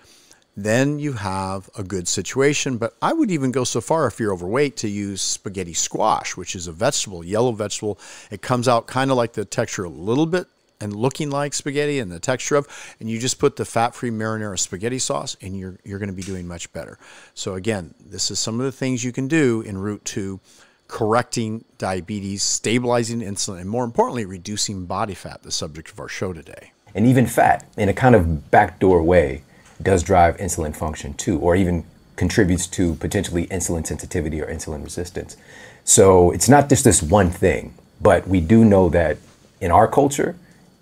then 0.58 0.98
you 0.98 1.12
have 1.12 1.70
a 1.78 1.84
good 1.84 2.08
situation. 2.08 2.78
But 2.78 2.94
I 3.00 3.12
would 3.12 3.30
even 3.30 3.52
go 3.52 3.62
so 3.62 3.80
far 3.80 4.08
if 4.08 4.18
you're 4.18 4.32
overweight 4.32 4.76
to 4.78 4.88
use 4.88 5.22
spaghetti 5.22 5.72
squash, 5.72 6.36
which 6.36 6.56
is 6.56 6.66
a 6.66 6.72
vegetable, 6.72 7.24
yellow 7.24 7.52
vegetable. 7.52 7.98
It 8.30 8.42
comes 8.42 8.66
out 8.66 8.88
kind 8.88 9.12
of 9.12 9.16
like 9.16 9.34
the 9.34 9.44
texture 9.44 9.84
a 9.84 9.88
little 9.88 10.26
bit 10.26 10.48
and 10.80 10.94
looking 10.94 11.30
like 11.30 11.54
spaghetti 11.54 11.98
and 11.98 12.10
the 12.10 12.20
texture 12.20 12.56
of, 12.56 12.66
and 13.00 13.10
you 13.10 13.18
just 13.18 13.38
put 13.38 13.56
the 13.56 13.64
fat-free 13.64 14.10
marinara 14.10 14.58
spaghetti 14.58 14.98
sauce, 14.98 15.36
and 15.40 15.58
you're 15.58 15.78
you're 15.84 15.98
going 15.98 16.10
to 16.10 16.14
be 16.14 16.22
doing 16.22 16.46
much 16.46 16.72
better. 16.72 16.98
So 17.34 17.54
again, 17.54 17.94
this 17.98 18.30
is 18.30 18.38
some 18.38 18.60
of 18.60 18.66
the 18.66 18.72
things 18.72 19.04
you 19.04 19.12
can 19.12 19.28
do 19.28 19.60
in 19.62 19.78
route 19.78 20.04
to 20.06 20.40
correcting 20.86 21.64
diabetes, 21.76 22.42
stabilizing 22.42 23.20
insulin, 23.20 23.60
and 23.60 23.70
more 23.70 23.84
importantly, 23.84 24.24
reducing 24.24 24.86
body 24.86 25.14
fat. 25.14 25.42
The 25.42 25.52
subject 25.52 25.90
of 25.90 26.00
our 26.00 26.08
show 26.08 26.32
today. 26.32 26.72
And 26.94 27.06
even 27.06 27.26
fat, 27.26 27.66
in 27.76 27.88
a 27.88 27.92
kind 27.92 28.14
of 28.14 28.50
backdoor 28.50 29.02
way, 29.02 29.42
does 29.82 30.02
drive 30.02 30.36
insulin 30.38 30.74
function 30.74 31.14
too, 31.14 31.38
or 31.38 31.54
even 31.54 31.84
contributes 32.16 32.66
to 32.66 32.94
potentially 32.96 33.46
insulin 33.46 33.86
sensitivity 33.86 34.40
or 34.40 34.46
insulin 34.46 34.82
resistance. 34.82 35.36
So 35.84 36.32
it's 36.32 36.48
not 36.48 36.68
just 36.68 36.84
this 36.84 37.02
one 37.02 37.30
thing, 37.30 37.74
but 38.00 38.26
we 38.26 38.40
do 38.40 38.64
know 38.64 38.88
that 38.88 39.18
in 39.60 39.70
our 39.70 39.86
culture, 39.86 40.36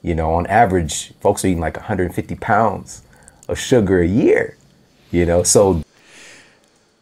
you 0.07 0.15
know, 0.15 0.35
on 0.35 0.47
average, 0.47 1.13
folks 1.15 1.45
are 1.45 1.49
eating 1.49 1.59
like 1.59 1.77
150 1.77 2.37
pounds 2.37 3.03
of 3.49 3.59
sugar 3.59 4.01
a 4.01 4.07
year, 4.07 4.57
you 5.11 5.27
know, 5.27 5.43
so 5.43 5.83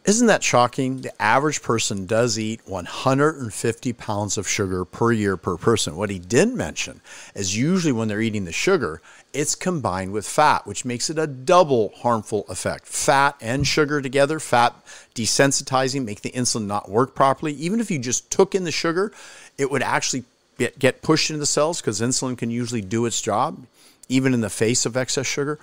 isn't 0.05 0.27
that 0.27 0.43
shocking? 0.43 1.01
The 1.01 1.21
average 1.21 1.63
person 1.63 2.05
does 2.05 2.37
eat 2.37 2.61
150 2.65 3.93
pounds 3.93 4.37
of 4.37 4.47
sugar 4.47 4.85
per 4.85 5.11
year 5.11 5.35
per 5.35 5.57
person. 5.57 5.95
What 5.95 6.11
he 6.11 6.19
didn't 6.19 6.55
mention 6.55 7.01
is 7.33 7.57
usually 7.57 7.91
when 7.91 8.07
they're 8.07 8.21
eating 8.21 8.45
the 8.45 8.51
sugar, 8.51 9.01
it's 9.33 9.55
combined 9.55 10.11
with 10.11 10.27
fat, 10.27 10.67
which 10.67 10.85
makes 10.85 11.09
it 11.09 11.17
a 11.17 11.25
double 11.25 11.91
harmful 11.97 12.45
effect. 12.49 12.87
Fat 12.87 13.35
and 13.41 13.65
sugar 13.65 13.99
together, 13.99 14.39
fat 14.39 14.75
desensitizing, 15.15 16.05
make 16.05 16.21
the 16.21 16.31
insulin 16.31 16.67
not 16.67 16.89
work 16.89 17.15
properly. 17.15 17.53
Even 17.53 17.79
if 17.79 17.89
you 17.89 17.97
just 17.97 18.29
took 18.31 18.53
in 18.53 18.63
the 18.63 18.71
sugar, 18.71 19.11
it 19.57 19.71
would 19.71 19.81
actually 19.81 20.23
get 20.57 21.01
pushed 21.01 21.29
into 21.29 21.39
the 21.39 21.45
cells 21.45 21.81
because 21.81 22.01
insulin 22.01 22.37
can 22.37 22.49
usually 22.49 22.81
do 22.81 23.05
its 23.05 23.21
job, 23.21 23.65
even 24.09 24.33
in 24.33 24.41
the 24.41 24.49
face 24.49 24.85
of 24.85 24.95
excess 24.95 25.27
sugar. 25.27 25.59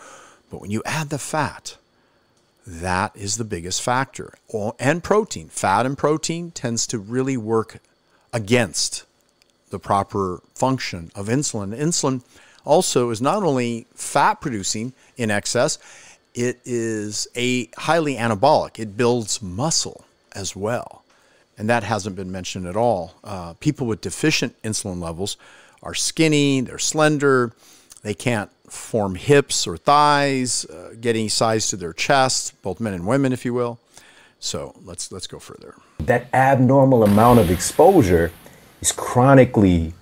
But 0.50 0.60
when 0.60 0.70
you 0.70 0.82
add 0.84 1.10
the 1.10 1.18
fat, 1.18 1.76
that 2.66 3.16
is 3.16 3.36
the 3.36 3.44
biggest 3.44 3.82
factor. 3.82 4.34
And 4.78 5.02
protein, 5.02 5.48
fat 5.48 5.86
and 5.86 5.96
protein 5.96 6.50
tends 6.50 6.86
to 6.88 6.98
really 6.98 7.36
work 7.36 7.80
against 8.32 9.04
the 9.70 9.78
proper 9.78 10.40
function 10.54 11.10
of 11.14 11.26
insulin. 11.26 11.76
Insulin 11.76 12.22
also 12.64 13.10
is 13.10 13.20
not 13.20 13.42
only 13.42 13.86
fat 13.94 14.40
producing 14.40 14.92
in 15.16 15.30
excess, 15.30 15.78
it 16.34 16.60
is 16.64 17.26
a 17.36 17.68
highly 17.76 18.16
anabolic. 18.16 18.78
It 18.78 18.96
builds 18.96 19.42
muscle 19.42 20.04
as 20.34 20.54
well. 20.54 21.01
And 21.58 21.68
that 21.68 21.82
hasn't 21.82 22.16
been 22.16 22.32
mentioned 22.32 22.66
at 22.66 22.76
all. 22.76 23.14
Uh, 23.22 23.54
people 23.54 23.86
with 23.86 24.00
deficient 24.00 24.60
insulin 24.62 25.00
levels 25.02 25.36
are 25.82 25.94
skinny, 25.94 26.60
they're 26.60 26.78
slender, 26.78 27.52
they 28.02 28.14
can't 28.14 28.50
form 28.68 29.14
hips 29.14 29.66
or 29.66 29.76
thighs, 29.76 30.64
uh, 30.66 30.94
getting 31.00 31.28
size 31.28 31.68
to 31.68 31.76
their 31.76 31.92
chest, 31.92 32.60
both 32.62 32.80
men 32.80 32.94
and 32.94 33.06
women, 33.06 33.32
if 33.32 33.44
you 33.44 33.54
will. 33.54 33.78
So 34.40 34.74
let's 34.84 35.12
let's 35.12 35.28
go 35.28 35.38
further. 35.38 35.74
That 36.00 36.26
abnormal 36.34 37.04
amount 37.04 37.38
of 37.38 37.50
exposure 37.50 38.32
is 38.80 38.90
chronically 38.90 39.94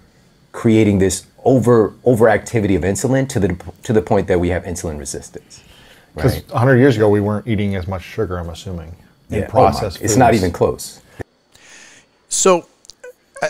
creating 0.52 0.98
this 0.98 1.26
over 1.44 1.90
overactivity 2.06 2.76
of 2.76 2.82
insulin 2.82 3.28
to 3.28 3.40
the 3.40 3.56
to 3.82 3.92
the 3.92 4.02
point 4.02 4.28
that 4.28 4.40
we 4.40 4.48
have 4.48 4.64
insulin 4.64 4.98
resistance. 4.98 5.62
Because 6.14 6.36
right? 6.36 6.50
100 6.50 6.78
years 6.78 6.96
ago, 6.96 7.08
we 7.08 7.20
weren't 7.20 7.46
eating 7.46 7.76
as 7.76 7.86
much 7.86 8.02
sugar. 8.02 8.38
I'm 8.38 8.48
assuming. 8.48 8.96
Yeah, 9.28 9.44
oh 9.46 9.50
processed. 9.50 9.98
Oh 10.00 10.04
it's 10.04 10.16
not 10.16 10.34
even 10.34 10.50
close. 10.50 11.00
So, 12.30 12.68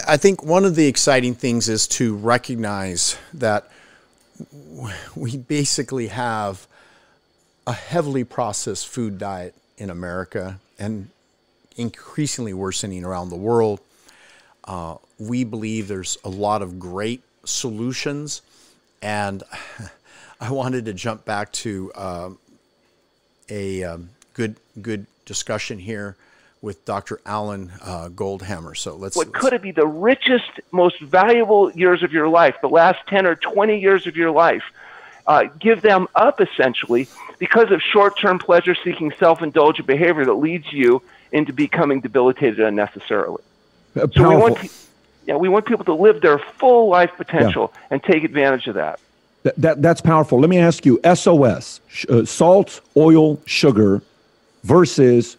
I 0.08 0.16
think 0.16 0.42
one 0.42 0.64
of 0.64 0.74
the 0.74 0.86
exciting 0.86 1.34
things 1.34 1.68
is 1.68 1.86
to 1.88 2.16
recognize 2.16 3.18
that 3.34 3.70
we 5.14 5.36
basically 5.36 6.06
have 6.06 6.66
a 7.66 7.74
heavily 7.74 8.24
processed 8.24 8.88
food 8.88 9.18
diet 9.18 9.54
in 9.76 9.90
America 9.90 10.60
and 10.78 11.10
increasingly 11.76 12.54
worsening 12.54 13.04
around 13.04 13.28
the 13.28 13.36
world. 13.36 13.80
Uh, 14.64 14.96
we 15.18 15.44
believe 15.44 15.86
there's 15.86 16.16
a 16.24 16.30
lot 16.30 16.62
of 16.62 16.78
great 16.78 17.22
solutions, 17.44 18.40
and 19.02 19.42
I 20.40 20.50
wanted 20.50 20.86
to 20.86 20.94
jump 20.94 21.26
back 21.26 21.52
to 21.52 21.92
uh, 21.94 22.30
a 23.50 23.84
um, 23.84 24.08
good 24.32 24.56
good 24.80 25.06
discussion 25.26 25.78
here 25.78 26.16
with 26.62 26.84
Dr. 26.84 27.20
Alan 27.24 27.72
uh, 27.82 28.08
Goldhamer. 28.10 28.76
So 28.76 28.94
let's. 28.94 29.16
What 29.16 29.28
let's, 29.28 29.38
could 29.38 29.52
it 29.52 29.62
be 29.62 29.72
the 29.72 29.86
richest, 29.86 30.60
most 30.72 31.00
valuable 31.00 31.70
years 31.72 32.02
of 32.02 32.12
your 32.12 32.28
life, 32.28 32.56
the 32.60 32.68
last 32.68 32.98
10 33.08 33.26
or 33.26 33.34
20 33.36 33.78
years 33.78 34.06
of 34.06 34.16
your 34.16 34.30
life? 34.30 34.64
Uh, 35.26 35.44
give 35.58 35.82
them 35.82 36.08
up 36.14 36.40
essentially 36.40 37.06
because 37.38 37.70
of 37.70 37.80
short 37.80 38.18
term 38.18 38.38
pleasure 38.38 38.74
seeking, 38.74 39.12
self 39.12 39.42
indulgent 39.42 39.86
behavior 39.86 40.24
that 40.24 40.34
leads 40.34 40.72
you 40.72 41.02
into 41.32 41.52
becoming 41.52 42.00
debilitated 42.00 42.60
unnecessarily. 42.60 43.42
Uh, 43.94 44.06
so 44.12 44.28
we 44.28 44.36
want, 44.36 44.88
yeah, 45.26 45.36
we 45.36 45.48
want 45.48 45.66
people 45.66 45.84
to 45.84 45.94
live 45.94 46.20
their 46.20 46.38
full 46.38 46.88
life 46.88 47.10
potential 47.16 47.72
yeah. 47.72 47.80
and 47.90 48.02
take 48.02 48.24
advantage 48.24 48.66
of 48.66 48.74
that. 48.74 48.98
That, 49.42 49.56
that. 49.56 49.82
That's 49.82 50.00
powerful. 50.00 50.40
Let 50.40 50.50
me 50.50 50.58
ask 50.58 50.84
you 50.84 51.00
SOS, 51.04 51.80
uh, 52.08 52.24
salt, 52.24 52.80
oil, 52.96 53.40
sugar 53.46 54.02
versus 54.64 55.36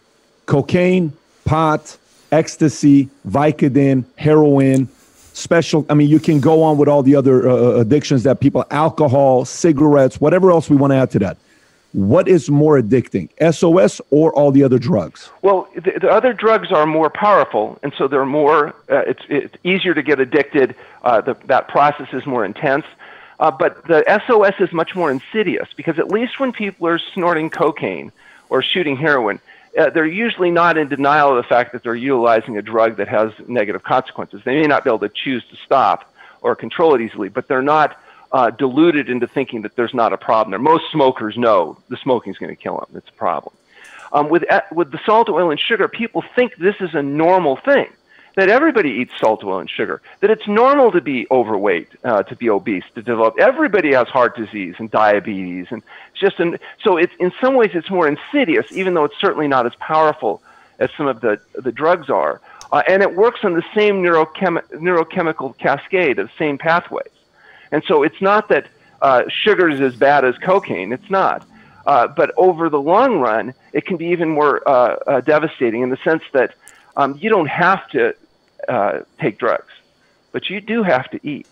cocaine, 0.52 1.14
pot, 1.46 1.96
ecstasy, 2.30 3.08
Vicodin, 3.26 4.04
heroin, 4.16 4.86
special. 5.32 5.86
I 5.88 5.94
mean, 5.94 6.10
you 6.10 6.20
can 6.20 6.40
go 6.40 6.62
on 6.62 6.76
with 6.76 6.90
all 6.90 7.02
the 7.02 7.16
other 7.16 7.48
uh, 7.48 7.54
uh 7.54 7.80
addictions 7.80 8.24
that 8.24 8.40
people, 8.40 8.62
alcohol, 8.70 9.46
cigarettes, 9.46 10.20
whatever 10.20 10.50
else 10.50 10.68
we 10.68 10.76
want 10.76 10.90
to 10.90 10.96
add 10.96 11.10
to 11.12 11.18
that. 11.20 11.38
What 11.92 12.28
is 12.28 12.50
more 12.50 12.78
addicting, 12.78 13.30
SOS 13.40 14.02
or 14.10 14.30
all 14.34 14.50
the 14.52 14.62
other 14.62 14.78
drugs? 14.78 15.30
Well, 15.40 15.68
the, 15.74 15.92
the 16.02 16.10
other 16.10 16.34
drugs 16.34 16.70
are 16.70 16.84
more 16.84 17.08
powerful, 17.08 17.78
and 17.82 17.94
so 17.96 18.06
they're 18.06 18.26
more. 18.26 18.74
Uh, 18.90 19.04
it's 19.12 19.22
it's 19.30 19.56
easier 19.64 19.94
to 19.94 20.02
get 20.02 20.20
addicted. 20.20 20.74
Uh, 21.02 21.22
the, 21.22 21.34
that 21.46 21.68
process 21.68 22.08
is 22.12 22.26
more 22.26 22.44
intense. 22.44 22.84
Uh, 23.40 23.50
but 23.50 23.82
the 23.86 24.04
SOS 24.26 24.54
is 24.60 24.70
much 24.70 24.94
more 24.94 25.10
insidious 25.10 25.68
because 25.76 25.98
at 25.98 26.08
least 26.08 26.38
when 26.38 26.52
people 26.52 26.86
are 26.88 27.00
snorting 27.14 27.48
cocaine 27.48 28.12
or 28.50 28.62
shooting 28.62 28.96
heroin, 28.96 29.40
uh, 29.78 29.90
they're 29.90 30.06
usually 30.06 30.50
not 30.50 30.76
in 30.76 30.88
denial 30.88 31.30
of 31.30 31.36
the 31.36 31.48
fact 31.48 31.72
that 31.72 31.82
they're 31.82 31.94
utilizing 31.94 32.58
a 32.58 32.62
drug 32.62 32.96
that 32.96 33.08
has 33.08 33.32
negative 33.46 33.82
consequences. 33.82 34.42
They 34.44 34.60
may 34.60 34.66
not 34.66 34.84
be 34.84 34.90
able 34.90 35.00
to 35.00 35.08
choose 35.08 35.44
to 35.50 35.56
stop 35.56 36.12
or 36.40 36.54
control 36.54 36.94
it 36.94 37.00
easily, 37.00 37.28
but 37.28 37.48
they're 37.48 37.62
not 37.62 37.98
uh, 38.32 38.50
deluded 38.50 39.08
into 39.08 39.26
thinking 39.26 39.62
that 39.62 39.76
there's 39.76 39.94
not 39.94 40.12
a 40.12 40.18
problem 40.18 40.50
there. 40.50 40.58
Most 40.58 40.90
smokers 40.90 41.36
know 41.36 41.78
the 41.88 41.96
smoking 41.96 42.32
is 42.32 42.38
going 42.38 42.54
to 42.54 42.60
kill 42.60 42.78
them. 42.78 42.88
It's 42.96 43.08
a 43.08 43.12
problem. 43.12 43.54
Um, 44.12 44.28
with, 44.28 44.50
uh, 44.50 44.60
with 44.72 44.90
the 44.90 45.00
salt, 45.06 45.28
oil, 45.28 45.50
and 45.50 45.58
sugar, 45.58 45.88
people 45.88 46.22
think 46.34 46.56
this 46.56 46.76
is 46.80 46.94
a 46.94 47.02
normal 47.02 47.56
thing 47.56 47.90
that 48.34 48.48
everybody 48.48 48.90
eats 48.90 49.12
salt, 49.18 49.44
oil, 49.44 49.58
and 49.58 49.68
sugar, 49.68 50.00
that 50.20 50.30
it's 50.30 50.46
normal 50.46 50.90
to 50.92 51.00
be 51.00 51.26
overweight, 51.30 51.88
uh, 52.04 52.22
to 52.24 52.36
be 52.36 52.48
obese, 52.48 52.84
to 52.94 53.02
develop. 53.02 53.38
Everybody 53.38 53.92
has 53.92 54.08
heart 54.08 54.36
disease 54.36 54.74
and 54.78 54.90
diabetes, 54.90 55.66
and 55.70 55.82
just 56.14 56.40
an, 56.40 56.58
so 56.82 56.96
it's 56.96 57.12
in 57.18 57.32
some 57.40 57.54
ways 57.54 57.70
it's 57.74 57.90
more 57.90 58.08
insidious, 58.08 58.66
even 58.72 58.94
though 58.94 59.04
it's 59.04 59.20
certainly 59.20 59.48
not 59.48 59.66
as 59.66 59.74
powerful 59.76 60.42
as 60.78 60.90
some 60.96 61.06
of 61.06 61.20
the 61.20 61.40
the 61.54 61.72
drugs 61.72 62.08
are, 62.08 62.40
uh, 62.72 62.82
and 62.88 63.02
it 63.02 63.14
works 63.14 63.40
on 63.44 63.54
the 63.54 63.64
same 63.74 64.02
neurochem- 64.02 64.66
neurochemical 64.72 65.56
cascade, 65.58 66.18
of 66.18 66.28
the 66.28 66.34
same 66.38 66.58
pathways, 66.58 67.12
and 67.70 67.82
so 67.86 68.02
it's 68.02 68.20
not 68.20 68.48
that 68.48 68.66
uh, 69.02 69.22
sugar 69.28 69.68
is 69.68 69.80
as 69.80 69.96
bad 69.96 70.24
as 70.24 70.36
cocaine. 70.38 70.92
It's 70.92 71.10
not. 71.10 71.46
Uh, 71.84 72.06
but 72.06 72.32
over 72.36 72.68
the 72.68 72.80
long 72.80 73.18
run, 73.18 73.52
it 73.72 73.84
can 73.84 73.96
be 73.96 74.06
even 74.06 74.28
more 74.28 74.66
uh, 74.68 74.96
uh, 75.06 75.20
devastating 75.20 75.82
in 75.82 75.90
the 75.90 75.96
sense 76.04 76.22
that 76.32 76.54
um, 76.96 77.18
you 77.20 77.28
don't 77.28 77.48
have 77.48 77.86
to 77.88 78.14
uh, 78.68 79.00
take 79.20 79.38
drugs, 79.38 79.72
but 80.32 80.50
you 80.50 80.60
do 80.60 80.82
have 80.82 81.10
to 81.10 81.20
eat. 81.26 81.46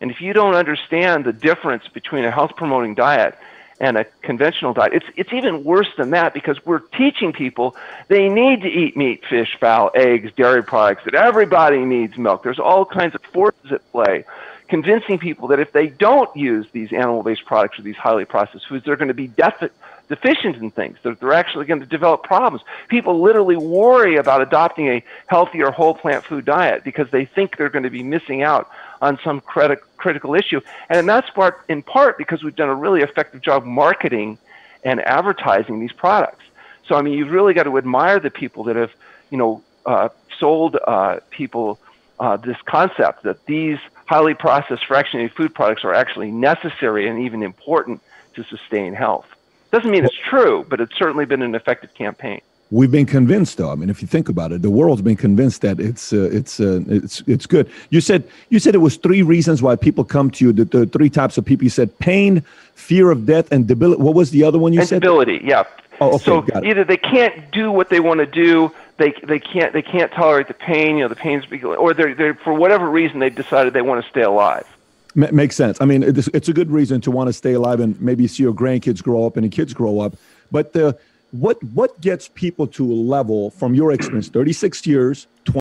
And 0.00 0.10
if 0.10 0.20
you 0.20 0.32
don't 0.32 0.54
understand 0.54 1.24
the 1.24 1.32
difference 1.32 1.86
between 1.88 2.24
a 2.24 2.30
health 2.30 2.56
promoting 2.56 2.94
diet 2.94 3.38
and 3.78 3.96
a 3.96 4.04
conventional 4.22 4.72
diet, 4.72 4.92
it's, 4.94 5.06
it's 5.16 5.32
even 5.32 5.64
worse 5.64 5.88
than 5.96 6.10
that 6.10 6.34
because 6.34 6.64
we're 6.64 6.80
teaching 6.80 7.32
people 7.32 7.76
they 8.08 8.28
need 8.28 8.62
to 8.62 8.68
eat 8.68 8.96
meat, 8.96 9.24
fish, 9.24 9.56
fowl, 9.60 9.90
eggs, 9.94 10.32
dairy 10.36 10.62
products, 10.62 11.04
that 11.04 11.14
everybody 11.14 11.84
needs 11.84 12.16
milk. 12.18 12.42
There's 12.42 12.58
all 12.58 12.84
kinds 12.84 13.14
of 13.14 13.22
forces 13.22 13.72
at 13.72 13.92
play 13.92 14.24
convincing 14.72 15.18
people 15.18 15.48
that 15.48 15.60
if 15.60 15.70
they 15.72 15.86
don't 15.86 16.34
use 16.34 16.66
these 16.72 16.94
animal 16.94 17.22
based 17.22 17.44
products 17.44 17.78
or 17.78 17.82
these 17.82 17.96
highly 17.96 18.24
processed 18.24 18.66
foods, 18.66 18.82
they're 18.86 18.96
going 18.96 19.08
to 19.08 19.14
be 19.14 19.26
defi- 19.26 19.68
deficient 20.14 20.56
in 20.56 20.70
things. 20.70 20.98
They're, 21.02 21.14
they're 21.14 21.32
actually 21.32 21.64
going 21.64 21.80
to 21.80 21.86
develop 21.86 22.22
problems. 22.22 22.62
People 22.88 23.22
literally 23.22 23.56
worry 23.56 24.16
about 24.16 24.42
adopting 24.42 24.88
a 24.88 25.02
healthier 25.26 25.70
whole 25.70 25.94
plant 25.94 26.26
food 26.26 26.44
diet 26.44 26.84
because 26.84 27.08
they 27.10 27.24
think 27.24 27.56
they're 27.56 27.70
going 27.70 27.84
to 27.84 27.90
be 27.90 28.02
missing 28.02 28.42
out 28.42 28.68
on 29.00 29.18
some 29.24 29.40
criti- 29.40 29.80
critical 29.96 30.34
issue. 30.34 30.60
And 30.90 31.08
that's 31.08 31.30
part, 31.30 31.64
in 31.70 31.82
part 31.82 32.18
because 32.18 32.42
we've 32.42 32.54
done 32.54 32.68
a 32.68 32.74
really 32.74 33.00
effective 33.00 33.40
job 33.40 33.64
marketing 33.64 34.36
and 34.84 35.00
advertising 35.00 35.80
these 35.80 35.92
products. 35.92 36.44
So, 36.86 36.94
I 36.94 37.00
mean, 37.00 37.14
you've 37.14 37.30
really 37.30 37.54
got 37.54 37.62
to 37.62 37.78
admire 37.78 38.20
the 38.20 38.30
people 38.30 38.64
that 38.64 38.76
have, 38.76 38.92
you 39.30 39.38
know, 39.38 39.62
uh, 39.86 40.10
sold 40.38 40.76
uh, 40.86 41.20
people 41.30 41.78
uh, 42.20 42.36
this 42.36 42.58
concept 42.66 43.22
that 43.22 43.46
these 43.46 43.78
highly 44.04 44.34
processed 44.34 44.82
fractionated 44.86 45.32
food 45.32 45.54
products 45.54 45.84
are 45.84 45.94
actually 45.94 46.30
necessary 46.30 47.08
and 47.08 47.20
even 47.20 47.42
important 47.42 48.02
to 48.34 48.44
sustain 48.44 48.92
health. 48.92 49.26
Doesn't 49.72 49.90
mean 49.90 50.04
it's 50.04 50.14
true, 50.28 50.66
but 50.68 50.80
it's 50.80 50.96
certainly 50.96 51.24
been 51.24 51.42
an 51.42 51.54
effective 51.54 51.92
campaign. 51.94 52.40
We've 52.70 52.90
been 52.90 53.06
convinced, 53.06 53.58
though. 53.58 53.70
I 53.70 53.74
mean, 53.74 53.90
if 53.90 54.00
you 54.00 54.08
think 54.08 54.30
about 54.30 54.52
it, 54.52 54.62
the 54.62 54.70
world's 54.70 55.02
been 55.02 55.16
convinced 55.16 55.60
that 55.60 55.78
it's 55.78 56.12
uh, 56.12 56.30
it's 56.32 56.58
uh, 56.58 56.82
it's 56.88 57.22
it's 57.26 57.46
good. 57.46 57.70
You 57.90 58.00
said 58.00 58.24
you 58.48 58.58
said 58.58 58.74
it 58.74 58.78
was 58.78 58.96
three 58.96 59.20
reasons 59.22 59.60
why 59.60 59.76
people 59.76 60.04
come 60.04 60.30
to 60.32 60.44
you. 60.44 60.52
The, 60.52 60.64
the 60.64 60.86
three 60.86 61.10
types 61.10 61.36
of 61.36 61.44
people. 61.44 61.64
You 61.64 61.70
said 61.70 61.98
pain, 61.98 62.42
fear 62.74 63.10
of 63.10 63.26
death, 63.26 63.52
and 63.52 63.66
debility. 63.66 64.00
What 64.00 64.14
was 64.14 64.30
the 64.30 64.44
other 64.44 64.58
one 64.58 64.72
you 64.72 64.80
and 64.80 64.88
said? 64.88 65.02
Debility. 65.02 65.40
Yeah. 65.44 65.64
Oh, 66.00 66.14
okay, 66.14 66.24
so 66.24 66.46
either 66.64 66.84
they 66.84 66.96
can't 66.96 67.50
do 67.50 67.70
what 67.70 67.90
they 67.90 68.00
want 68.00 68.20
to 68.20 68.26
do, 68.26 68.72
they 68.96 69.12
they 69.22 69.38
can't 69.38 69.74
they 69.74 69.82
can't 69.82 70.10
tolerate 70.12 70.48
the 70.48 70.54
pain. 70.54 70.96
You 70.96 71.04
know, 71.04 71.08
the 71.08 71.14
pain's 71.14 71.44
or 71.62 71.92
they 71.92 72.14
they 72.14 72.32
for 72.32 72.54
whatever 72.54 72.88
reason 72.88 73.18
they've 73.18 73.34
decided 73.34 73.74
they 73.74 73.82
want 73.82 74.02
to 74.02 74.10
stay 74.10 74.22
alive. 74.22 74.66
Ma- 75.14 75.30
makes 75.32 75.56
sense. 75.56 75.78
I 75.80 75.84
mean, 75.84 76.02
it's, 76.02 76.28
it's 76.28 76.48
a 76.48 76.52
good 76.52 76.70
reason 76.70 77.00
to 77.02 77.10
want 77.10 77.28
to 77.28 77.32
stay 77.32 77.52
alive 77.52 77.80
and 77.80 78.00
maybe 78.00 78.26
see 78.26 78.42
your 78.42 78.54
grandkids 78.54 79.02
grow 79.02 79.26
up 79.26 79.36
and 79.36 79.44
the 79.44 79.48
kids 79.48 79.74
grow 79.74 80.00
up. 80.00 80.14
But 80.50 80.72
the 80.72 80.98
what 81.32 81.62
what 81.62 82.00
gets 82.00 82.28
people 82.28 82.66
to 82.68 82.84
a 82.84 82.94
level 82.94 83.50
from 83.50 83.74
your 83.74 83.92
experience, 83.92 84.28
thirty 84.28 84.52
six 84.52 84.86
years, 84.86 85.26
20, 85.44 85.60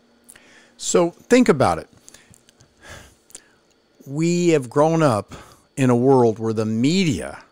So 0.78 1.12
think 1.12 1.50
about 1.50 1.80
it. 1.80 1.88
We 4.06 4.50
have 4.50 4.70
grown 4.70 5.02
up 5.02 5.34
in 5.78 5.90
a 5.90 5.96
world 5.96 6.40
where 6.40 6.54
the 6.54 6.66
media, 6.66 7.44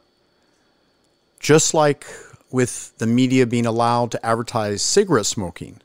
just 1.40 1.74
like 1.74 2.06
with 2.52 2.98
the 2.98 3.08
media 3.08 3.46
being 3.46 3.66
allowed 3.66 4.12
to 4.12 4.26
advertise 4.26 4.82
cigarette 4.82 5.26
smoking, 5.26 5.80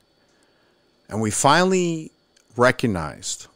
and 1.07 1.21
we 1.21 1.31
finally 1.31 2.11
recognized 2.57 3.47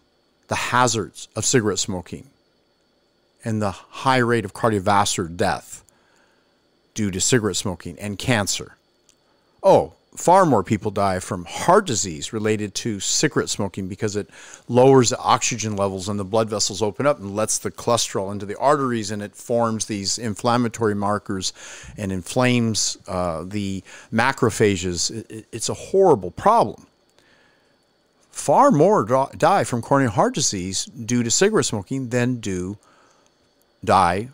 the 0.47 0.55
hazards 0.55 1.27
of 1.35 1.45
cigarette 1.45 1.79
smoking 1.79 2.29
and 3.43 3.61
the 3.61 3.71
high 3.71 4.17
rate 4.17 4.45
of 4.45 4.53
cardiovascular 4.53 5.35
death 5.35 5.83
due 6.93 7.11
to 7.11 7.21
cigarette 7.21 7.55
smoking 7.55 7.97
and 7.99 8.17
cancer. 8.17 8.75
Oh, 9.63 9.93
far 10.15 10.45
more 10.45 10.63
people 10.63 10.91
die 10.91 11.19
from 11.19 11.45
heart 11.45 11.85
disease 11.85 12.33
related 12.33 12.73
to 12.75 12.99
cigarette 12.99 13.47
smoking 13.49 13.87
because 13.87 14.15
it 14.17 14.29
lowers 14.67 15.09
the 15.09 15.19
oxygen 15.19 15.75
levels 15.77 16.09
and 16.09 16.19
the 16.19 16.25
blood 16.25 16.49
vessels 16.49 16.81
open 16.81 17.05
up 17.05 17.19
and 17.19 17.35
lets 17.35 17.57
the 17.57 17.71
cholesterol 17.71 18.31
into 18.31 18.45
the 18.45 18.57
arteries 18.57 19.11
and 19.11 19.21
it 19.21 19.35
forms 19.35 19.85
these 19.85 20.17
inflammatory 20.17 20.95
markers 20.95 21.53
and 21.97 22.11
inflames 22.11 22.97
uh, 23.07 23.43
the 23.45 23.81
macrophages. 24.11 25.09
It- 25.11 25.31
it- 25.31 25.45
it's 25.53 25.69
a 25.69 25.73
horrible 25.73 26.31
problem. 26.31 26.87
Far 28.31 28.71
more 28.71 29.03
die 29.37 29.63
from 29.63 29.81
coronary 29.81 30.11
heart 30.11 30.33
disease 30.33 30.85
due 30.85 31.23
to 31.23 31.31
cigarette 31.31 31.65
smoking 31.65 32.09
than 32.09 32.35
do 32.39 32.77
die 33.83 34.29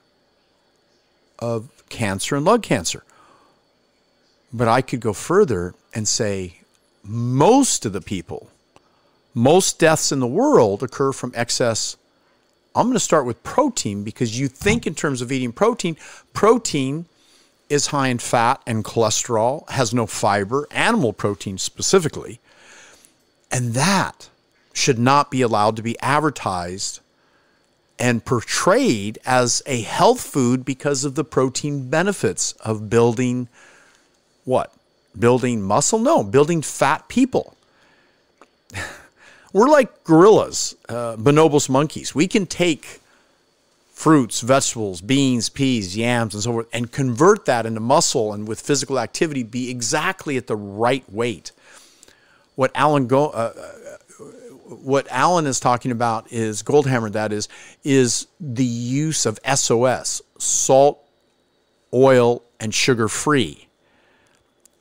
of 1.39 1.69
cancer 1.89 2.35
and 2.35 2.45
lung 2.45 2.61
cancer. 2.61 3.03
But 4.51 4.67
I 4.67 4.81
could 4.81 4.99
go 4.99 5.13
further 5.13 5.73
and 5.93 6.07
say 6.07 6.61
most 7.03 7.85
of 7.85 7.93
the 7.93 8.01
people, 8.01 8.49
most 9.33 9.79
deaths 9.79 10.11
in 10.11 10.19
the 10.19 10.27
world 10.27 10.81
occur 10.81 11.11
from 11.11 11.33
excess. 11.35 11.97
I'm 12.75 12.87
going 12.87 12.93
to 12.93 12.99
start 12.99 13.25
with 13.25 13.43
protein 13.43 14.03
because 14.03 14.39
you 14.39 14.47
think 14.47 14.87
in 14.87 14.95
terms 14.95 15.21
of 15.21 15.31
eating 15.31 15.51
protein. 15.51 15.97
Protein 16.33 17.05
is 17.69 17.87
high 17.87 18.07
in 18.07 18.19
fat 18.19 18.61
and 18.65 18.83
cholesterol, 18.83 19.67
has 19.69 19.93
no 19.93 20.05
fiber, 20.05 20.67
animal 20.71 21.13
protein 21.13 21.57
specifically. 21.57 22.39
And 23.51 23.73
that 23.73 24.29
should 24.73 24.99
not 24.99 25.31
be 25.31 25.41
allowed 25.41 25.75
to 25.77 25.83
be 25.83 25.99
advertised 25.99 26.99
and 27.97 28.25
portrayed 28.25 29.17
as 29.25 29.61
a 29.65 29.81
health 29.81 30.21
food 30.21 30.65
because 30.65 31.05
of 31.05 31.15
the 31.15 31.23
protein 31.23 31.89
benefits 31.89 32.51
of 32.53 32.89
building 32.89 33.47
what? 34.43 34.73
Building 35.17 35.61
muscle? 35.61 35.99
No, 35.99 36.23
building 36.23 36.61
fat 36.61 37.07
people. 37.07 37.55
We're 39.53 39.69
like 39.69 40.03
gorillas, 40.03 40.75
uh, 40.89 41.15
bonobos 41.15 41.69
monkeys. 41.69 42.13
We 42.13 42.27
can 42.27 42.45
take 42.45 42.99
fruits, 43.93 44.41
vegetables, 44.41 44.99
beans, 44.99 45.47
peas, 45.47 45.95
yams, 45.95 46.33
and 46.33 46.43
so 46.43 46.51
forth, 46.51 46.67
and 46.73 46.91
convert 46.91 47.45
that 47.45 47.65
into 47.65 47.79
muscle 47.79 48.33
and 48.33 48.47
with 48.47 48.59
physical 48.59 48.99
activity 48.99 49.43
be 49.43 49.69
exactly 49.69 50.35
at 50.35 50.47
the 50.47 50.57
right 50.57 51.09
weight. 51.09 51.53
What 52.55 52.71
Alan 52.75 53.07
Go, 53.07 53.29
uh, 53.29 53.53
what 54.67 55.07
Alan 55.09 55.45
is 55.45 55.59
talking 55.59 55.91
about 55.91 56.31
is 56.31 56.63
Goldhamer. 56.63 57.11
That 57.11 57.31
is 57.31 57.47
is 57.83 58.27
the 58.39 58.65
use 58.65 59.25
of 59.25 59.39
SOS, 59.53 60.21
salt, 60.37 61.03
oil, 61.93 62.43
and 62.59 62.73
sugar 62.73 63.07
free. 63.07 63.67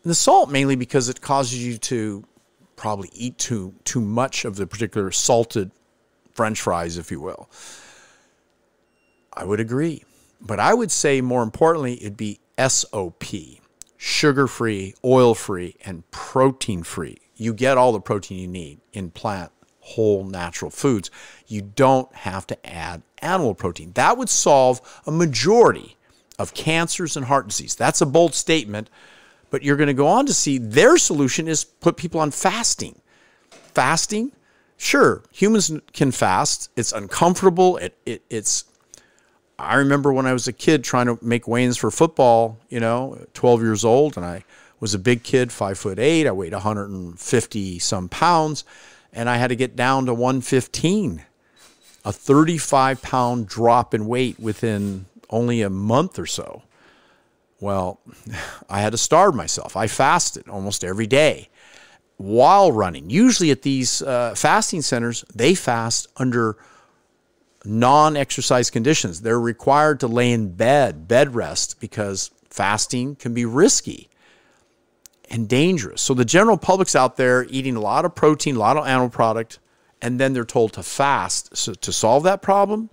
The 0.04 0.14
salt 0.14 0.50
mainly 0.50 0.76
because 0.76 1.08
it 1.08 1.20
causes 1.20 1.64
you 1.64 1.78
to 1.78 2.24
probably 2.76 3.10
eat 3.12 3.38
too 3.38 3.74
too 3.84 4.00
much 4.00 4.44
of 4.44 4.56
the 4.56 4.66
particular 4.66 5.10
salted 5.10 5.70
French 6.34 6.60
fries, 6.60 6.98
if 6.98 7.10
you 7.10 7.20
will. 7.20 7.48
I 9.32 9.44
would 9.44 9.60
agree, 9.60 10.04
but 10.40 10.60
I 10.60 10.74
would 10.74 10.90
say 10.90 11.20
more 11.20 11.42
importantly, 11.42 12.00
it'd 12.00 12.16
be 12.16 12.40
SOP, 12.58 13.24
sugar 13.96 14.46
free, 14.46 14.94
oil 15.04 15.34
free, 15.34 15.76
and 15.84 16.08
protein 16.10 16.82
free. 16.82 17.18
You 17.36 17.52
get 17.52 17.76
all 17.76 17.92
the 17.92 18.00
protein 18.00 18.38
you 18.38 18.46
need 18.46 18.80
in 18.92 19.10
plant, 19.10 19.50
whole, 19.84 20.24
natural 20.24 20.70
foods. 20.70 21.10
You 21.46 21.60
don't 21.60 22.12
have 22.14 22.46
to 22.48 22.66
add 22.66 23.02
animal 23.18 23.54
protein. 23.54 23.92
That 23.92 24.16
would 24.16 24.30
solve 24.30 24.80
a 25.06 25.10
majority 25.10 25.96
of 26.38 26.54
cancers 26.54 27.16
and 27.16 27.26
heart 27.26 27.48
disease. 27.48 27.74
That's 27.74 28.00
a 28.00 28.06
bold 28.06 28.34
statement, 28.34 28.88
but 29.50 29.62
you're 29.62 29.76
going 29.76 29.88
to 29.88 29.94
go 29.94 30.08
on 30.08 30.26
to 30.26 30.34
see 30.34 30.58
their 30.58 30.96
solution 30.96 31.46
is 31.46 31.64
put 31.64 31.96
people 31.96 32.20
on 32.20 32.30
fasting. 32.30 33.00
Fasting, 33.50 34.32
sure, 34.76 35.22
humans 35.30 35.70
can 35.92 36.10
fast. 36.10 36.70
It's 36.76 36.92
uncomfortable. 36.92 37.76
It, 37.76 37.96
it 38.06 38.22
it's 38.30 38.64
I 39.58 39.76
remember 39.76 40.12
when 40.12 40.26
I 40.26 40.32
was 40.32 40.48
a 40.48 40.52
kid 40.52 40.82
trying 40.82 41.06
to 41.06 41.18
make 41.22 41.46
weigh-ins 41.46 41.76
for 41.76 41.90
football, 41.90 42.58
you 42.68 42.80
know, 42.80 43.24
12 43.34 43.62
years 43.62 43.84
old, 43.84 44.16
and 44.16 44.26
I 44.26 44.44
was 44.80 44.94
a 44.94 44.98
big 44.98 45.22
kid, 45.22 45.52
five 45.52 45.78
foot 45.78 45.98
eight. 45.98 46.26
I 46.26 46.32
weighed 46.32 46.52
150 46.52 47.78
some 47.78 48.08
pounds, 48.08 48.64
and 49.14 49.30
I 49.30 49.36
had 49.36 49.48
to 49.48 49.56
get 49.56 49.76
down 49.76 50.06
to 50.06 50.12
115, 50.12 51.24
a 52.04 52.12
35 52.12 53.00
pound 53.00 53.46
drop 53.46 53.94
in 53.94 54.06
weight 54.06 54.38
within 54.38 55.06
only 55.30 55.62
a 55.62 55.70
month 55.70 56.18
or 56.18 56.26
so. 56.26 56.62
Well, 57.60 58.00
I 58.68 58.80
had 58.80 58.90
to 58.90 58.98
starve 58.98 59.34
myself. 59.34 59.76
I 59.76 59.86
fasted 59.86 60.48
almost 60.48 60.84
every 60.84 61.06
day 61.06 61.48
while 62.16 62.72
running. 62.72 63.08
Usually 63.08 63.50
at 63.50 63.62
these 63.62 64.02
uh, 64.02 64.34
fasting 64.34 64.82
centers, 64.82 65.24
they 65.34 65.54
fast 65.54 66.08
under 66.16 66.56
non 67.64 68.16
exercise 68.16 68.70
conditions. 68.70 69.20
They're 69.20 69.40
required 69.40 70.00
to 70.00 70.08
lay 70.08 70.32
in 70.32 70.54
bed, 70.54 71.08
bed 71.08 71.34
rest, 71.34 71.80
because 71.80 72.30
fasting 72.50 73.16
can 73.16 73.32
be 73.32 73.44
risky 73.44 74.08
and 75.34 75.48
dangerous. 75.48 76.00
So 76.00 76.14
the 76.14 76.24
general 76.24 76.56
public's 76.56 76.94
out 76.94 77.16
there 77.16 77.44
eating 77.50 77.74
a 77.74 77.80
lot 77.80 78.04
of 78.04 78.14
protein, 78.14 78.54
a 78.54 78.58
lot 78.60 78.76
of 78.76 78.86
animal 78.86 79.08
product, 79.08 79.58
and 80.00 80.20
then 80.20 80.32
they're 80.32 80.44
told 80.44 80.74
to 80.74 80.82
fast. 80.84 81.56
So 81.56 81.74
to 81.74 81.92
solve 81.92 82.22
that 82.22 82.40
problem, 82.40 82.88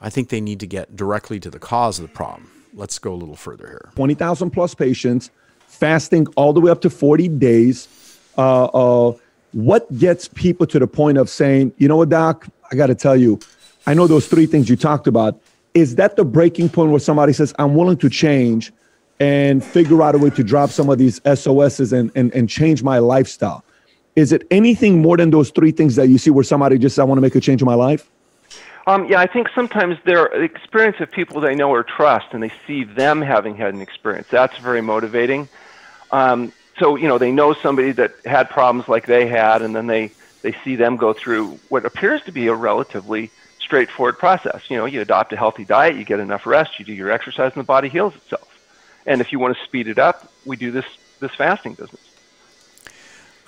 I 0.00 0.10
think 0.10 0.28
they 0.28 0.40
need 0.40 0.60
to 0.60 0.68
get 0.68 0.94
directly 0.94 1.40
to 1.40 1.50
the 1.50 1.58
cause 1.58 1.98
of 1.98 2.06
the 2.06 2.14
problem. 2.14 2.52
Let's 2.72 3.00
go 3.00 3.12
a 3.12 3.16
little 3.16 3.34
further 3.34 3.66
here. 3.66 3.90
20,000 3.96 4.50
plus 4.50 4.76
patients, 4.76 5.30
fasting 5.66 6.28
all 6.36 6.52
the 6.52 6.60
way 6.60 6.70
up 6.70 6.82
to 6.82 6.90
40 6.90 7.26
days. 7.30 7.88
Uh, 8.38 8.66
uh, 8.66 9.16
what 9.50 9.92
gets 9.98 10.28
people 10.28 10.68
to 10.68 10.78
the 10.78 10.86
point 10.86 11.18
of 11.18 11.28
saying, 11.28 11.72
you 11.78 11.88
know 11.88 11.96
what, 11.96 12.10
doc, 12.10 12.46
I 12.70 12.76
got 12.76 12.86
to 12.86 12.94
tell 12.94 13.16
you, 13.16 13.40
I 13.88 13.94
know 13.94 14.06
those 14.06 14.28
three 14.28 14.46
things 14.46 14.70
you 14.70 14.76
talked 14.76 15.08
about. 15.08 15.42
Is 15.74 15.96
that 15.96 16.14
the 16.14 16.24
breaking 16.24 16.68
point 16.68 16.92
where 16.92 17.00
somebody 17.00 17.32
says, 17.32 17.52
I'm 17.58 17.74
willing 17.74 17.96
to 17.98 18.08
change 18.08 18.72
and 19.20 19.62
figure 19.62 20.02
out 20.02 20.14
a 20.14 20.18
way 20.18 20.30
to 20.30 20.42
drop 20.42 20.70
some 20.70 20.88
of 20.88 20.98
these 20.98 21.20
SOSs 21.24 21.92
and, 21.92 22.10
and, 22.14 22.34
and 22.34 22.48
change 22.48 22.82
my 22.82 22.98
lifestyle? 22.98 23.62
Is 24.16 24.32
it 24.32 24.46
anything 24.50 25.00
more 25.00 25.16
than 25.16 25.30
those 25.30 25.50
three 25.50 25.70
things 25.70 25.94
that 25.96 26.08
you 26.08 26.18
see 26.18 26.30
where 26.30 26.42
somebody 26.42 26.78
just, 26.78 26.98
I 26.98 27.04
want 27.04 27.18
to 27.18 27.22
make 27.22 27.34
a 27.34 27.40
change 27.40 27.62
in 27.62 27.66
my 27.66 27.74
life? 27.74 28.10
Um, 28.86 29.06
yeah, 29.06 29.20
I 29.20 29.26
think 29.26 29.48
sometimes 29.54 29.98
their 30.04 30.26
experience 30.42 30.96
of 31.00 31.10
people 31.10 31.40
they 31.40 31.54
know 31.54 31.70
or 31.70 31.84
trust, 31.84 32.28
and 32.32 32.42
they 32.42 32.50
see 32.66 32.82
them 32.82 33.20
having 33.20 33.54
had 33.54 33.74
an 33.74 33.82
experience. 33.82 34.26
That's 34.28 34.56
very 34.58 34.80
motivating. 34.80 35.48
Um, 36.10 36.52
so 36.78 36.96
you 36.96 37.06
know 37.06 37.18
they 37.18 37.30
know 37.30 37.52
somebody 37.52 37.92
that 37.92 38.14
had 38.24 38.48
problems 38.48 38.88
like 38.88 39.06
they 39.06 39.26
had, 39.28 39.60
and 39.62 39.76
then 39.76 39.86
they 39.86 40.10
they 40.42 40.56
see 40.64 40.76
them 40.76 40.96
go 40.96 41.12
through 41.12 41.58
what 41.68 41.84
appears 41.84 42.22
to 42.22 42.32
be 42.32 42.46
a 42.48 42.54
relatively 42.54 43.30
straightforward 43.60 44.18
process. 44.18 44.62
You 44.70 44.78
know, 44.78 44.86
you 44.86 45.02
adopt 45.02 45.32
a 45.34 45.36
healthy 45.36 45.64
diet, 45.64 45.94
you 45.94 46.04
get 46.04 46.18
enough 46.18 46.46
rest, 46.46 46.78
you 46.78 46.84
do 46.84 46.94
your 46.94 47.10
exercise, 47.10 47.52
and 47.54 47.62
the 47.62 47.66
body 47.66 47.88
heals 47.88 48.16
itself. 48.16 48.49
And 49.10 49.20
if 49.20 49.32
you 49.32 49.40
want 49.40 49.56
to 49.56 49.64
speed 49.64 49.88
it 49.88 49.98
up, 49.98 50.32
we 50.46 50.54
do 50.56 50.70
this 50.70 50.84
this 51.18 51.34
fasting 51.34 51.74
business. 51.74 52.00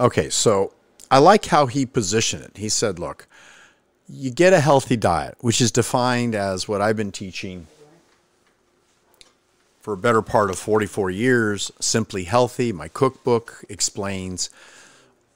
Okay, 0.00 0.28
so 0.28 0.72
I 1.08 1.18
like 1.18 1.46
how 1.46 1.66
he 1.66 1.86
positioned 1.86 2.42
it. 2.42 2.56
He 2.56 2.68
said, 2.68 2.98
look, 2.98 3.28
you 4.08 4.32
get 4.32 4.52
a 4.52 4.58
healthy 4.58 4.96
diet, 4.96 5.36
which 5.38 5.60
is 5.60 5.70
defined 5.70 6.34
as 6.34 6.66
what 6.66 6.82
I've 6.82 6.96
been 6.96 7.12
teaching 7.12 7.68
for 9.80 9.94
a 9.94 9.96
better 9.96 10.20
part 10.20 10.50
of 10.50 10.58
44 10.58 11.10
years, 11.10 11.70
Simply 11.78 12.24
Healthy. 12.24 12.72
My 12.72 12.88
cookbook 12.88 13.64
explains 13.68 14.50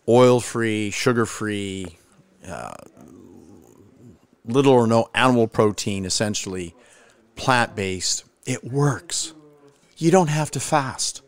oil 0.09 0.41
free, 0.41 0.91
sugar 0.91 1.25
free, 1.25 1.99
uh, 2.45 2.75
little 4.45 4.73
or 4.73 4.89
no 4.89 5.09
animal 5.15 5.47
protein, 5.47 6.05
essentially 6.05 6.75
plant 7.37 7.77
based. 7.77 8.25
It 8.45 8.65
works. 8.65 9.33
You 9.97 10.11
don't 10.11 10.29
have 10.29 10.51
to 10.53 10.61
fast. 10.61 11.23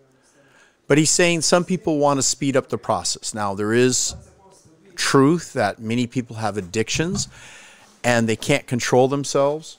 But 0.87 0.99
he's 0.99 1.11
saying 1.11 1.43
some 1.43 1.65
people 1.65 1.99
want 1.99 2.19
to 2.19 2.23
speed 2.23 2.57
up 2.57 2.69
the 2.69 2.79
process. 2.79 3.35
Now, 3.35 3.55
there 3.55 3.73
is 3.73 4.15
truth 4.97 5.53
that 5.53 5.79
many 5.79 6.07
people 6.07 6.37
have 6.37 6.57
addictions 6.57 7.29
and 8.03 8.29
they 8.29 8.37
can't 8.37 8.67
control 8.67 9.07
themselves. 9.09 9.79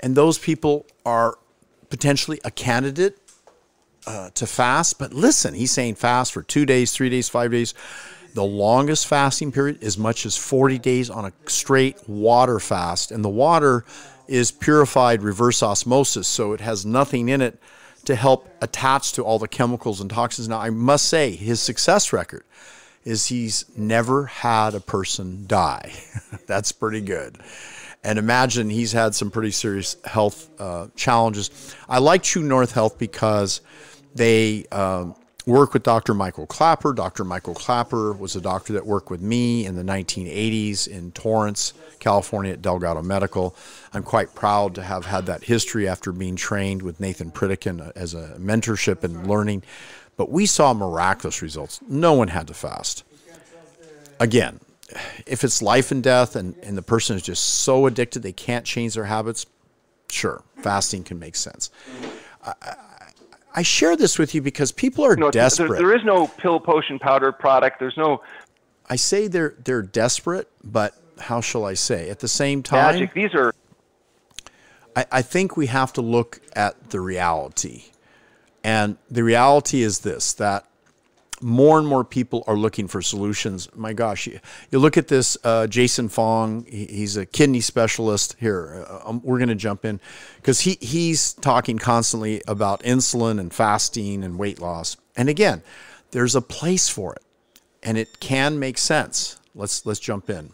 And 0.00 0.16
those 0.16 0.38
people 0.38 0.86
are 1.04 1.38
potentially 1.90 2.40
a 2.44 2.50
candidate 2.50 3.18
uh, 4.06 4.30
to 4.34 4.46
fast. 4.46 4.98
But 4.98 5.12
listen, 5.12 5.54
he's 5.54 5.72
saying 5.72 5.96
fast 5.96 6.32
for 6.32 6.42
two 6.42 6.66
days, 6.66 6.92
three 6.92 7.08
days, 7.08 7.28
five 7.28 7.50
days. 7.50 7.74
The 8.34 8.44
longest 8.44 9.06
fasting 9.06 9.52
period, 9.52 9.82
as 9.82 9.96
much 9.96 10.26
as 10.26 10.36
40 10.36 10.78
days 10.78 11.08
on 11.08 11.24
a 11.24 11.32
straight 11.46 12.08
water 12.08 12.58
fast. 12.58 13.12
And 13.12 13.24
the 13.24 13.28
water 13.28 13.84
is 14.26 14.50
purified 14.50 15.22
reverse 15.22 15.62
osmosis, 15.62 16.26
so 16.26 16.52
it 16.52 16.60
has 16.60 16.84
nothing 16.84 17.28
in 17.28 17.40
it 17.40 17.58
to 18.04 18.14
help 18.14 18.48
attach 18.60 19.12
to 19.12 19.22
all 19.22 19.38
the 19.38 19.48
chemicals 19.48 20.00
and 20.00 20.10
toxins. 20.10 20.48
Now, 20.48 20.60
I 20.60 20.70
must 20.70 21.06
say, 21.06 21.32
his 21.32 21.60
success 21.60 22.12
record 22.12 22.44
is 23.04 23.26
he's 23.26 23.64
never 23.76 24.26
had 24.26 24.74
a 24.74 24.80
person 24.80 25.44
die. 25.46 25.92
That's 26.46 26.72
pretty 26.72 27.00
good. 27.00 27.38
And 28.02 28.18
imagine 28.18 28.68
he's 28.68 28.92
had 28.92 29.14
some 29.14 29.30
pretty 29.30 29.50
serious 29.50 29.96
health 30.04 30.50
uh, 30.60 30.88
challenges. 30.94 31.74
I 31.88 31.98
like 31.98 32.22
True 32.22 32.42
North 32.42 32.72
Health 32.72 32.98
because 32.98 33.62
they 34.14 34.66
um, 34.66 35.14
work 35.46 35.74
with 35.74 35.82
Dr. 35.82 36.14
Michael 36.14 36.46
Klaper. 36.46 36.92
Dr. 36.92 37.24
Michael 37.24 37.54
Klaper 37.54 38.12
was 38.12 38.34
a 38.34 38.40
doctor 38.40 38.72
that 38.72 38.86
worked 38.86 39.10
with 39.10 39.20
me 39.20 39.66
in 39.66 39.76
the 39.76 39.82
1980s 39.82 40.88
in 40.88 41.12
Torrance, 41.12 41.74
California 41.98 42.52
at 42.52 42.62
Delgado 42.62 43.02
Medical. 43.02 43.54
I'm 43.92 44.02
quite 44.02 44.34
proud 44.34 44.74
to 44.76 44.82
have 44.82 45.06
had 45.06 45.26
that 45.26 45.44
history 45.44 45.86
after 45.86 46.12
being 46.12 46.36
trained 46.36 46.82
with 46.82 47.00
Nathan 47.00 47.30
Pritikin 47.30 47.92
as 47.94 48.14
a 48.14 48.36
mentorship 48.38 49.04
and 49.04 49.26
learning. 49.26 49.62
But 50.16 50.30
we 50.30 50.46
saw 50.46 50.72
miraculous 50.72 51.42
results. 51.42 51.80
No 51.88 52.14
one 52.14 52.28
had 52.28 52.46
to 52.48 52.54
fast. 52.54 53.04
Again, 54.20 54.60
if 55.26 55.42
it's 55.44 55.60
life 55.60 55.90
and 55.90 56.02
death 56.02 56.36
and, 56.36 56.56
and 56.62 56.78
the 56.78 56.82
person 56.82 57.16
is 57.16 57.22
just 57.22 57.42
so 57.42 57.86
addicted 57.86 58.22
they 58.22 58.32
can't 58.32 58.64
change 58.64 58.94
their 58.94 59.04
habits, 59.04 59.44
sure, 60.08 60.42
fasting 60.58 61.02
can 61.02 61.18
make 61.18 61.34
sense. 61.34 61.70
I, 62.44 62.76
I 63.54 63.62
share 63.62 63.96
this 63.96 64.18
with 64.18 64.34
you 64.34 64.42
because 64.42 64.72
people 64.72 65.04
are 65.04 65.16
no, 65.16 65.30
desperate. 65.30 65.68
There, 65.68 65.88
there 65.88 65.96
is 65.96 66.04
no 66.04 66.26
pill, 66.26 66.58
potion, 66.58 66.98
powder 66.98 67.30
product. 67.30 67.78
There's 67.78 67.96
no. 67.96 68.22
I 68.90 68.96
say 68.96 69.28
they're 69.28 69.54
they're 69.64 69.82
desperate, 69.82 70.50
but 70.62 70.94
how 71.20 71.40
shall 71.40 71.64
I 71.64 71.74
say? 71.74 72.10
At 72.10 72.18
the 72.18 72.28
same 72.28 72.62
time, 72.62 72.94
magic. 72.94 73.14
These 73.14 73.34
are. 73.34 73.54
I, 74.96 75.06
I 75.10 75.22
think 75.22 75.56
we 75.56 75.66
have 75.66 75.92
to 75.94 76.02
look 76.02 76.40
at 76.54 76.90
the 76.90 77.00
reality, 77.00 77.84
and 78.64 78.96
the 79.10 79.22
reality 79.22 79.82
is 79.82 80.00
this: 80.00 80.32
that 80.34 80.66
more 81.40 81.78
and 81.78 81.86
more 81.86 82.04
people 82.04 82.44
are 82.46 82.56
looking 82.56 82.88
for 82.88 83.02
solutions. 83.02 83.68
My 83.74 83.92
gosh, 83.92 84.26
you, 84.26 84.40
you 84.70 84.78
look 84.78 84.96
at 84.96 85.08
this 85.08 85.36
uh, 85.44 85.66
Jason 85.66 86.08
Fung, 86.08 86.64
He, 86.66 86.86
he's 86.86 87.16
a 87.16 87.26
kidney 87.26 87.60
specialist. 87.60 88.36
Here, 88.38 88.86
uh, 88.88 89.08
um, 89.08 89.20
we're 89.24 89.38
going 89.38 89.48
to 89.48 89.54
jump 89.54 89.84
in 89.84 90.00
because 90.36 90.60
he 90.60 90.78
he's 90.80 91.34
talking 91.34 91.78
constantly 91.78 92.42
about 92.46 92.82
insulin 92.82 93.38
and 93.40 93.52
fasting 93.52 94.24
and 94.24 94.38
weight 94.38 94.60
loss. 94.60 94.96
And 95.16 95.28
again, 95.28 95.62
there's 96.12 96.34
a 96.34 96.40
place 96.40 96.88
for 96.88 97.14
it, 97.14 97.22
and 97.82 97.98
it 97.98 98.20
can 98.20 98.58
make 98.58 98.78
sense. 98.78 99.38
Let's 99.54 99.84
let's 99.84 100.00
jump 100.00 100.30
in. 100.30 100.50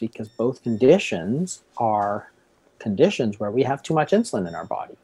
Because 0.00 0.28
both 0.28 0.62
conditions 0.62 1.62
are 1.76 2.30
conditions 2.78 3.38
where 3.38 3.50
we 3.50 3.62
have 3.62 3.82
too 3.82 3.94
much 3.94 4.12
insulin 4.12 4.48
in 4.48 4.54
our 4.54 4.64
body. 4.64 4.96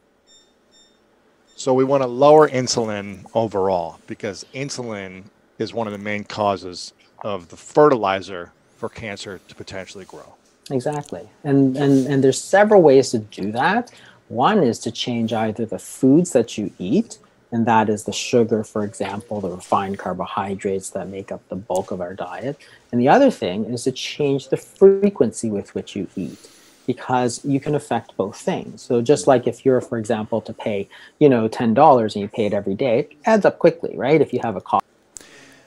So 1.59 1.73
we 1.73 1.85
want 1.85 2.03
to 2.03 2.07
lower 2.07 2.51
insulin 2.51 3.25
overall 3.35 3.99
because 4.07 4.45
insulin 4.55 5.25
is 5.59 5.73
one 5.73 5.87
of 5.87 5.95
the 5.95 5.99
main 5.99 6.23
causes 6.23 6.93
of 7.23 7.49
the 7.49 7.57
fertilizer 7.57 8.53
for 8.77 8.91
cancer 8.91 9.41
to 9.49 9.55
potentially 9.55 10.05
grow. 10.05 10.35
Exactly. 10.71 11.27
And 11.45 11.75
and 11.79 12.07
and 12.09 12.23
there's 12.23 12.41
several 12.41 12.83
ways 12.83 13.11
to 13.13 13.21
do 13.21 13.53
that. 13.53 13.91
One 14.29 14.63
is 14.63 14.79
to 14.81 14.91
change 14.91 15.33
either 15.33 15.65
the 15.65 15.79
foods 15.79 16.33
that 16.33 16.59
you 16.59 16.73
eat, 16.79 17.19
and 17.51 17.65
that 17.65 17.89
is 17.89 18.05
the 18.05 18.13
sugar, 18.13 18.63
for 18.63 18.85
example, 18.85 19.41
the 19.41 19.49
refined 19.49 19.99
carbohydrates 19.99 20.91
that 20.91 21.09
make 21.09 21.33
up 21.33 21.49
the 21.49 21.57
bulk 21.57 21.91
of 21.91 22.03
our 22.03 22.13
diet. 22.13 22.59
And 22.93 23.01
the 23.01 23.09
other 23.09 23.31
thing 23.31 23.65
is 23.65 23.85
to 23.85 23.93
change 23.93 24.51
the 24.51 24.59
frequency 24.59 25.49
with 25.49 25.75
which 25.75 25.97
you 25.97 26.07
eat 26.17 26.51
because 26.87 27.45
you 27.45 27.61
can 27.61 27.75
affect 27.75 28.17
both 28.17 28.37
things. 28.37 28.83
So 28.83 29.03
just 29.03 29.23
mm-hmm. 29.23 29.31
like 29.31 29.47
if 29.47 29.65
you're, 29.65 29.81
for 29.81 29.99
example, 29.99 30.41
to 30.43 30.53
pay, 30.53 30.89
you 31.19 31.29
know, 31.29 31.49
ten 31.49 31.75
dollars 31.75 32.15
and 32.15 32.23
you 32.23 32.29
pay 32.29 32.47
it 32.47 32.53
every 32.53 32.75
day, 32.75 33.01
it 33.01 33.13
adds 33.25 33.45
up 33.45 33.59
quickly, 33.59 33.97
right? 33.97 34.21
If 34.21 34.33
you 34.33 34.41
have 34.43 34.57
a 34.57 34.61
cost. 34.61 34.85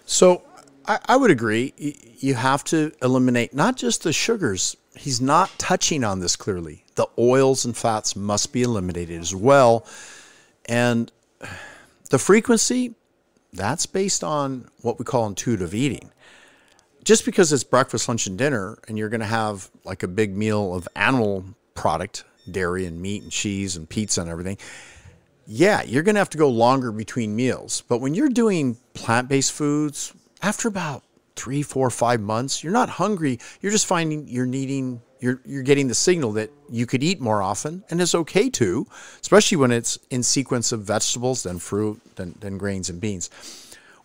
So 0.05 0.43
I, 0.85 0.99
I 1.05 1.17
would 1.17 1.31
agree. 1.31 1.73
You 2.17 2.35
have 2.35 2.63
to 2.65 2.91
eliminate 3.01 3.53
not 3.53 3.75
just 3.75 4.03
the 4.03 4.13
sugars. 4.13 4.75
He's 4.95 5.21
not 5.21 5.51
touching 5.57 6.03
on 6.03 6.19
this 6.19 6.35
clearly. 6.35 6.83
The 6.95 7.07
oils 7.17 7.63
and 7.63 7.77
fats 7.77 8.15
must 8.15 8.51
be 8.51 8.63
eliminated 8.63 9.21
as 9.21 9.33
well, 9.35 9.85
and 10.67 11.11
the 12.09 12.19
frequency. 12.19 12.95
That's 13.51 13.87
based 13.87 14.23
on 14.23 14.69
what 14.81 14.99
we 14.99 15.05
call 15.05 15.25
intuitive 15.25 15.73
eating 15.73 16.11
just 17.03 17.25
because 17.25 17.51
it's 17.53 17.63
breakfast, 17.63 18.07
lunch, 18.07 18.27
and 18.27 18.37
dinner, 18.37 18.77
and 18.87 18.97
you're 18.97 19.09
going 19.09 19.21
to 19.21 19.25
have 19.25 19.69
like 19.83 20.03
a 20.03 20.07
big 20.07 20.35
meal 20.35 20.73
of 20.73 20.87
animal 20.95 21.43
product, 21.73 22.23
dairy 22.51 22.85
and 22.85 23.01
meat 23.01 23.23
and 23.23 23.31
cheese 23.31 23.75
and 23.75 23.87
pizza 23.87 24.21
and 24.21 24.29
everything, 24.29 24.57
yeah, 25.47 25.81
you're 25.83 26.03
going 26.03 26.15
to 26.15 26.19
have 26.19 26.29
to 26.29 26.37
go 26.37 26.49
longer 26.49 26.91
between 26.91 27.35
meals. 27.35 27.83
But 27.87 28.01
when 28.01 28.13
you're 28.13 28.29
doing 28.29 28.77
plant 28.93 29.27
based 29.27 29.51
foods, 29.51 30.13
after 30.41 30.67
about 30.67 31.03
three, 31.35 31.63
four, 31.63 31.89
five 31.89 32.19
months, 32.19 32.63
you're 32.63 32.73
not 32.73 32.89
hungry. 32.89 33.39
You're 33.61 33.71
just 33.71 33.87
finding 33.87 34.27
you're 34.27 34.45
needing, 34.45 35.01
you're, 35.19 35.41
you're 35.45 35.63
getting 35.63 35.87
the 35.87 35.95
signal 35.95 36.33
that 36.33 36.51
you 36.69 36.85
could 36.85 37.01
eat 37.01 37.19
more 37.19 37.41
often, 37.41 37.83
and 37.89 38.01
it's 38.01 38.13
okay 38.13 38.49
to, 38.51 38.85
especially 39.21 39.57
when 39.57 39.71
it's 39.71 39.97
in 40.09 40.21
sequence 40.21 40.71
of 40.71 40.81
vegetables, 40.81 41.43
then 41.43 41.57
fruit, 41.57 41.99
then, 42.15 42.35
then 42.41 42.57
grains 42.57 42.89
and 42.89 42.99
beans. 42.99 43.29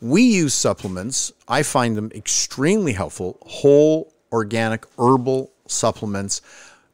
We 0.00 0.22
use 0.22 0.54
supplements. 0.54 1.32
I 1.48 1.62
find 1.62 1.96
them 1.96 2.10
extremely 2.14 2.92
helpful. 2.92 3.38
Whole, 3.46 4.12
organic, 4.32 4.86
herbal 4.98 5.52
supplements. 5.66 6.42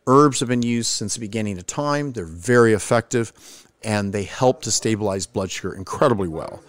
Herbs 0.06 0.40
have 0.40 0.48
been 0.48 0.62
used 0.62 0.90
since 0.90 1.14
the 1.14 1.20
beginning 1.20 1.58
of 1.58 1.66
time. 1.66 2.12
They're 2.12 2.24
very 2.24 2.72
effective 2.72 3.32
and 3.82 4.12
they 4.12 4.24
help 4.24 4.62
to 4.62 4.70
stabilize 4.70 5.26
blood 5.26 5.50
sugar 5.50 5.74
incredibly 5.74 6.28
well. 6.28 6.62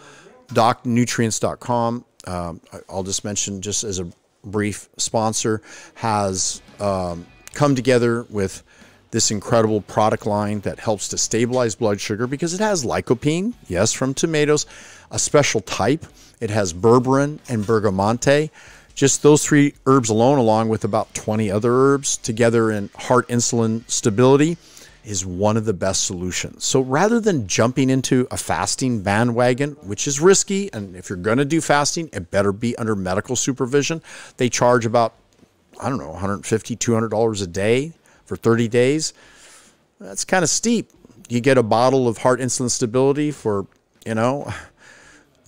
DocNutrients.com, 0.50 2.06
um, 2.28 2.62
I'll 2.90 3.04
just 3.04 3.24
mention 3.24 3.62
just 3.62 3.84
as 3.84 4.00
a 4.00 4.08
brief 4.44 4.90
sponsor, 4.98 5.62
has 5.96 6.62
um, 6.80 7.26
come 7.54 7.76
together 7.76 8.24
with 8.30 8.64
this 9.12 9.30
incredible 9.30 9.82
product 9.82 10.26
line 10.26 10.62
that 10.62 10.80
helps 10.80 11.10
to 11.10 11.18
stabilize 11.18 11.76
blood 11.76 12.00
sugar 12.00 12.28
because 12.28 12.54
it 12.54 12.62
has 12.62 12.86
lycopene, 12.86 13.54
yes, 13.68 13.92
from 13.92 14.14
tomatoes, 14.14 14.66
a 15.12 15.20
special 15.20 15.62
type. 15.62 16.06
It 16.42 16.50
has 16.50 16.74
berberine 16.74 17.40
and 17.48 17.64
bergamonte. 17.64 18.50
Just 18.94 19.24
those 19.24 19.46
three 19.46 19.76
herbs 19.86 20.10
alone, 20.10 20.38
along 20.38 20.68
with 20.68 20.84
about 20.84 21.14
20 21.14 21.50
other 21.50 21.72
herbs 21.72 22.18
together 22.18 22.70
in 22.70 22.90
heart 22.96 23.28
insulin 23.30 23.90
stability, 23.90 24.58
is 25.04 25.26
one 25.26 25.58
of 25.58 25.66
the 25.66 25.74
best 25.74 26.04
solutions. 26.04 26.66
So 26.66 26.82
rather 26.82 27.20
than 27.20 27.48
jumping 27.48 27.90
into 27.90 28.28
a 28.30 28.38
fasting 28.38 29.02
bandwagon, 29.02 29.72
which 29.82 30.08
is 30.08 30.20
risky, 30.20 30.72
and 30.74 30.96
if 30.96 31.10
you're 31.10 31.18
going 31.18 31.38
to 31.38 31.46
do 31.46 31.62
fasting, 31.62 32.10
it 32.14 32.30
better 32.30 32.52
be 32.52 32.76
under 32.76 32.96
medical 32.96 33.36
supervision. 33.36 34.02
They 34.38 34.50
charge 34.50 34.86
about, 34.86 35.14
I 35.80 35.90
don't 35.90 35.98
know, 35.98 36.14
$150, 36.14 36.78
$200 36.78 37.42
a 37.42 37.48
day 37.48 37.94
for 38.26 38.36
30 38.36 38.68
days. 38.68 39.14
That's 40.00 40.26
kind 40.26 40.44
of 40.44 40.50
steep. 40.50 40.90
You 41.30 41.40
get 41.40 41.58
a 41.58 41.64
bottle 41.64 42.08
of 42.08 42.20
heart 42.20 42.40
insulin 42.40 42.70
stability 42.70 43.32
for, 43.32 43.66
you 44.06 44.16
know, 44.16 44.52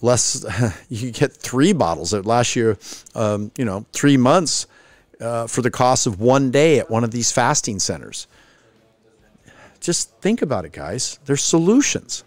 less. 0.04 0.46
You 0.90 1.12
get 1.12 1.34
three 1.34 1.74
bottles 1.74 2.12
that 2.12 2.26
last 2.26 2.56
you, 2.56 2.78
um, 3.16 3.52
you 3.58 3.66
know, 3.66 3.86
three 3.94 4.18
months 4.18 4.68
uh, 5.20 5.48
for 5.48 5.64
the 5.64 5.72
cost 5.72 6.06
of 6.06 6.20
one 6.20 6.52
day 6.52 6.78
at 6.78 6.92
one 6.92 7.04
of 7.04 7.10
these 7.10 7.32
fasting 7.32 7.80
centers. 7.80 8.28
Just 9.80 10.12
think 10.22 10.42
about 10.42 10.66
it, 10.66 10.72
guys. 10.72 11.20
There's 11.26 11.42
solutions. 11.42 12.24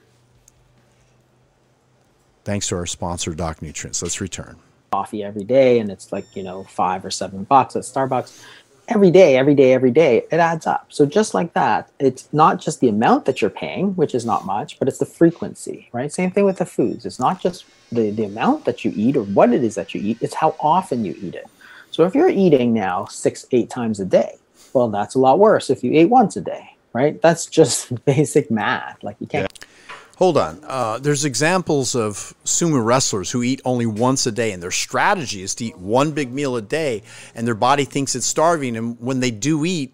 Thanks 2.45 2.68
to 2.68 2.77
our 2.77 2.87
sponsor, 2.87 3.35
Doc 3.35 3.62
Nutrients. 3.62 4.03
Let's 4.03 4.20
return 4.20 4.59
coffee 4.93 5.22
every 5.22 5.45
day 5.45 5.79
and 5.79 5.91
it's 5.91 6.12
like, 6.12 6.24
you 6.35 6.43
know, 6.43 6.64
five 6.64 7.05
or 7.05 7.11
seven 7.11 7.45
bucks 7.45 7.77
at 7.77 7.83
Starbucks, 7.83 8.43
every 8.89 9.11
day, 9.11 9.37
every 9.37 9.55
day, 9.55 9.72
every 9.72 9.91
day, 9.91 10.24
it 10.30 10.41
adds 10.41 10.66
up. 10.66 10.87
So 10.91 11.07
just 11.07 11.34
like 11.34 11.53
that, 11.55 11.91
it's 11.99 12.28
not 12.32 12.61
just 12.61 12.80
the 12.80 12.89
amount 12.89 13.24
that 13.24 13.41
you're 13.41 13.51
paying, 13.51 13.95
which 13.97 14.14
is 14.14 14.24
not 14.24 14.47
much, 14.47 14.78
but 14.78 14.89
it's 14.89 14.99
the 14.99 15.07
frequency, 15.07 15.89
right? 15.93 16.12
Same 16.12 16.30
thing 16.30 16.45
with 16.45 16.59
the 16.59 16.66
foods. 16.66 17.05
It's 17.05 17.18
not 17.18 17.41
just 17.41 17.64
the, 17.91 18.11
the 18.11 18.24
amount 18.24 18.64
that 18.64 18.84
you 18.84 18.93
eat 18.95 19.16
or 19.16 19.24
what 19.24 19.53
it 19.53 19.64
is 19.64 19.74
that 19.74 19.95
you 19.95 20.01
eat, 20.01 20.18
it's 20.20 20.34
how 20.34 20.57
often 20.61 21.05
you 21.05 21.14
eat 21.20 21.34
it. 21.34 21.49
So 21.91 22.05
if 22.05 22.14
you're 22.14 22.28
eating 22.28 22.72
now 22.72 23.07
six, 23.07 23.47
eight 23.53 23.70
times 23.70 24.01
a 24.01 24.05
day, 24.05 24.37
well, 24.72 24.89
that's 24.89 25.14
a 25.14 25.18
lot 25.18 25.39
worse 25.39 25.70
if 25.70 25.82
you 25.82 25.93
ate 25.95 26.11
once 26.11 26.37
a 26.37 26.41
day, 26.41 26.76
right? 26.93 27.20
That's 27.22 27.47
just 27.47 28.05
basic 28.05 28.51
math. 28.51 29.03
Like 29.03 29.16
you 29.20 29.26
can't. 29.26 29.51
Yeah. 29.61 29.68
Hold 30.16 30.38
on. 30.38 30.60
Uh, 30.64 30.98
there's 30.98 31.26
examples 31.26 31.94
of 31.94 32.34
sumo 32.44 32.82
wrestlers 32.82 33.30
who 33.30 33.42
eat 33.42 33.60
only 33.66 33.84
once 33.84 34.26
a 34.26 34.32
day, 34.32 34.52
and 34.52 34.62
their 34.62 34.70
strategy 34.70 35.42
is 35.42 35.54
to 35.56 35.66
eat 35.66 35.76
one 35.76 36.12
big 36.12 36.32
meal 36.32 36.56
a 36.56 36.62
day, 36.62 37.02
and 37.34 37.46
their 37.46 37.54
body 37.54 37.84
thinks 37.84 38.14
it's 38.14 38.24
starving. 38.24 38.78
And 38.78 38.98
when 38.98 39.20
they 39.20 39.30
do 39.30 39.64
eat, 39.66 39.92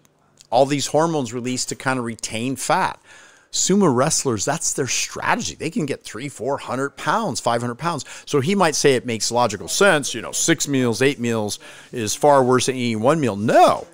all 0.49 0.65
these 0.65 0.87
hormones 0.87 1.33
release 1.33 1.65
to 1.65 1.75
kind 1.75 1.99
of 1.99 2.05
retain 2.05 2.55
fat. 2.55 3.01
Sumo 3.51 3.93
wrestlers, 3.93 4.45
that's 4.45 4.71
their 4.73 4.87
strategy. 4.87 5.55
They 5.55 5.69
can 5.69 5.85
get 5.85 6.03
three, 6.03 6.29
four 6.29 6.57
hundred 6.57 6.91
pounds, 6.91 7.41
five 7.41 7.59
hundred 7.59 7.75
pounds. 7.75 8.05
So 8.25 8.39
he 8.39 8.55
might 8.55 8.75
say 8.75 8.95
it 8.95 9.05
makes 9.05 9.29
logical 9.29 9.67
sense. 9.67 10.13
You 10.13 10.21
know, 10.21 10.31
six 10.31 10.69
meals, 10.69 11.01
eight 11.01 11.19
meals 11.19 11.59
is 11.91 12.15
far 12.15 12.43
worse 12.43 12.67
than 12.67 12.77
eating 12.77 13.01
one 13.01 13.19
meal. 13.19 13.35
No, 13.35 13.87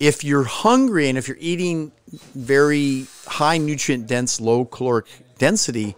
if 0.00 0.24
you're 0.24 0.44
hungry 0.44 1.08
and 1.10 1.18
if 1.18 1.28
you're 1.28 1.36
eating 1.38 1.92
very 2.34 3.06
high 3.26 3.58
nutrient 3.58 4.06
dense, 4.06 4.40
low 4.40 4.64
caloric 4.64 5.06
density, 5.38 5.96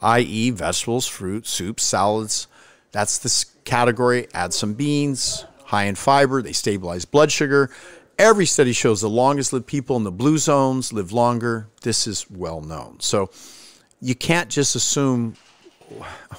i.e., 0.00 0.50
vegetables, 0.50 1.06
fruit, 1.06 1.46
soups, 1.46 1.82
salads. 1.82 2.46
That's 2.92 3.18
this 3.18 3.44
category. 3.64 4.28
Add 4.32 4.54
some 4.54 4.74
beans, 4.74 5.44
high 5.64 5.84
in 5.84 5.94
fiber, 5.94 6.42
they 6.42 6.52
stabilize 6.52 7.04
blood 7.04 7.30
sugar. 7.30 7.70
Every 8.18 8.46
study 8.46 8.72
shows 8.72 9.00
the 9.00 9.08
longest 9.08 9.52
lived 9.52 9.66
people 9.66 9.96
in 9.96 10.02
the 10.02 10.10
blue 10.10 10.38
zones 10.38 10.92
live 10.92 11.12
longer. 11.12 11.68
This 11.82 12.06
is 12.06 12.28
well 12.28 12.60
known. 12.60 12.98
So 13.00 13.30
you 14.00 14.14
can't 14.14 14.48
just 14.48 14.74
assume 14.74 15.36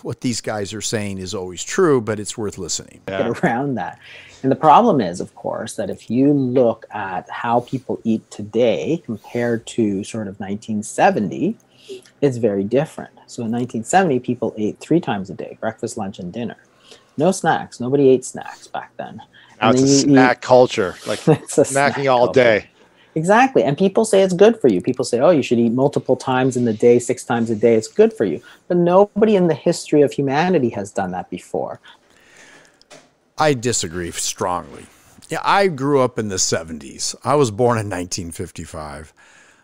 what 0.01 0.21
these 0.21 0.41
guys 0.41 0.73
are 0.73 0.81
saying 0.81 1.17
is 1.17 1.33
always 1.33 1.63
true, 1.63 2.01
but 2.01 2.19
it's 2.19 2.37
worth 2.37 2.57
listening. 2.57 3.01
Get 3.07 3.43
around 3.43 3.75
that. 3.75 3.99
And 4.41 4.51
the 4.51 4.55
problem 4.55 5.01
is, 5.01 5.19
of 5.19 5.35
course, 5.35 5.75
that 5.75 5.89
if 5.89 6.09
you 6.09 6.31
look 6.31 6.85
at 6.91 7.29
how 7.29 7.61
people 7.61 7.99
eat 8.03 8.29
today 8.31 9.01
compared 9.05 9.65
to 9.67 10.03
sort 10.03 10.27
of 10.27 10.39
1970, 10.39 11.57
it's 12.21 12.37
very 12.37 12.63
different. 12.63 13.11
So 13.27 13.43
in 13.43 13.51
1970, 13.51 14.19
people 14.19 14.53
ate 14.57 14.79
three 14.79 14.99
times 14.99 15.29
a 15.29 15.33
day 15.33 15.57
breakfast, 15.59 15.97
lunch, 15.97 16.19
and 16.19 16.31
dinner. 16.31 16.57
No 17.17 17.31
snacks. 17.31 17.79
Nobody 17.79 18.09
ate 18.09 18.23
snacks 18.23 18.67
back 18.67 18.95
then. 18.97 19.21
Now 19.61 19.69
it's 19.71 19.81
a 19.81 19.87
snack 19.87 20.37
you, 20.37 20.47
culture, 20.47 20.95
like 21.05 21.19
snacking 21.19 21.65
snack 21.65 21.97
all 22.07 22.27
culture. 22.27 22.43
day. 22.43 22.69
Exactly. 23.15 23.63
And 23.63 23.77
people 23.77 24.05
say 24.05 24.21
it's 24.21 24.33
good 24.33 24.61
for 24.61 24.69
you. 24.69 24.81
People 24.81 25.03
say, 25.03 25.19
oh, 25.19 25.31
you 25.31 25.41
should 25.41 25.59
eat 25.59 25.73
multiple 25.73 26.15
times 26.15 26.55
in 26.55 26.63
the 26.63 26.73
day, 26.73 26.99
six 26.99 27.25
times 27.25 27.49
a 27.49 27.55
day. 27.55 27.75
It's 27.75 27.87
good 27.87 28.13
for 28.13 28.23
you. 28.23 28.41
But 28.67 28.77
nobody 28.77 29.35
in 29.35 29.47
the 29.47 29.55
history 29.55 30.03
of 30.03 30.13
humanity 30.13 30.69
has 30.69 30.91
done 30.91 31.11
that 31.11 31.29
before. 31.29 31.81
I 33.41 33.53
disagree 33.53 34.11
strongly. 34.11 34.85
Yeah, 35.29 35.39
I 35.45 35.67
grew 35.67 36.01
up 36.01 36.19
in 36.19 36.27
the 36.27 36.35
70s. 36.35 37.15
I 37.23 37.35
was 37.35 37.51
born 37.51 37.77
in 37.77 37.85
1955. 37.85 39.13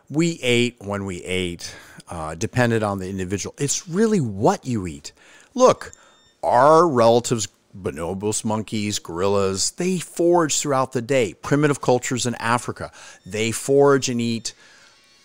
We 0.09 0.39
ate 0.41 0.77
when 0.79 1.03
we 1.03 1.21
ate 1.23 1.75
uh, 2.07 2.35
dependent 2.35 2.83
on 2.83 2.99
the 2.99 3.09
individual. 3.09 3.53
It's 3.57 3.85
really 3.89 4.21
what 4.21 4.65
you 4.65 4.87
eat. 4.87 5.11
Look, 5.53 5.91
our 6.41 6.87
relatives, 6.87 7.49
bonobos, 7.77 8.45
monkeys, 8.45 8.97
gorillas, 8.97 9.71
they 9.71 9.99
forage 9.99 10.57
throughout 10.57 10.93
the 10.93 11.01
day. 11.01 11.33
Primitive 11.33 11.81
cultures 11.81 12.25
in 12.25 12.35
Africa, 12.35 12.93
they 13.25 13.51
forage 13.51 14.07
and 14.07 14.21
eat 14.21 14.53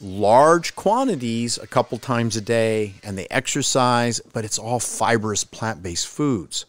large 0.01 0.74
quantities 0.74 1.57
a 1.57 1.68
couple 1.68 1.98
times 1.98 2.34
a 2.34 2.40
day 2.40 2.94
and 3.05 3.16
they 3.16 3.28
exercise, 3.30 4.18
but 4.32 4.44
it's 4.44 4.59
all 4.59 4.80
fibrous 4.80 5.44
plant 5.44 5.84
based 5.84 6.09
foods 6.09 6.66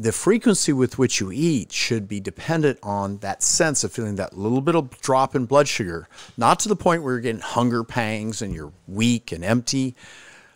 the 0.00 0.12
frequency 0.12 0.72
with 0.72 0.96
which 0.96 1.18
you 1.18 1.32
eat 1.32 1.72
should 1.72 2.06
be 2.06 2.20
dependent 2.20 2.78
on 2.84 3.18
that 3.18 3.42
sense 3.42 3.82
of 3.82 3.90
feeling 3.90 4.14
that 4.14 4.38
little 4.38 4.60
bit 4.60 4.76
of 4.76 4.96
drop 5.00 5.34
in 5.34 5.44
blood 5.44 5.66
sugar, 5.66 6.08
not 6.36 6.60
to 6.60 6.68
the 6.68 6.76
point 6.76 7.02
where 7.02 7.14
you're 7.14 7.20
getting 7.20 7.40
hunger 7.40 7.82
pangs 7.82 8.40
and 8.40 8.54
you're 8.54 8.72
weak 8.86 9.32
and 9.32 9.44
empty. 9.44 9.96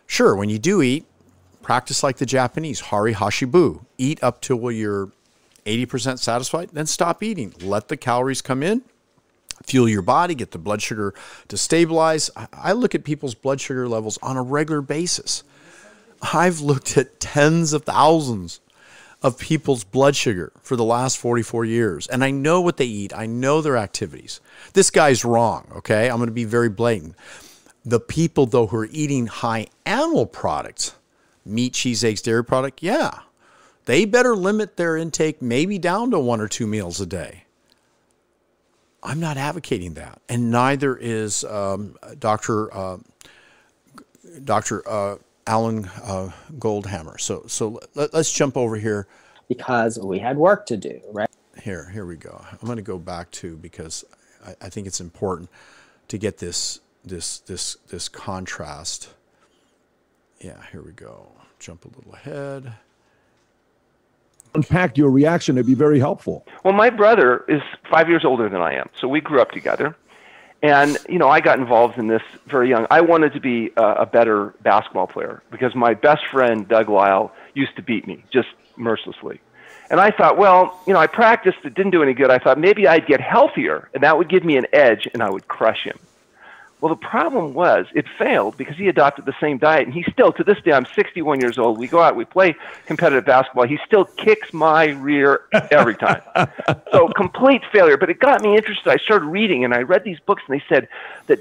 Sure, 0.07 0.36
when 0.36 0.49
you 0.49 0.61
do 0.61 0.80
eat, 0.80 1.07
practice 1.61 2.05
like 2.05 2.18
the 2.18 2.26
Japanese, 2.26 2.78
hara 2.80 3.12
hachi 3.12 3.51
bu. 3.51 3.80
Eat 3.99 4.22
up 4.22 4.40
till 4.40 4.70
you're 4.70 5.11
80% 5.66 6.20
satisfied, 6.20 6.70
then 6.72 6.86
stop 6.86 7.20
eating. 7.20 7.53
Let 7.61 7.88
the 7.88 7.97
calories 7.97 8.43
come 8.43 8.62
in, 8.62 8.82
fuel 9.64 9.88
your 9.88 10.03
body, 10.03 10.36
get 10.36 10.53
the 10.53 10.59
blood 10.59 10.82
sugar 10.82 11.14
to 11.49 11.57
stabilize. 11.57 12.30
I 12.53 12.72
look 12.72 12.95
at 12.95 13.03
people's 13.03 13.34
blood 13.34 13.61
sugar 13.61 13.88
levels 13.88 14.20
on 14.22 14.36
a 14.36 14.43
regular 14.43 14.82
basis. 14.82 15.43
I've 16.32 16.61
looked 16.61 16.97
at 16.97 17.18
tens 17.18 17.72
of 17.72 17.82
thousands 17.82 18.61
of 19.23 19.39
people's 19.39 19.85
blood 19.85 20.16
sugar 20.16 20.53
for 20.62 20.77
the 20.77 20.85
last 20.85 21.16
44 21.18 21.64
years. 21.64 22.07
And 22.09 22.25
I 22.25 22.31
know 22.31 22.61
what 22.61 22.77
they 22.77 22.87
eat, 22.87 23.12
I 23.14 23.27
know 23.27 23.61
their 23.61 23.77
activities. 23.77 24.41
This 24.73 24.91
guy's 24.91 25.25
wrong, 25.25 25.66
okay? 25.77 26.11
I'm 26.11 26.18
to 26.25 26.33
be 26.33 26.45
very 26.45 26.68
blatant. 26.68 27.14
The 27.85 28.01
people, 28.01 28.47
though, 28.47 28.66
who 28.66 28.77
are 28.79 28.89
eating 28.91 29.27
high 29.27 29.66
animal 29.87 30.27
products, 30.27 30.95
meat, 31.45 31.75
cheese, 31.75 32.05
eggs, 32.05 32.23
dairy 32.23 32.45
product, 32.45 32.83
yeah, 32.83 33.20
they 33.87 34.05
better 34.05 34.37
limit 34.37 34.77
their 34.77 34.97
intake 34.97 35.43
maybe 35.43 35.79
down 35.79 36.11
to 36.12 36.18
one 36.18 36.41
or 36.41 36.49
two 36.49 36.66
meals 36.66 37.01
a 37.01 37.07
day. 37.07 37.45
I'm 39.03 39.18
not 39.18 39.37
advocating 39.37 39.95
that, 39.95 40.20
and 40.29 40.53
neither 40.53 40.97
is 40.97 41.43
um, 41.45 41.97
Dr. 42.20 42.73
Uh, 42.73 42.99
Dr. 44.45 44.89
Uh, 44.89 45.16
Alan 45.47 45.86
uh, 46.03 46.30
Goldhamer. 46.59 47.20
So 47.20 47.45
so 47.47 47.80
let, 47.95 48.14
us 48.14 48.32
jump 48.32 48.57
over 48.57 48.76
here 48.76 49.07
because 49.49 49.99
we 49.99 50.18
had 50.18 50.36
work 50.36 50.66
to 50.66 50.76
do, 50.76 51.01
right? 51.12 51.28
Here, 51.62 51.90
here 51.90 52.07
we 52.07 52.16
go. 52.16 52.45
I'm 52.51 52.66
going 52.66 52.76
to 52.76 52.82
go 52.82 52.99
back 52.99 53.30
to 53.32 53.57
because 53.57 54.05
I, 54.45 54.55
I 54.62 54.68
think 54.68 54.86
it's 54.86 55.01
important 55.01 55.51
to 56.09 56.18
get 56.18 56.38
this 56.38 56.80
this 57.05 57.38
this 57.40 57.76
this 57.88 58.09
contrast. 58.09 59.11
Yeah, 60.40 60.61
here 60.72 60.82
we 60.82 60.93
go. 60.93 61.28
Jump 61.59 61.84
a 61.84 61.88
little 61.88 62.14
ahead. 62.14 62.72
Unpack 64.55 64.99
your 64.99 65.11
reaction. 65.11 65.57
It'd 65.57 65.66
be 65.66 65.74
very 65.74 65.99
helpful. 65.99 66.45
Well, 66.62 66.74
my 66.74 66.90
brother 66.90 67.45
is 67.49 67.62
five 67.90 68.09
years 68.09 68.24
older 68.24 68.49
than 68.49 68.61
I 68.61 68.74
am, 68.74 68.90
so 69.01 69.09
we 69.09 69.20
grew 69.20 69.40
up 69.40 69.51
together. 69.51 69.97
And 70.62 70.96
you 71.08 71.18
know, 71.18 71.28
I 71.28 71.40
got 71.40 71.58
involved 71.58 71.98
in 71.98 72.06
this 72.06 72.22
very 72.46 72.68
young. 72.68 72.86
I 72.90 73.00
wanted 73.00 73.32
to 73.32 73.40
be 73.40 73.72
a, 73.76 73.82
a 73.82 74.06
better 74.06 74.54
basketball 74.62 75.08
player 75.08 75.42
because 75.50 75.74
my 75.74 75.94
best 75.94 76.24
friend 76.30 76.68
Doug 76.68 76.88
Lyle 76.88 77.32
used 77.54 77.74
to 77.76 77.82
beat 77.82 78.06
me 78.06 78.24
just 78.32 78.48
mercilessly. 78.76 79.40
And 79.90 80.00
I 80.00 80.10
thought, 80.10 80.38
well, 80.38 80.80
you 80.86 80.94
know, 80.94 81.00
I 81.00 81.06
practiced, 81.06 81.58
it 81.64 81.74
didn't 81.74 81.90
do 81.90 82.02
any 82.02 82.14
good. 82.14 82.30
I 82.30 82.38
thought 82.38 82.58
maybe 82.58 82.86
I'd 82.86 83.06
get 83.06 83.20
healthier 83.20 83.90
and 83.92 84.02
that 84.02 84.16
would 84.16 84.28
give 84.28 84.44
me 84.44 84.56
an 84.56 84.66
edge 84.72 85.08
and 85.12 85.22
I 85.22 85.28
would 85.28 85.48
crush 85.48 85.84
him. 85.84 85.98
Well, 86.83 86.89
the 86.93 86.97
problem 86.97 87.55
was 87.55 87.87
it 87.95 88.07
failed 88.18 88.57
because 88.57 88.76
he 88.76 88.89
adopted 88.89 89.24
the 89.24 89.37
same 89.41 89.57
diet, 89.57 89.87
and 89.87 89.95
he 89.95 90.03
still, 90.12 90.33
to 90.33 90.43
this 90.43 90.61
day, 90.62 90.72
I'm 90.72 90.87
61 90.97 91.41
years 91.41 91.57
old. 91.57 91.78
We 91.78 91.87
go 91.87 92.01
out, 92.01 92.16
we 92.16 92.24
play 92.24 92.57
competitive 92.87 93.24
basketball. 93.24 93.68
He 93.68 93.78
still 93.87 94.05
kicks 94.05 94.53
my 94.53 94.87
rear 94.87 95.43
every 95.70 95.95
time. 95.95 96.22
so 96.91 97.07
complete 97.07 97.62
failure. 97.70 97.97
But 97.97 98.11
it 98.11 98.18
got 98.18 98.43
me 98.43 98.57
interested. 98.57 98.91
I 98.91 98.97
started 98.97 99.26
reading, 99.26 99.64
and 99.64 99.72
I 99.72 99.83
read 99.83 100.03
these 100.03 100.18
books, 100.26 100.43
and 100.49 100.59
they 100.59 100.64
said 100.68 100.89
that 101.28 101.39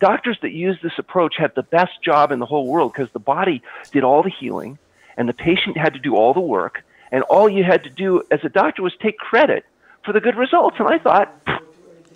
doctors 0.00 0.38
that 0.42 0.50
use 0.50 0.76
this 0.82 0.98
approach 0.98 1.36
have 1.36 1.54
the 1.54 1.62
best 1.62 2.02
job 2.02 2.32
in 2.32 2.40
the 2.40 2.46
whole 2.46 2.66
world 2.66 2.92
because 2.92 3.12
the 3.12 3.20
body 3.20 3.62
did 3.92 4.02
all 4.02 4.24
the 4.24 4.30
healing, 4.40 4.76
and 5.16 5.28
the 5.28 5.32
patient 5.32 5.76
had 5.76 5.92
to 5.92 6.00
do 6.00 6.16
all 6.16 6.34
the 6.34 6.40
work, 6.40 6.84
and 7.12 7.22
all 7.24 7.48
you 7.48 7.62
had 7.62 7.84
to 7.84 7.90
do 7.90 8.24
as 8.32 8.40
a 8.42 8.48
doctor 8.48 8.82
was 8.82 8.94
take 9.00 9.18
credit 9.18 9.64
for 10.04 10.12
the 10.12 10.20
good 10.20 10.34
results. 10.34 10.78
And 10.80 10.88
I 10.88 10.98
thought, 10.98 11.32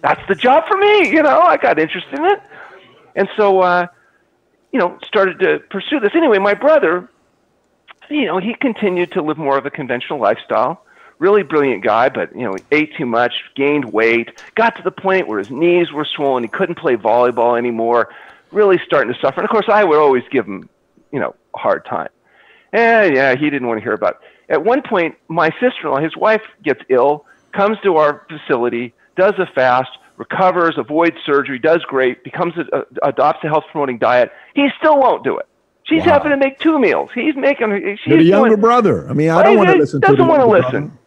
that's 0.00 0.26
the 0.26 0.34
job 0.34 0.64
for 0.66 0.76
me. 0.76 1.10
You 1.10 1.22
know, 1.22 1.38
I 1.38 1.56
got 1.56 1.78
interested 1.78 2.18
in 2.18 2.24
it. 2.24 2.42
And 3.14 3.28
so, 3.36 3.60
uh, 3.60 3.86
you 4.72 4.78
know, 4.78 4.98
started 5.04 5.38
to 5.40 5.60
pursue 5.70 6.00
this. 6.00 6.12
Anyway, 6.14 6.38
my 6.38 6.54
brother, 6.54 7.08
you 8.10 8.26
know, 8.26 8.38
he 8.38 8.54
continued 8.54 9.12
to 9.12 9.22
live 9.22 9.38
more 9.38 9.56
of 9.56 9.66
a 9.66 9.70
conventional 9.70 10.18
lifestyle. 10.18 10.84
Really 11.18 11.44
brilliant 11.44 11.84
guy, 11.84 12.08
but 12.08 12.34
you 12.34 12.42
know, 12.42 12.56
ate 12.72 12.94
too 12.96 13.06
much, 13.06 13.32
gained 13.54 13.92
weight, 13.92 14.30
got 14.56 14.76
to 14.76 14.82
the 14.82 14.90
point 14.90 15.28
where 15.28 15.38
his 15.38 15.50
knees 15.50 15.92
were 15.92 16.04
swollen, 16.04 16.42
he 16.42 16.48
couldn't 16.48 16.74
play 16.74 16.96
volleyball 16.96 17.56
anymore, 17.56 18.12
really 18.50 18.80
starting 18.84 19.12
to 19.14 19.20
suffer. 19.20 19.40
And 19.40 19.44
of 19.44 19.50
course, 19.50 19.68
I 19.68 19.84
would 19.84 19.98
always 19.98 20.24
give 20.30 20.44
him, 20.44 20.68
you 21.12 21.20
know, 21.20 21.36
a 21.54 21.58
hard 21.58 21.84
time. 21.84 22.08
And 22.72 23.14
yeah, 23.14 23.36
he 23.36 23.48
didn't 23.48 23.68
want 23.68 23.78
to 23.78 23.82
hear 23.84 23.92
about 23.92 24.14
it. 24.20 24.52
At 24.52 24.64
one 24.64 24.82
point, 24.82 25.14
my 25.28 25.50
sister-in-law, 25.60 26.00
his 26.00 26.16
wife, 26.16 26.42
gets 26.62 26.80
ill, 26.88 27.24
comes 27.52 27.78
to 27.84 27.96
our 27.96 28.26
facility, 28.28 28.92
does 29.16 29.34
a 29.38 29.46
fast, 29.46 29.90
recovers, 30.16 30.76
avoids 30.78 31.16
surgery, 31.24 31.58
does 31.58 31.82
great, 31.88 32.22
becomes 32.24 32.54
a, 32.56 32.78
a, 32.78 33.08
adopts 33.08 33.44
a 33.44 33.48
health 33.48 33.64
promoting 33.70 33.98
diet, 33.98 34.30
he 34.54 34.68
still 34.78 34.98
won't 34.98 35.24
do 35.24 35.36
it. 35.38 35.46
She's 35.84 36.00
Wow. 36.06 36.14
having 36.14 36.30
to 36.30 36.36
make 36.36 36.58
two 36.60 36.78
meals. 36.78 37.10
He's 37.14 37.36
making. 37.36 37.98
She's 38.02 38.06
You're 38.06 38.18
the 38.18 38.24
younger 38.24 38.48
doing- 38.50 38.60
brother. 38.60 39.08
I 39.08 39.12
mean, 39.12 39.30
I 39.30 39.42
don't 39.42 39.56
want 39.58 39.70
to 39.70 39.76
listen 39.76 40.00
to 40.00 40.06
doesn't 40.06 40.26
want 40.26 40.40
to 40.40 40.46
listen. 40.46 40.70
brother. 40.88 40.98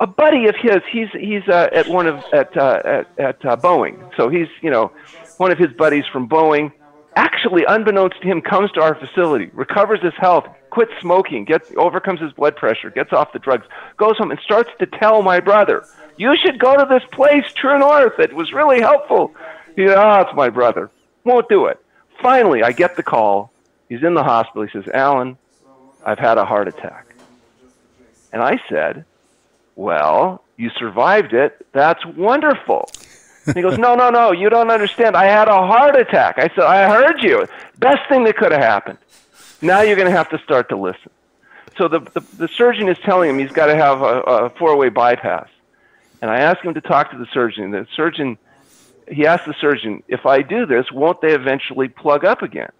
a 0.00 0.06
buddy 0.06 0.46
of 0.48 0.56
his, 0.56 0.82
he's 0.90 1.08
he's 1.12 1.46
uh, 1.48 1.68
at 1.72 1.86
one 1.88 2.06
of 2.08 2.22
at 2.32 2.56
uh, 2.56 2.80
at, 2.84 3.18
at 3.20 3.44
uh, 3.46 3.56
Boeing. 3.56 3.96
So 4.16 4.28
he's 4.28 4.48
you 4.62 4.70
know 4.70 4.90
one 5.38 5.52
of 5.52 5.58
his 5.58 5.72
buddies 5.72 6.04
from 6.12 6.28
Boeing. 6.28 6.72
Actually, 7.14 7.64
unbeknownst 7.66 8.20
to 8.20 8.26
him, 8.28 8.42
comes 8.42 8.70
to 8.72 8.80
our 8.82 8.94
facility, 8.94 9.48
recovers 9.54 10.02
his 10.02 10.12
health, 10.18 10.44
quits 10.68 10.92
smoking, 11.00 11.44
gets 11.46 11.70
overcomes 11.78 12.20
his 12.20 12.30
blood 12.32 12.54
pressure, 12.56 12.90
gets 12.90 13.10
off 13.12 13.32
the 13.32 13.38
drugs, 13.38 13.64
goes 13.96 14.18
home 14.18 14.30
and 14.30 14.38
starts 14.40 14.68
to 14.80 14.84
tell 14.86 15.22
my 15.22 15.40
brother, 15.40 15.86
"You 16.16 16.36
should 16.36 16.58
go 16.58 16.76
to 16.76 16.86
this 16.88 17.04
place, 17.12 17.44
True 17.54 17.78
North. 17.78 18.18
It 18.18 18.34
was 18.34 18.52
really 18.52 18.80
helpful." 18.80 19.34
You 19.76 19.92
oh, 19.92 19.96
ah, 19.98 20.20
it's 20.22 20.34
my 20.34 20.48
brother. 20.48 20.90
Won't 21.24 21.48
do 21.48 21.66
it. 21.66 21.78
Finally, 22.22 22.62
I 22.62 22.72
get 22.72 22.96
the 22.96 23.02
call. 23.02 23.52
He's 23.88 24.02
in 24.02 24.14
the 24.14 24.24
hospital. 24.24 24.62
He 24.62 24.70
says, 24.70 24.88
"Alan, 24.92 25.36
I've 26.04 26.18
had 26.18 26.38
a 26.38 26.44
heart 26.44 26.68
attack." 26.68 27.14
And 28.32 28.42
I 28.42 28.60
said, 28.68 29.04
well, 29.76 30.42
you 30.56 30.70
survived 30.70 31.34
it. 31.34 31.66
That's 31.72 32.04
wonderful. 32.04 32.90
He 33.54 33.62
goes, 33.62 33.78
No, 33.78 33.94
no, 33.94 34.10
no, 34.10 34.32
you 34.32 34.48
don't 34.50 34.70
understand. 34.70 35.16
I 35.16 35.26
had 35.26 35.48
a 35.48 35.66
heart 35.66 35.94
attack. 35.96 36.38
I 36.38 36.48
said, 36.48 36.64
I 36.64 36.88
heard 36.88 37.22
you. 37.22 37.46
Best 37.78 38.08
thing 38.08 38.24
that 38.24 38.36
could 38.36 38.52
have 38.52 38.60
happened. 38.60 38.98
Now 39.62 39.82
you're 39.82 39.96
going 39.96 40.10
to 40.10 40.16
have 40.16 40.30
to 40.30 40.38
start 40.38 40.68
to 40.70 40.76
listen. 40.76 41.10
So 41.78 41.88
the, 41.88 42.00
the, 42.00 42.20
the 42.38 42.48
surgeon 42.48 42.88
is 42.88 42.98
telling 42.98 43.30
him 43.30 43.38
he's 43.38 43.52
got 43.52 43.66
to 43.66 43.76
have 43.76 44.00
a, 44.00 44.20
a 44.22 44.50
four 44.50 44.76
way 44.76 44.88
bypass. 44.88 45.48
And 46.26 46.34
I 46.34 46.40
asked 46.40 46.64
him 46.64 46.74
to 46.74 46.80
talk 46.80 47.12
to 47.12 47.16
the 47.16 47.28
surgeon. 47.32 47.70
The 47.70 47.86
surgeon, 47.94 48.36
he 49.06 49.28
asked 49.28 49.46
the 49.46 49.54
surgeon, 49.60 50.02
If 50.08 50.26
I 50.26 50.42
do 50.42 50.66
this, 50.66 50.90
won't 50.90 51.20
they 51.20 51.32
eventually 51.32 51.86
plug 51.86 52.24
up 52.24 52.42
again? 52.42 52.70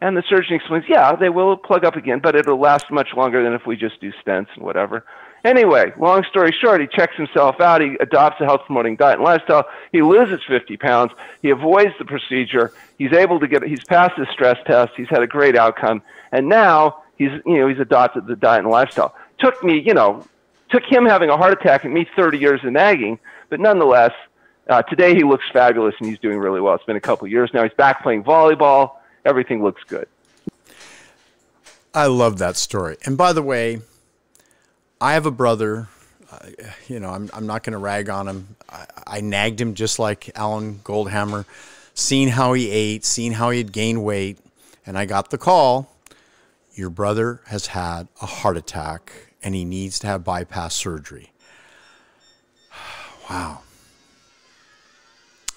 And 0.00 0.16
the 0.16 0.22
surgeon 0.26 0.54
explains, 0.54 0.86
yeah, 0.88 1.14
they 1.14 1.28
will 1.28 1.58
plug 1.58 1.84
up 1.84 1.94
again, 1.94 2.20
but 2.20 2.34
it'll 2.34 2.58
last 2.58 2.90
much 2.90 3.08
longer 3.14 3.42
than 3.42 3.52
if 3.52 3.66
we 3.66 3.76
just 3.76 4.00
do 4.00 4.10
stents 4.24 4.46
and 4.54 4.64
whatever. 4.64 5.04
Anyway, 5.44 5.92
long 5.98 6.24
story 6.24 6.56
short, 6.58 6.80
he 6.80 6.86
checks 6.86 7.14
himself 7.16 7.60
out. 7.60 7.82
He 7.82 7.98
adopts 8.00 8.40
a 8.40 8.46
health 8.46 8.62
promoting 8.64 8.96
diet 8.96 9.16
and 9.16 9.24
lifestyle. 9.24 9.66
He 9.92 10.00
loses 10.00 10.40
50 10.48 10.78
pounds. 10.78 11.12
He 11.42 11.50
avoids 11.50 11.92
the 11.98 12.06
procedure. 12.06 12.72
He's 12.96 13.12
able 13.12 13.40
to 13.40 13.46
get, 13.46 13.62
he's 13.62 13.84
passed 13.84 14.16
his 14.16 14.28
stress 14.32 14.56
test. 14.66 14.92
He's 14.96 15.10
had 15.10 15.22
a 15.22 15.26
great 15.26 15.54
outcome. 15.54 16.00
And 16.32 16.48
now 16.48 17.02
he's, 17.18 17.32
you 17.44 17.58
know, 17.58 17.68
he's 17.68 17.78
adopted 17.78 18.26
the 18.26 18.36
diet 18.36 18.60
and 18.60 18.70
lifestyle. 18.70 19.14
Took 19.38 19.62
me, 19.62 19.82
you 19.84 19.92
know, 19.92 20.24
took 20.70 20.84
him 20.84 21.04
having 21.04 21.30
a 21.30 21.36
heart 21.36 21.52
attack 21.52 21.84
and 21.84 21.92
me 21.92 22.06
30 22.16 22.38
years 22.38 22.60
of 22.64 22.72
nagging, 22.72 23.18
but 23.48 23.60
nonetheless, 23.60 24.12
uh, 24.68 24.82
today 24.82 25.14
he 25.14 25.24
looks 25.24 25.44
fabulous 25.52 25.94
and 25.98 26.08
he's 26.08 26.18
doing 26.18 26.38
really 26.38 26.60
well. 26.60 26.74
It's 26.74 26.84
been 26.84 26.96
a 26.96 27.00
couple 27.00 27.26
years 27.28 27.50
now. 27.52 27.62
He's 27.62 27.74
back 27.74 28.02
playing 28.02 28.24
volleyball. 28.24 28.92
Everything 29.24 29.62
looks 29.62 29.82
good. 29.84 30.06
I 31.92 32.06
love 32.06 32.38
that 32.38 32.56
story. 32.56 32.96
And 33.04 33.18
by 33.18 33.32
the 33.32 33.42
way, 33.42 33.80
I 35.00 35.14
have 35.14 35.26
a 35.26 35.30
brother. 35.30 35.88
Uh, 36.30 36.38
you 36.86 37.00
know, 37.00 37.10
I'm, 37.10 37.28
I'm 37.34 37.46
not 37.46 37.64
going 37.64 37.72
to 37.72 37.78
rag 37.78 38.08
on 38.08 38.28
him. 38.28 38.56
I, 38.68 38.86
I 39.06 39.20
nagged 39.20 39.60
him 39.60 39.74
just 39.74 39.98
like 39.98 40.30
Alan 40.36 40.76
Goldhamer, 40.84 41.46
seeing 41.94 42.28
how 42.28 42.52
he 42.52 42.70
ate, 42.70 43.04
seeing 43.04 43.32
how 43.32 43.50
he 43.50 43.58
had 43.58 43.72
gained 43.72 44.04
weight. 44.04 44.38
And 44.86 44.96
I 44.96 45.04
got 45.04 45.30
the 45.30 45.38
call 45.38 45.90
your 46.74 46.90
brother 46.90 47.40
has 47.46 47.66
had 47.68 48.08
a 48.22 48.26
heart 48.26 48.56
attack 48.56 49.29
and 49.42 49.54
he 49.54 49.64
needs 49.64 49.98
to 50.00 50.06
have 50.06 50.24
bypass 50.24 50.74
surgery. 50.74 51.32
Wow. 53.28 53.60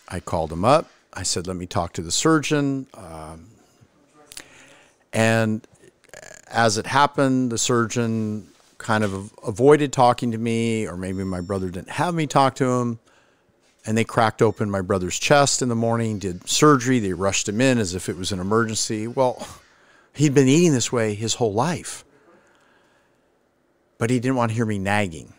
I 0.07 0.19
called 0.19 0.51
him 0.51 0.63
up. 0.63 0.91
I 1.11 1.23
said, 1.23 1.47
let 1.47 1.55
me 1.55 1.65
talk 1.65 1.93
to 1.93 2.03
the 2.03 2.11
surgeon. 2.11 2.85
Um, 2.93 3.47
and 5.11 5.67
as 6.51 6.77
it 6.77 6.85
happened, 6.85 7.51
the 7.51 7.57
surgeon 7.57 8.47
kind 8.77 9.03
of 9.03 9.33
avoided 9.43 9.91
talking 9.91 10.31
to 10.31 10.37
me, 10.37 10.87
or 10.87 10.97
maybe 10.97 11.23
my 11.23 11.41
brother 11.41 11.69
didn't 11.69 11.89
have 11.89 12.13
me 12.13 12.27
talk 12.27 12.55
to 12.55 12.65
him. 12.65 12.99
And 13.85 13.97
they 13.97 14.03
cracked 14.03 14.41
open 14.41 14.69
my 14.69 14.81
brother's 14.81 15.17
chest 15.17 15.61
in 15.61 15.69
the 15.69 15.75
morning, 15.75 16.19
did 16.19 16.47
surgery. 16.47 16.99
They 16.99 17.13
rushed 17.13 17.49
him 17.49 17.59
in 17.59 17.79
as 17.79 17.95
if 17.95 18.07
it 18.07 18.15
was 18.15 18.31
an 18.31 18.39
emergency. 18.39 19.07
Well, 19.07 19.45
he'd 20.13 20.33
been 20.33 20.47
eating 20.47 20.73
this 20.73 20.91
way 20.91 21.15
his 21.15 21.33
whole 21.33 21.53
life. 21.53 22.05
But 23.97 24.09
he 24.09 24.19
didn't 24.19 24.35
want 24.35 24.51
to 24.51 24.55
hear 24.55 24.65
me 24.65 24.79
nagging. 24.79 25.33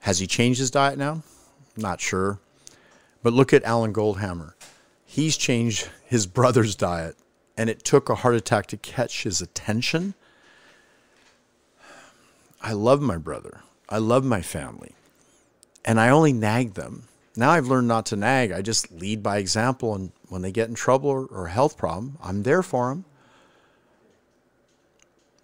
Has 0.00 0.18
he 0.18 0.26
changed 0.26 0.60
his 0.60 0.70
diet 0.70 0.98
now? 0.98 1.22
Not 1.76 2.00
sure. 2.00 2.38
But 3.22 3.32
look 3.32 3.52
at 3.52 3.64
Alan 3.64 3.92
Goldhamer. 3.92 4.54
He's 5.04 5.36
changed 5.36 5.88
his 6.04 6.26
brother's 6.26 6.76
diet, 6.76 7.16
and 7.56 7.68
it 7.68 7.84
took 7.84 8.08
a 8.08 8.16
heart 8.16 8.34
attack 8.34 8.66
to 8.66 8.76
catch 8.76 9.24
his 9.24 9.40
attention. 9.40 10.14
I 12.60 12.72
love 12.72 13.00
my 13.00 13.16
brother. 13.16 13.60
I 13.88 13.98
love 13.98 14.24
my 14.24 14.42
family. 14.42 14.94
And 15.84 15.98
I 15.98 16.10
only 16.10 16.32
nag 16.32 16.74
them. 16.74 17.04
Now 17.36 17.50
I've 17.50 17.68
learned 17.68 17.88
not 17.88 18.06
to 18.06 18.16
nag. 18.16 18.52
I 18.52 18.62
just 18.62 18.90
lead 18.90 19.22
by 19.22 19.38
example. 19.38 19.94
And 19.94 20.12
when 20.28 20.42
they 20.42 20.52
get 20.52 20.68
in 20.68 20.74
trouble 20.74 21.08
or, 21.08 21.26
or 21.26 21.46
a 21.46 21.50
health 21.50 21.76
problem, 21.78 22.18
I'm 22.22 22.42
there 22.42 22.62
for 22.62 22.90
them. 22.90 23.04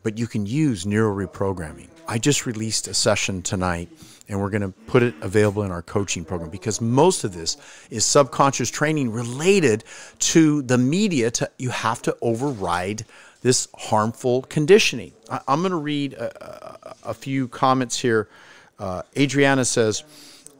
But 0.02 0.18
you 0.18 0.26
can 0.26 0.44
use 0.44 0.84
neuro 0.84 1.14
reprogramming. 1.14 1.88
I 2.06 2.18
just 2.18 2.46
released 2.46 2.88
a 2.88 2.94
session 2.94 3.42
tonight 3.42 3.88
and 4.28 4.40
we're 4.40 4.50
going 4.50 4.62
to 4.62 4.70
put 4.86 5.02
it 5.02 5.14
available 5.20 5.62
in 5.62 5.70
our 5.70 5.82
coaching 5.82 6.24
program 6.24 6.50
because 6.50 6.80
most 6.80 7.24
of 7.24 7.34
this 7.34 7.56
is 7.90 8.04
subconscious 8.04 8.70
training 8.70 9.10
related 9.10 9.84
to 10.18 10.62
the 10.62 10.78
media 10.78 11.30
to 11.32 11.50
you 11.58 11.70
have 11.70 12.02
to 12.02 12.16
override 12.22 13.04
this 13.42 13.68
harmful 13.74 14.42
conditioning. 14.42 15.12
I, 15.30 15.40
am 15.48 15.60
going 15.60 15.72
to 15.72 15.76
read 15.76 16.14
a, 16.14 16.86
a, 16.86 17.10
a, 17.10 17.14
few 17.14 17.48
comments 17.48 17.98
here. 17.98 18.28
Uh, 18.78 19.02
adriana 19.16 19.64
says 19.64 20.02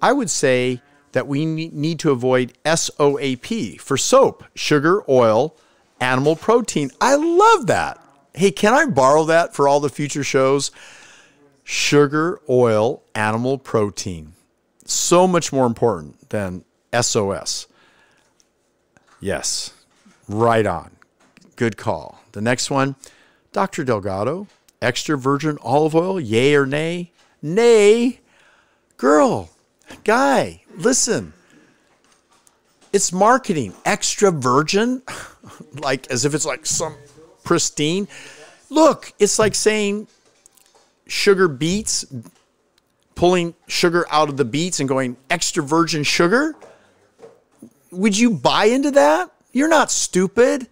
i 0.00 0.12
would 0.12 0.30
say 0.30 0.80
that 1.10 1.26
we 1.26 1.44
need 1.44 1.98
to 1.98 2.12
avoid 2.12 2.52
soap 2.76 3.80
for 3.80 3.96
soap 3.96 4.44
sugar 4.54 5.02
oil 5.08 5.56
animal 6.00 6.36
protein. 6.36 6.90
I 7.00 7.14
love 7.14 7.66
that. 7.68 8.00
Hey 8.34 8.50
can 8.50 8.74
i 8.74 8.86
borrow 8.86 9.24
that 9.24 9.54
for 9.54 9.66
all 9.66 9.80
the 9.80 9.88
future 9.88 10.24
shows 10.24 10.70
sugar, 11.64 12.40
oil, 12.48 13.02
animal 13.14 13.58
protein. 13.58 14.34
So 14.84 15.26
much 15.26 15.52
more 15.52 15.66
important 15.66 16.28
than 16.28 16.64
SOS. 16.98 17.66
Yes, 19.20 19.72
right 20.28 20.66
on. 20.66 20.90
Good 21.56 21.76
call. 21.76 22.20
The 22.32 22.42
next 22.42 22.70
one, 22.70 22.94
Dr. 23.52 23.84
Delgado, 23.84 24.46
extra 24.82 25.16
virgin 25.16 25.58
olive 25.62 25.94
oil, 25.94 26.20
yay 26.20 26.54
or 26.54 26.66
nay? 26.66 27.12
Nay. 27.40 28.20
Girl, 28.96 29.50
guy, 30.04 30.62
listen. 30.76 31.32
It's 32.92 33.12
marketing. 33.12 33.72
Extra 33.84 34.30
virgin, 34.30 35.02
like 35.80 36.06
as 36.10 36.24
if 36.24 36.34
it's 36.34 36.46
like 36.46 36.66
some 36.66 36.94
pristine. 37.42 38.06
Look, 38.70 39.12
it's 39.18 39.38
like 39.38 39.54
saying 39.54 40.06
sugar 41.06 41.48
beets, 41.48 42.04
pulling 43.14 43.54
sugar 43.66 44.06
out 44.10 44.28
of 44.28 44.36
the 44.36 44.44
beets 44.44 44.80
and 44.80 44.88
going 44.88 45.16
extra 45.30 45.62
virgin 45.62 46.02
sugar? 46.02 46.54
Would 47.90 48.18
you 48.18 48.30
buy 48.30 48.66
into 48.66 48.90
that? 48.92 49.30
You're 49.52 49.68
not 49.68 49.90
stupid. 49.90 50.68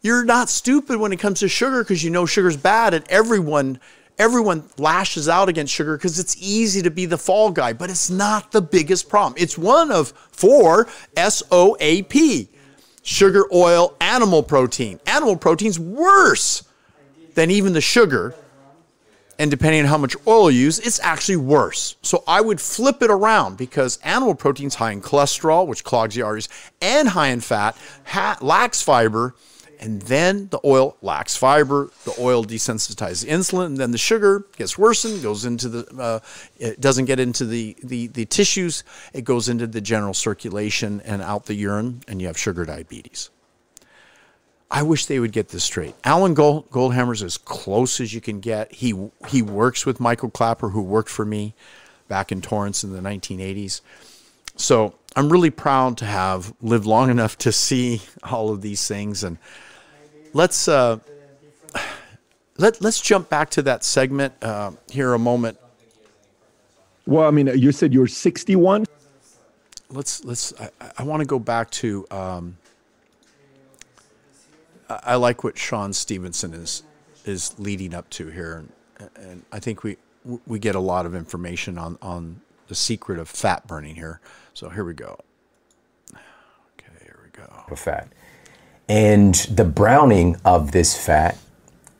You're 0.00 0.24
not 0.24 0.48
stupid 0.48 0.98
when 0.98 1.12
it 1.12 1.18
comes 1.18 1.40
to 1.40 1.48
sugar 1.48 1.82
because 1.82 2.04
you 2.04 2.10
know 2.10 2.26
sugar's 2.26 2.56
bad 2.56 2.94
and 2.94 3.04
everyone 3.08 3.80
everyone 4.18 4.64
lashes 4.78 5.28
out 5.28 5.48
against 5.48 5.72
sugar 5.72 5.96
because 5.96 6.18
it's 6.18 6.36
easy 6.40 6.82
to 6.82 6.90
be 6.90 7.06
the 7.06 7.18
fall 7.18 7.50
guy, 7.50 7.72
but 7.72 7.90
it's 7.90 8.08
not 8.08 8.52
the 8.52 8.62
biggest 8.62 9.08
problem. 9.08 9.34
It's 9.36 9.58
one 9.58 9.90
of 9.90 10.08
four 10.30 10.88
SOAP. 11.16 12.48
Sugar, 13.02 13.44
oil, 13.52 13.94
animal 14.00 14.42
protein. 14.42 14.98
Animal 15.06 15.36
protein's 15.36 15.78
worse 15.78 16.64
than 17.34 17.50
even 17.50 17.72
the 17.72 17.80
sugar 17.80 18.34
and 19.38 19.50
depending 19.50 19.82
on 19.82 19.86
how 19.86 19.98
much 19.98 20.16
oil 20.26 20.50
you 20.50 20.60
use, 20.60 20.78
it's 20.78 21.00
actually 21.00 21.36
worse. 21.36 21.96
So 22.02 22.24
I 22.26 22.40
would 22.40 22.60
flip 22.60 23.02
it 23.02 23.10
around 23.10 23.56
because 23.56 23.98
animal 24.02 24.34
protein's 24.34 24.76
high 24.76 24.92
in 24.92 25.02
cholesterol, 25.02 25.66
which 25.66 25.84
clogs 25.84 26.14
the 26.14 26.22
arteries, 26.22 26.48
and 26.80 27.08
high 27.08 27.28
in 27.28 27.40
fat, 27.40 27.76
ha- 28.04 28.38
lacks 28.40 28.80
fiber, 28.82 29.34
and 29.78 30.00
then 30.02 30.48
the 30.48 30.60
oil 30.64 30.96
lacks 31.02 31.36
fiber. 31.36 31.90
The 32.04 32.14
oil 32.18 32.44
desensitizes 32.44 33.26
insulin, 33.26 33.66
and 33.66 33.76
then 33.76 33.90
the 33.90 33.98
sugar 33.98 34.46
gets 34.56 34.78
worsened, 34.78 35.22
goes 35.22 35.44
into 35.44 35.68
the, 35.68 36.00
uh, 36.00 36.20
it 36.58 36.80
doesn't 36.80 37.04
get 37.04 37.20
into 37.20 37.44
the, 37.44 37.76
the, 37.82 38.06
the 38.06 38.24
tissues, 38.24 38.84
it 39.12 39.24
goes 39.24 39.48
into 39.48 39.66
the 39.66 39.82
general 39.82 40.14
circulation 40.14 41.02
and 41.02 41.20
out 41.20 41.46
the 41.46 41.54
urine, 41.54 42.02
and 42.08 42.20
you 42.20 42.26
have 42.26 42.38
sugar 42.38 42.64
diabetes. 42.64 43.30
I 44.70 44.82
wish 44.82 45.06
they 45.06 45.20
would 45.20 45.32
get 45.32 45.48
this 45.48 45.64
straight. 45.64 45.94
Alan 46.04 46.34
Gold, 46.34 46.70
Goldhamer's 46.70 47.22
as 47.22 47.38
close 47.38 48.00
as 48.00 48.12
you 48.12 48.20
can 48.20 48.40
get. 48.40 48.72
He 48.72 48.94
he 49.28 49.42
works 49.42 49.86
with 49.86 50.00
Michael 50.00 50.30
Klaper, 50.30 50.70
who 50.70 50.82
worked 50.82 51.08
for 51.08 51.24
me 51.24 51.54
back 52.08 52.32
in 52.32 52.40
Torrance 52.40 52.82
in 52.82 52.92
the 52.92 53.00
1980s. 53.00 53.80
So 54.56 54.94
I'm 55.14 55.30
really 55.30 55.50
proud 55.50 55.98
to 55.98 56.04
have 56.04 56.52
lived 56.60 56.86
long 56.86 57.10
enough 57.10 57.38
to 57.38 57.52
see 57.52 58.02
all 58.22 58.50
of 58.50 58.60
these 58.60 58.86
things. 58.86 59.22
And 59.22 59.38
let's 60.32 60.66
uh, 60.66 60.98
let, 62.58 62.80
let's 62.80 63.00
jump 63.00 63.28
back 63.28 63.50
to 63.50 63.62
that 63.62 63.84
segment 63.84 64.34
uh, 64.42 64.72
here 64.90 65.14
a 65.14 65.18
moment. 65.18 65.58
Well, 67.06 67.26
I 67.26 67.30
mean, 67.30 67.46
you 67.46 67.70
said 67.70 67.94
you're 67.94 68.08
61. 68.08 68.84
Let's 69.90 70.24
let's. 70.24 70.52
I, 70.60 70.70
I 70.98 71.02
want 71.04 71.20
to 71.20 71.26
go 71.26 71.38
back 71.38 71.70
to. 71.72 72.04
Um, 72.10 72.56
I, 74.88 75.16
like 75.16 75.44
what 75.44 75.58
Shawn 75.58 75.92
Stevenson 75.92 76.54
is 76.54 76.82
is 77.24 77.58
leading 77.58 77.92
up 77.94 78.08
to 78.10 78.28
here, 78.28 78.64
and, 78.98 79.10
and 79.16 79.42
I 79.52 79.58
think 79.58 79.82
we 79.82 79.96
we 80.46 80.58
get 80.58 80.74
a 80.74 80.80
lot 80.80 81.06
of 81.06 81.14
information 81.14 81.78
on 81.78 81.98
on 82.00 82.40
the 82.68 82.74
secret 82.74 83.18
of 83.18 83.28
fat 83.28 83.66
burning 83.66 83.94
here. 83.94 84.20
So 84.54 84.68
here 84.68 84.84
we 84.84 84.94
go. 84.94 85.18
Okay, 86.12 86.92
here 87.02 87.18
we 87.24 87.30
go. 87.30 87.64
Of 87.70 87.78
fat, 87.78 88.08
and 88.88 89.34
the 89.34 89.64
browning 89.64 90.36
of 90.44 90.72
this 90.72 90.96
fat. 90.96 91.38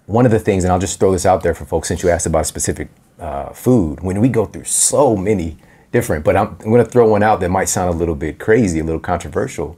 One 0.06 0.24
of 0.24 0.30
the 0.30 0.38
things, 0.38 0.62
and 0.62 0.72
I'll 0.72 0.78
just 0.78 1.00
throw 1.00 1.10
this 1.10 1.26
out 1.26 1.42
there 1.42 1.52
for 1.54 1.64
folks, 1.64 1.88
since 1.88 2.04
you 2.04 2.10
asked 2.10 2.26
about 2.26 2.42
a 2.42 2.44
specific 2.44 2.88
uh, 3.18 3.50
food. 3.50 4.00
When 4.00 4.20
we 4.20 4.28
go 4.28 4.44
through 4.44 4.62
so 4.64 5.16
many 5.16 5.56
different, 5.90 6.24
but 6.24 6.36
I'm, 6.36 6.48
I'm 6.60 6.70
going 6.70 6.84
to 6.84 6.88
throw 6.88 7.08
one 7.08 7.24
out 7.24 7.40
that 7.40 7.48
might 7.48 7.68
sound 7.68 7.92
a 7.92 7.96
little 7.96 8.14
bit 8.14 8.38
crazy, 8.38 8.78
a 8.78 8.84
little 8.84 9.00
controversial, 9.00 9.76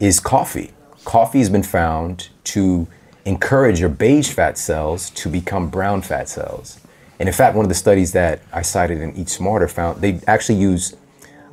is 0.00 0.18
coffee. 0.18 0.72
Coffee 1.08 1.38
has 1.38 1.48
been 1.48 1.62
found 1.62 2.28
to 2.44 2.86
encourage 3.24 3.80
your 3.80 3.88
beige 3.88 4.30
fat 4.30 4.58
cells 4.58 5.08
to 5.08 5.30
become 5.30 5.70
brown 5.70 6.02
fat 6.02 6.28
cells. 6.28 6.78
And 7.18 7.26
in 7.26 7.34
fact, 7.34 7.56
one 7.56 7.64
of 7.64 7.70
the 7.70 7.74
studies 7.74 8.12
that 8.12 8.42
I 8.52 8.60
cited 8.60 9.00
in 9.00 9.16
Eat 9.16 9.30
Smarter 9.30 9.68
found 9.68 10.02
they 10.02 10.20
actually 10.26 10.58
used 10.58 10.98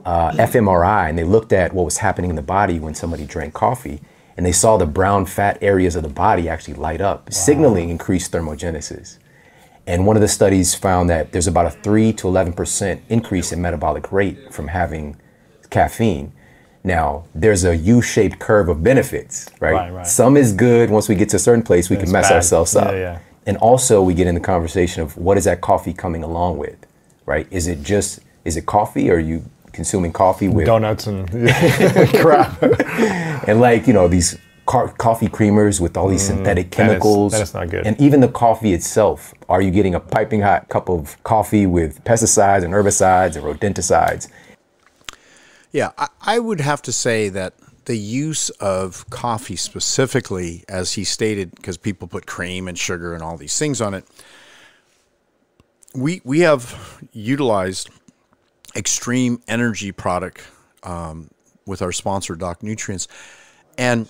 uh, 0.03 0.31
fMRI 0.31 1.07
and 1.07 1.17
they 1.17 1.23
looked 1.23 1.53
at 1.53 1.71
what 1.71 1.85
was 1.85 1.99
happening 1.99 2.29
in 2.29 2.35
the 2.35 2.41
body 2.41 2.79
when 2.79 2.93
somebody 2.95 3.25
drank 3.25 3.53
coffee, 3.53 4.01
and 4.35 4.45
they 4.45 4.51
saw 4.51 4.75
the 4.75 4.85
brown 4.85 5.25
fat 5.25 5.57
areas 5.61 5.95
of 5.95 6.03
the 6.03 6.09
body 6.09 6.49
actually 6.49 6.73
light 6.73 6.99
up, 6.99 7.21
wow. 7.21 7.31
signaling 7.31 7.89
increased 7.89 8.33
thermogenesis. 8.33 9.19
And 9.87 10.05
one 10.05 10.17
of 10.17 10.21
the 10.21 10.27
studies 10.27 10.75
found 10.75 11.09
that 11.09 11.31
there's 11.31 11.47
about 11.47 11.67
a 11.67 11.71
3 11.71 12.11
to 12.11 12.27
11% 12.27 12.99
increase 13.07 13.53
in 13.53 13.61
metabolic 13.61 14.11
rate 14.11 14.53
from 14.53 14.67
having 14.67 15.15
caffeine. 15.69 16.33
Now, 16.85 17.25
there's 17.33 17.65
a 17.65 17.75
U-shaped 17.75 18.37
curve 18.37 18.69
of 18.69 18.83
benefits, 18.83 19.49
right? 19.59 19.73
right, 19.73 19.91
right. 19.91 20.07
Some 20.07 20.37
is 20.37 20.53
good. 20.53 20.91
Once 20.91 21.09
we 21.09 21.15
get 21.15 21.29
to 21.29 21.37
a 21.37 21.39
certain 21.39 21.63
place, 21.63 21.89
we 21.89 21.97
can 21.97 22.11
mess 22.11 22.29
bad. 22.29 22.35
ourselves 22.35 22.75
up. 22.75 22.91
Yeah, 22.91 22.97
yeah. 22.97 23.19
And 23.47 23.57
also, 23.57 24.03
we 24.03 24.13
get 24.13 24.27
in 24.27 24.35
the 24.35 24.41
conversation 24.41 25.01
of 25.01 25.17
what 25.17 25.35
is 25.35 25.45
that 25.45 25.61
coffee 25.61 25.93
coming 25.93 26.23
along 26.23 26.59
with, 26.59 26.77
right? 27.25 27.47
Is 27.49 27.65
it 27.65 27.81
just 27.81 28.19
is 28.43 28.55
it 28.55 28.67
coffee, 28.67 29.09
or 29.09 29.15
are 29.15 29.19
you 29.19 29.43
consuming 29.73 30.13
coffee 30.13 30.47
with 30.47 30.67
donuts 30.67 31.07
and 31.07 31.27
crap, 32.21 32.61
and 33.47 33.59
like 33.59 33.87
you 33.87 33.93
know 33.93 34.07
these 34.07 34.37
car- 34.67 34.89
coffee 34.89 35.27
creamers 35.27 35.81
with 35.81 35.97
all 35.97 36.07
these 36.07 36.23
mm, 36.23 36.35
synthetic 36.35 36.69
chemicals. 36.69 37.31
That 37.31 37.41
is, 37.41 37.51
that 37.51 37.63
is 37.63 37.63
not 37.65 37.71
good. 37.71 37.87
And 37.87 37.99
even 37.99 38.19
the 38.19 38.27
coffee 38.27 38.73
itself. 38.73 39.33
Are 39.47 39.61
you 39.61 39.71
getting 39.71 39.95
a 39.95 39.99
piping 39.99 40.41
hot 40.41 40.69
cup 40.69 40.89
of 40.89 41.21
coffee 41.23 41.65
with 41.67 42.03
pesticides 42.03 42.63
and 42.63 42.73
herbicides 42.73 43.35
and 43.35 43.45
rodenticides? 43.45 44.27
Yeah, 45.75 45.91
I, 45.97 46.07
I 46.21 46.39
would 46.39 46.61
have 46.61 46.81
to 46.83 46.93
say 46.93 47.27
that 47.27 47.53
the 47.83 47.97
use 47.97 48.49
of 48.61 49.09
coffee 49.09 49.57
specifically, 49.57 50.63
as 50.69 50.93
he 50.93 51.03
stated, 51.03 51.53
because 51.53 51.75
people 51.75 52.07
put 52.07 52.25
cream 52.25 52.69
and 52.69 52.79
sugar 52.79 53.13
and 53.13 53.21
all 53.21 53.35
these 53.35 53.59
things 53.59 53.81
on 53.81 53.93
it, 53.93 54.05
we 55.93 56.21
we 56.23 56.39
have 56.39 57.03
utilized 57.11 57.89
extreme 58.73 59.41
energy 59.49 59.91
product 59.91 60.47
um, 60.83 61.29
with 61.65 61.81
our 61.81 61.91
sponsor 61.91 62.37
Doc 62.37 62.63
Nutrients, 62.63 63.09
and 63.77 64.07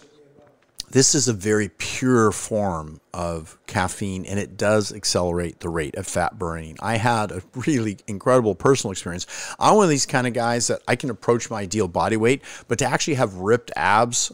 this 0.91 1.15
is 1.15 1.27
a 1.27 1.33
very 1.33 1.69
pure 1.77 2.31
form 2.31 3.01
of 3.13 3.57
caffeine 3.67 4.25
and 4.25 4.39
it 4.39 4.57
does 4.57 4.93
accelerate 4.93 5.59
the 5.59 5.69
rate 5.69 5.95
of 5.95 6.07
fat 6.07 6.37
burning. 6.37 6.77
I 6.81 6.97
had 6.97 7.31
a 7.31 7.41
really 7.55 7.97
incredible 8.07 8.55
personal 8.55 8.91
experience. 8.91 9.25
I'm 9.59 9.75
one 9.75 9.83
of 9.85 9.89
these 9.89 10.05
kind 10.05 10.27
of 10.27 10.33
guys 10.33 10.67
that 10.67 10.81
I 10.87 10.95
can 10.95 11.09
approach 11.09 11.49
my 11.49 11.61
ideal 11.61 11.87
body 11.87 12.17
weight, 12.17 12.41
but 12.67 12.79
to 12.79 12.85
actually 12.85 13.15
have 13.15 13.35
ripped 13.35 13.71
abs, 13.75 14.31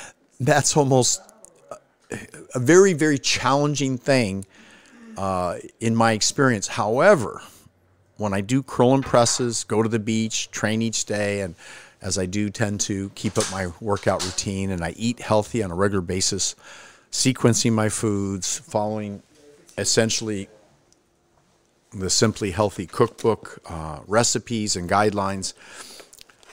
that's 0.40 0.76
almost 0.76 1.20
a 2.54 2.58
very, 2.58 2.92
very 2.92 3.18
challenging 3.18 3.98
thing 3.98 4.46
uh, 5.16 5.58
in 5.80 5.94
my 5.94 6.12
experience. 6.12 6.68
However, 6.68 7.42
when 8.16 8.34
I 8.34 8.40
do 8.40 8.62
curl 8.62 8.94
and 8.94 9.04
presses, 9.04 9.64
go 9.64 9.82
to 9.82 9.88
the 9.88 9.98
beach, 9.98 10.50
train 10.50 10.82
each 10.82 11.04
day, 11.04 11.40
and 11.40 11.54
as 12.00 12.18
I 12.18 12.26
do 12.26 12.50
tend 12.50 12.80
to 12.82 13.10
keep 13.14 13.38
up 13.38 13.50
my 13.50 13.68
workout 13.80 14.24
routine 14.24 14.70
and 14.70 14.84
I 14.84 14.94
eat 14.96 15.20
healthy 15.20 15.62
on 15.62 15.70
a 15.70 15.74
regular 15.74 16.00
basis, 16.00 16.54
sequencing 17.10 17.72
my 17.72 17.88
foods, 17.88 18.58
following 18.58 19.22
essentially 19.76 20.48
the 21.92 22.10
Simply 22.10 22.50
Healthy 22.50 22.86
cookbook 22.86 23.58
uh, 23.68 24.00
recipes 24.06 24.76
and 24.76 24.88
guidelines. 24.88 25.54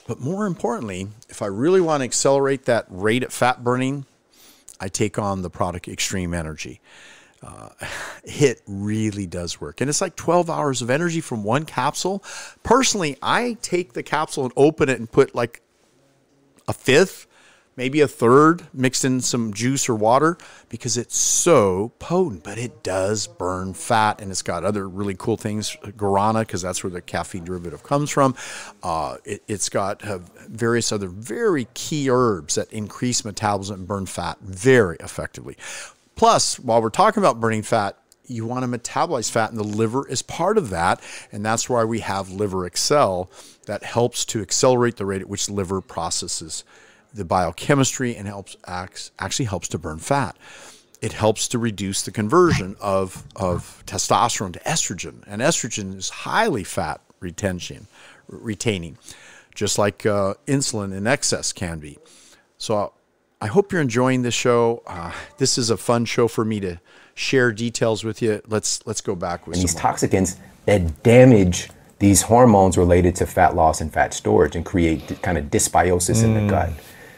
But 0.07 0.19
more 0.19 0.45
importantly, 0.45 1.07
if 1.29 1.41
I 1.41 1.47
really 1.47 1.81
want 1.81 2.01
to 2.01 2.05
accelerate 2.05 2.65
that 2.65 2.85
rate 2.89 3.23
of 3.23 3.33
fat 3.33 3.63
burning, 3.63 4.05
I 4.79 4.87
take 4.87 5.17
on 5.17 5.41
the 5.41 5.49
product 5.49 5.87
Extreme 5.87 6.33
Energy 6.33 6.79
uh, 7.45 7.69
it 8.23 8.61
really 8.67 9.27
does 9.27 9.61
work. 9.61 9.79
And 9.81 9.89
it's 9.89 10.01
like 10.01 10.15
12 10.15 10.49
hours 10.49 10.81
of 10.81 10.89
energy 10.89 11.21
from 11.21 11.43
one 11.43 11.65
capsule. 11.65 12.23
Personally, 12.63 13.17
I 13.21 13.57
take 13.61 13.93
the 13.93 14.03
capsule 14.03 14.45
and 14.45 14.53
open 14.57 14.89
it 14.89 14.99
and 14.99 15.09
put 15.09 15.35
like 15.35 15.61
a 16.67 16.73
fifth, 16.73 17.27
maybe 17.75 18.01
a 18.01 18.07
third, 18.07 18.63
mixed 18.73 19.05
in 19.05 19.21
some 19.21 19.53
juice 19.53 19.87
or 19.87 19.95
water 19.95 20.37
because 20.69 20.97
it's 20.97 21.17
so 21.17 21.91
potent, 21.99 22.43
but 22.43 22.57
it 22.57 22.81
does 22.81 23.27
burn 23.27 23.73
fat 23.73 24.21
and 24.21 24.31
it's 24.31 24.41
got 24.41 24.63
other 24.63 24.89
really 24.89 25.13
cool 25.13 25.37
things. 25.37 25.77
Guarana, 25.83 26.39
because 26.39 26.63
that's 26.63 26.83
where 26.83 26.89
the 26.89 27.01
caffeine 27.01 27.43
derivative 27.43 27.83
comes 27.83 28.09
from. 28.09 28.35
Uh, 28.81 29.17
it, 29.25 29.43
has 29.47 29.69
got 29.69 30.03
uh, 30.03 30.19
various 30.47 30.91
other 30.91 31.07
very 31.07 31.67
key 31.75 32.09
herbs 32.09 32.55
that 32.55 32.71
increase 32.71 33.23
metabolism 33.23 33.81
and 33.81 33.87
burn 33.87 34.05
fat 34.07 34.39
very 34.41 34.97
effectively. 34.99 35.57
Plus, 36.15 36.57
while 36.59 36.81
we're 36.81 36.89
talking 36.89 37.21
about 37.21 37.39
burning 37.39 37.61
fat, 37.61 37.97
you 38.27 38.45
want 38.45 38.63
to 38.63 38.79
metabolize 38.79 39.29
fat, 39.29 39.49
and 39.49 39.59
the 39.59 39.63
liver 39.63 40.07
is 40.07 40.21
part 40.21 40.57
of 40.57 40.69
that. 40.69 41.01
And 41.31 41.45
that's 41.45 41.69
why 41.69 41.83
we 41.83 41.99
have 41.99 42.31
Liver 42.31 42.65
Excel 42.65 43.29
that 43.65 43.83
helps 43.83 44.25
to 44.25 44.41
accelerate 44.41 44.95
the 44.97 45.05
rate 45.05 45.21
at 45.21 45.29
which 45.29 45.49
liver 45.49 45.81
processes 45.81 46.63
the 47.13 47.25
biochemistry 47.25 48.15
and 48.15 48.27
helps 48.27 48.57
actually 48.65 49.45
helps 49.45 49.67
to 49.69 49.77
burn 49.77 49.99
fat. 49.99 50.35
It 51.01 51.13
helps 51.13 51.47
to 51.49 51.59
reduce 51.59 52.01
the 52.03 52.11
conversion 52.11 52.75
of, 52.81 53.23
of 53.35 53.83
testosterone 53.85 54.53
to 54.53 54.59
estrogen, 54.59 55.23
and 55.27 55.41
estrogen 55.41 55.95
is 55.95 56.09
highly 56.09 56.63
fat 56.63 57.01
retention, 57.19 57.87
retaining, 58.27 58.97
just 59.53 59.77
like 59.77 60.05
uh, 60.05 60.35
insulin 60.47 60.95
in 60.95 61.05
excess 61.05 61.53
can 61.53 61.79
be. 61.79 61.99
So 62.57 62.93
I 63.41 63.47
hope 63.47 63.71
you're 63.71 63.81
enjoying 63.81 64.21
this 64.21 64.33
show. 64.33 64.81
Uh, 64.87 65.11
this 65.37 65.57
is 65.57 65.69
a 65.69 65.77
fun 65.77 66.05
show 66.05 66.27
for 66.27 66.45
me 66.45 66.59
to 66.61 66.79
share 67.13 67.51
details 67.51 68.03
with 68.03 68.21
you. 68.21 68.41
Let's 68.47 68.85
let's 68.85 69.01
go 69.01 69.15
back 69.15 69.47
with 69.47 69.57
and 69.57 69.63
these 69.63 69.75
toxicants 69.75 70.37
that 70.65 71.03
damage 71.03 71.69
these 71.99 72.23
hormones 72.23 72.77
related 72.77 73.15
to 73.15 73.25
fat 73.25 73.55
loss 73.55 73.81
and 73.81 73.91
fat 73.91 74.13
storage 74.13 74.55
and 74.55 74.65
create 74.65 75.21
kind 75.21 75.37
of 75.37 75.45
dysbiosis 75.45 76.21
mm. 76.21 76.23
in 76.25 76.33
the 76.33 76.39
mm. 76.41 76.49
gut. 76.49 76.69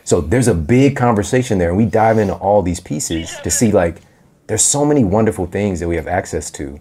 So 0.03 0.21
there's 0.21 0.47
a 0.47 0.53
big 0.53 0.95
conversation 0.95 1.57
there, 1.57 1.69
and 1.69 1.77
we 1.77 1.85
dive 1.85 2.17
into 2.17 2.33
all 2.35 2.61
these 2.61 2.79
pieces 2.79 3.35
to 3.43 3.51
see 3.51 3.71
like 3.71 4.01
there's 4.47 4.63
so 4.63 4.85
many 4.85 5.03
wonderful 5.03 5.45
things 5.45 5.79
that 5.79 5.87
we 5.87 5.95
have 5.97 6.07
access 6.07 6.49
to, 6.51 6.79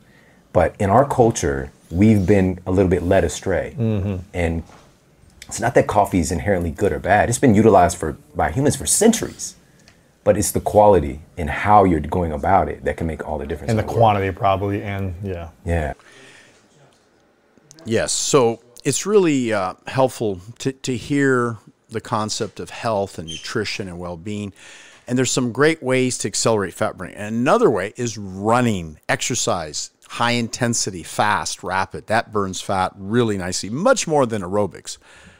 but 0.52 0.76
in 0.78 0.90
our 0.90 1.06
culture 1.06 1.72
we've 1.90 2.26
been 2.26 2.58
a 2.66 2.70
little 2.70 2.90
bit 2.90 3.02
led 3.02 3.24
astray, 3.24 3.74
mm-hmm. 3.78 4.16
and 4.34 4.62
it's 5.48 5.60
not 5.60 5.74
that 5.74 5.86
coffee 5.86 6.20
is 6.20 6.32
inherently 6.32 6.70
good 6.70 6.92
or 6.92 6.98
bad. 6.98 7.28
It's 7.28 7.38
been 7.38 7.54
utilized 7.54 7.96
for 7.96 8.12
by 8.34 8.50
humans 8.50 8.76
for 8.76 8.86
centuries. 8.86 9.56
But 10.24 10.36
it's 10.36 10.50
the 10.50 10.60
quality 10.60 11.20
and 11.38 11.48
how 11.48 11.84
you're 11.84 12.00
going 12.00 12.32
about 12.32 12.68
it 12.68 12.84
that 12.84 12.96
can 12.96 13.06
make 13.06 13.24
all 13.24 13.38
the 13.38 13.46
difference. 13.46 13.70
And 13.70 13.78
the, 13.78 13.84
the 13.84 13.88
quantity, 13.88 14.32
probably, 14.32 14.82
and 14.82 15.14
yeah. 15.22 15.50
Yeah. 15.64 15.94
Yes. 17.84 18.10
So 18.10 18.60
it's 18.84 19.06
really 19.06 19.52
uh, 19.52 19.74
helpful 19.86 20.40
to, 20.58 20.72
to 20.72 20.96
hear 20.96 21.58
the 21.90 22.00
concept 22.00 22.58
of 22.58 22.70
health 22.70 23.20
and 23.20 23.28
nutrition 23.28 23.86
and 23.86 24.00
well 24.00 24.16
being. 24.16 24.52
And 25.06 25.16
there's 25.16 25.30
some 25.30 25.52
great 25.52 25.80
ways 25.80 26.18
to 26.18 26.28
accelerate 26.28 26.74
fat 26.74 26.96
burning. 26.96 27.14
And 27.14 27.36
another 27.36 27.70
way 27.70 27.92
is 27.96 28.18
running, 28.18 28.98
exercise, 29.08 29.92
high 30.08 30.32
intensity, 30.32 31.04
fast, 31.04 31.62
rapid. 31.62 32.08
That 32.08 32.32
burns 32.32 32.60
fat 32.60 32.92
really 32.96 33.38
nicely, 33.38 33.70
much 33.70 34.08
more 34.08 34.26
than 34.26 34.42
aerobics. 34.42 34.98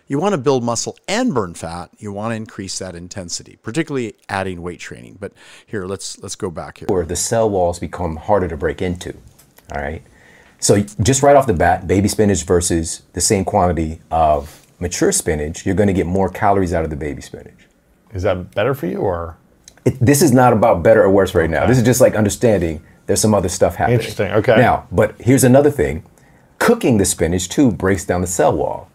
You 0.09 0.19
want 0.19 0.35
to 0.35 0.39
build 0.39 0.63
muscle 0.63 0.97
and 1.09 1.35
burn 1.35 1.55
fat. 1.55 1.91
You 1.99 2.13
want 2.13 2.33
to 2.33 2.37
increase 2.37 2.79
that 2.79 2.95
intensity, 2.95 3.59
particularly 3.63 4.17
adding 4.29 4.63
weight 4.63 4.79
training. 4.79 5.19
But 5.21 5.33
here, 5.67 5.85
let's 5.87 6.19
let's 6.21 6.37
go 6.37 6.51
back 6.51 6.79
here. 6.79 6.87
Where 6.89 7.05
the 7.05 7.17
cell 7.17 7.51
walls 7.51 7.79
become 7.79 8.17
harder 8.17 8.47
to 8.49 8.57
break 8.57 8.81
into. 8.81 9.15
All 9.75 9.81
right. 9.81 10.03
So 10.59 10.81
just 10.81 11.23
right 11.23 11.37
off 11.37 11.47
the 11.47 11.55
bat, 11.55 11.87
baby 11.87 12.09
spinach 12.09 12.45
versus 12.45 13.03
the 13.13 13.21
same 13.21 13.45
quantity 13.45 14.01
of 14.11 14.67
mature 14.79 15.13
spinach, 15.13 15.67
you're 15.67 15.75
going 15.75 15.89
to 15.89 15.93
get 15.93 16.07
more 16.07 16.29
calories 16.29 16.73
out 16.73 16.85
of 16.85 16.91
the 16.91 16.97
baby 16.97 17.21
spinach. 17.21 17.67
Is 18.15 18.23
that 18.23 18.55
better 18.55 18.75
for 18.75 18.87
you, 18.87 18.99
or? 18.99 19.37
It, 19.85 19.99
this 20.01 20.23
is 20.23 20.33
not 20.33 20.53
about 20.53 20.83
better 20.83 21.03
or 21.03 21.11
worse 21.11 21.35
right 21.35 21.45
okay. 21.45 21.53
now. 21.53 21.67
This 21.67 21.79
is 21.79 21.85
just 21.85 22.01
like 22.01 22.15
understanding 22.15 22.83
There's 23.07 23.21
some 23.21 23.35
other 23.35 23.49
stuff 23.49 23.77
happening. 23.77 24.01
Interesting, 24.01 24.33
okay. 24.33 24.57
Now, 24.57 24.87
but 24.91 25.15
here's 25.21 25.45
another 25.45 25.71
thing. 25.71 26.05
Cooking 26.59 26.99
the 26.99 27.05
spinach 27.05 27.49
too 27.49 27.71
breaks 27.71 28.05
down 28.05 28.21
the 28.21 28.27
cell 28.27 28.57
wall. 28.57 28.91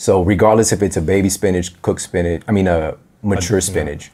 So 0.00 0.22
regardless 0.22 0.72
if 0.72 0.82
it's 0.82 0.96
a 0.96 1.02
baby 1.02 1.28
spinach, 1.28 1.80
cooked 1.82 2.00
spinach, 2.00 2.42
I 2.48 2.52
mean 2.52 2.66
a 2.68 2.96
mature 3.22 3.60
spinach, 3.60 4.10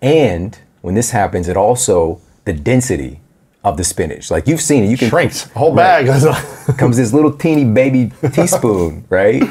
and 0.00 0.58
when 0.80 0.94
this 0.94 1.10
happens, 1.10 1.46
it 1.46 1.58
also 1.58 2.22
the 2.46 2.54
density 2.54 3.20
of 3.62 3.76
the 3.76 3.84
spinach. 3.84 4.30
Like 4.30 4.48
you've 4.48 4.62
seen 4.62 4.84
it, 4.84 4.86
you 4.88 4.96
can 4.96 5.10
Shrinks. 5.10 5.44
A 5.44 5.48
whole 5.58 5.74
Right. 5.74 6.06
bag. 6.06 6.78
comes 6.78 6.96
this 6.96 7.12
little 7.12 7.30
teeny 7.30 7.66
baby 7.66 8.12
teaspoon, 8.32 9.04
right? 9.10 9.42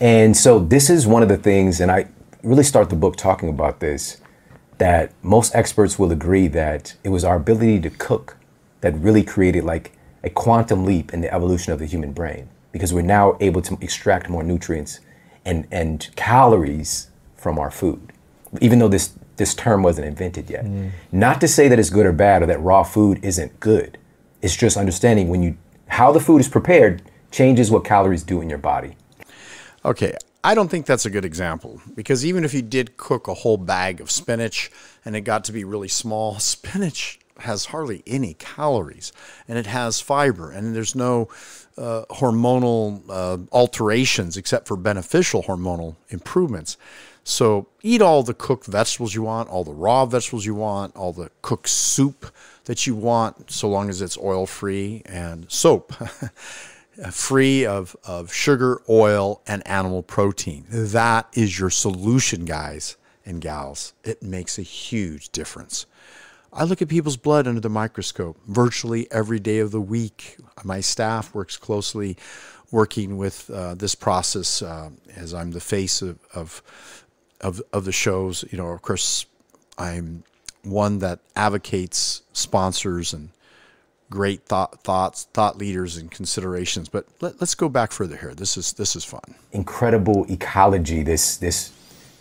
And 0.00 0.36
so 0.36 0.58
this 0.58 0.90
is 0.90 1.06
one 1.06 1.22
of 1.22 1.28
the 1.28 1.36
things, 1.36 1.80
and 1.80 1.88
I 1.88 2.08
really 2.42 2.64
start 2.64 2.90
the 2.90 2.96
book 2.96 3.14
talking 3.14 3.48
about 3.48 3.78
this, 3.78 4.16
that 4.78 5.12
most 5.22 5.54
experts 5.54 6.00
will 6.00 6.10
agree 6.10 6.48
that 6.48 6.96
it 7.04 7.10
was 7.10 7.22
our 7.22 7.36
ability 7.36 7.80
to 7.82 7.90
cook 7.90 8.36
that 8.80 8.92
really 8.98 9.22
created 9.22 9.62
like 9.62 9.92
a 10.24 10.30
quantum 10.30 10.84
leap 10.84 11.14
in 11.14 11.20
the 11.20 11.32
evolution 11.32 11.72
of 11.72 11.78
the 11.78 11.86
human 11.86 12.10
brain 12.10 12.48
because 12.72 12.92
we're 12.92 13.02
now 13.02 13.36
able 13.40 13.62
to 13.62 13.78
extract 13.80 14.28
more 14.28 14.42
nutrients 14.42 14.98
and, 15.48 15.66
and 15.70 16.10
calories 16.14 17.08
from 17.36 17.58
our 17.58 17.70
food, 17.70 18.12
even 18.60 18.78
though 18.78 18.88
this, 18.88 19.14
this 19.36 19.54
term 19.54 19.82
wasn't 19.82 20.06
invented 20.06 20.50
yet. 20.50 20.64
Mm. 20.64 20.90
Not 21.10 21.40
to 21.40 21.48
say 21.48 21.68
that 21.68 21.78
it's 21.78 21.90
good 21.90 22.06
or 22.06 22.12
bad 22.12 22.42
or 22.42 22.46
that 22.46 22.60
raw 22.60 22.82
food 22.82 23.18
isn't 23.24 23.58
good. 23.58 23.96
It's 24.42 24.54
just 24.54 24.76
understanding 24.76 25.28
when 25.28 25.42
you 25.42 25.56
how 25.88 26.12
the 26.12 26.20
food 26.20 26.38
is 26.38 26.48
prepared 26.48 27.02
changes 27.30 27.70
what 27.70 27.82
calories 27.82 28.22
do 28.22 28.42
in 28.42 28.50
your 28.50 28.58
body. 28.58 28.94
Okay, 29.84 30.14
I 30.44 30.54
don't 30.54 30.68
think 30.68 30.84
that's 30.84 31.06
a 31.06 31.10
good 31.10 31.24
example 31.24 31.80
because 31.94 32.26
even 32.26 32.44
if 32.44 32.52
you 32.52 32.62
did 32.62 32.98
cook 32.98 33.26
a 33.26 33.34
whole 33.34 33.56
bag 33.56 34.00
of 34.00 34.10
spinach 34.10 34.70
and 35.04 35.16
it 35.16 35.22
got 35.22 35.44
to 35.44 35.52
be 35.52 35.64
really 35.64 35.88
small, 35.88 36.38
spinach 36.38 37.18
has 37.38 37.66
hardly 37.66 38.02
any 38.06 38.34
calories 38.34 39.12
and 39.46 39.56
it 39.58 39.66
has 39.66 40.00
fiber 40.00 40.50
and 40.50 40.76
there's 40.76 40.94
no 40.94 41.28
uh, 41.78 42.04
hormonal 42.10 43.02
uh, 43.08 43.38
alterations 43.52 44.36
except 44.36 44.66
for 44.66 44.76
beneficial 44.76 45.42
hormonal 45.44 45.96
improvements. 46.10 46.76
So 47.24 47.68
eat 47.82 48.00
all 48.00 48.22
the 48.22 48.34
cooked 48.34 48.66
vegetables 48.66 49.14
you 49.14 49.22
want, 49.22 49.48
all 49.50 49.64
the 49.64 49.72
raw 49.72 50.06
vegetables 50.06 50.46
you 50.46 50.54
want, 50.54 50.96
all 50.96 51.12
the 51.12 51.30
cooked 51.42 51.68
soup 51.68 52.32
that 52.64 52.86
you 52.86 52.94
want, 52.94 53.50
so 53.50 53.68
long 53.68 53.90
as 53.90 54.00
it's 54.00 54.16
oil 54.18 54.46
free 54.46 55.02
and 55.06 55.50
soap. 55.50 55.92
free 57.12 57.64
of, 57.64 57.94
of 58.04 58.32
sugar, 58.32 58.82
oil, 58.88 59.40
and 59.46 59.64
animal 59.68 60.02
protein. 60.02 60.64
That 60.68 61.28
is 61.32 61.56
your 61.58 61.70
solution, 61.70 62.44
guys 62.44 62.96
and 63.28 63.40
gals. 63.40 63.92
It 64.02 64.22
makes 64.22 64.58
a 64.58 64.62
huge 64.62 65.28
difference. 65.30 65.86
I 66.52 66.64
look 66.64 66.80
at 66.82 66.88
people's 66.88 67.16
blood 67.16 67.46
under 67.46 67.60
the 67.60 67.68
microscope 67.68 68.38
virtually 68.46 69.06
every 69.10 69.38
day 69.38 69.58
of 69.58 69.70
the 69.70 69.80
week. 69.80 70.36
My 70.64 70.80
staff 70.80 71.34
works 71.34 71.56
closely 71.56 72.16
working 72.70 73.16
with 73.16 73.50
uh, 73.50 73.74
this 73.74 73.94
process 73.94 74.62
uh, 74.62 74.90
as 75.14 75.34
I'm 75.34 75.52
the 75.52 75.60
face 75.60 76.02
of, 76.02 76.18
of, 76.34 76.62
of, 77.40 77.62
of 77.72 77.84
the 77.84 77.92
shows. 77.92 78.44
You 78.50 78.58
know, 78.58 78.68
of 78.68 78.82
course, 78.82 79.26
I'm 79.76 80.24
one 80.64 80.98
that 80.98 81.20
advocates 81.36 82.22
sponsors 82.32 83.12
and 83.12 83.30
great 84.10 84.42
thought 84.44 84.82
thoughts 84.82 85.28
thought 85.34 85.58
leaders 85.58 85.98
and 85.98 86.10
considerations 86.10 86.88
but 86.88 87.06
let, 87.20 87.40
us 87.42 87.54
go 87.54 87.68
back 87.68 87.92
further 87.92 88.16
here 88.16 88.34
this 88.34 88.56
is 88.56 88.72
this 88.72 88.96
is 88.96 89.04
fun 89.04 89.20
Incredible 89.52 90.24
ecology, 90.30 91.02
this 91.02 91.36
this 91.36 91.72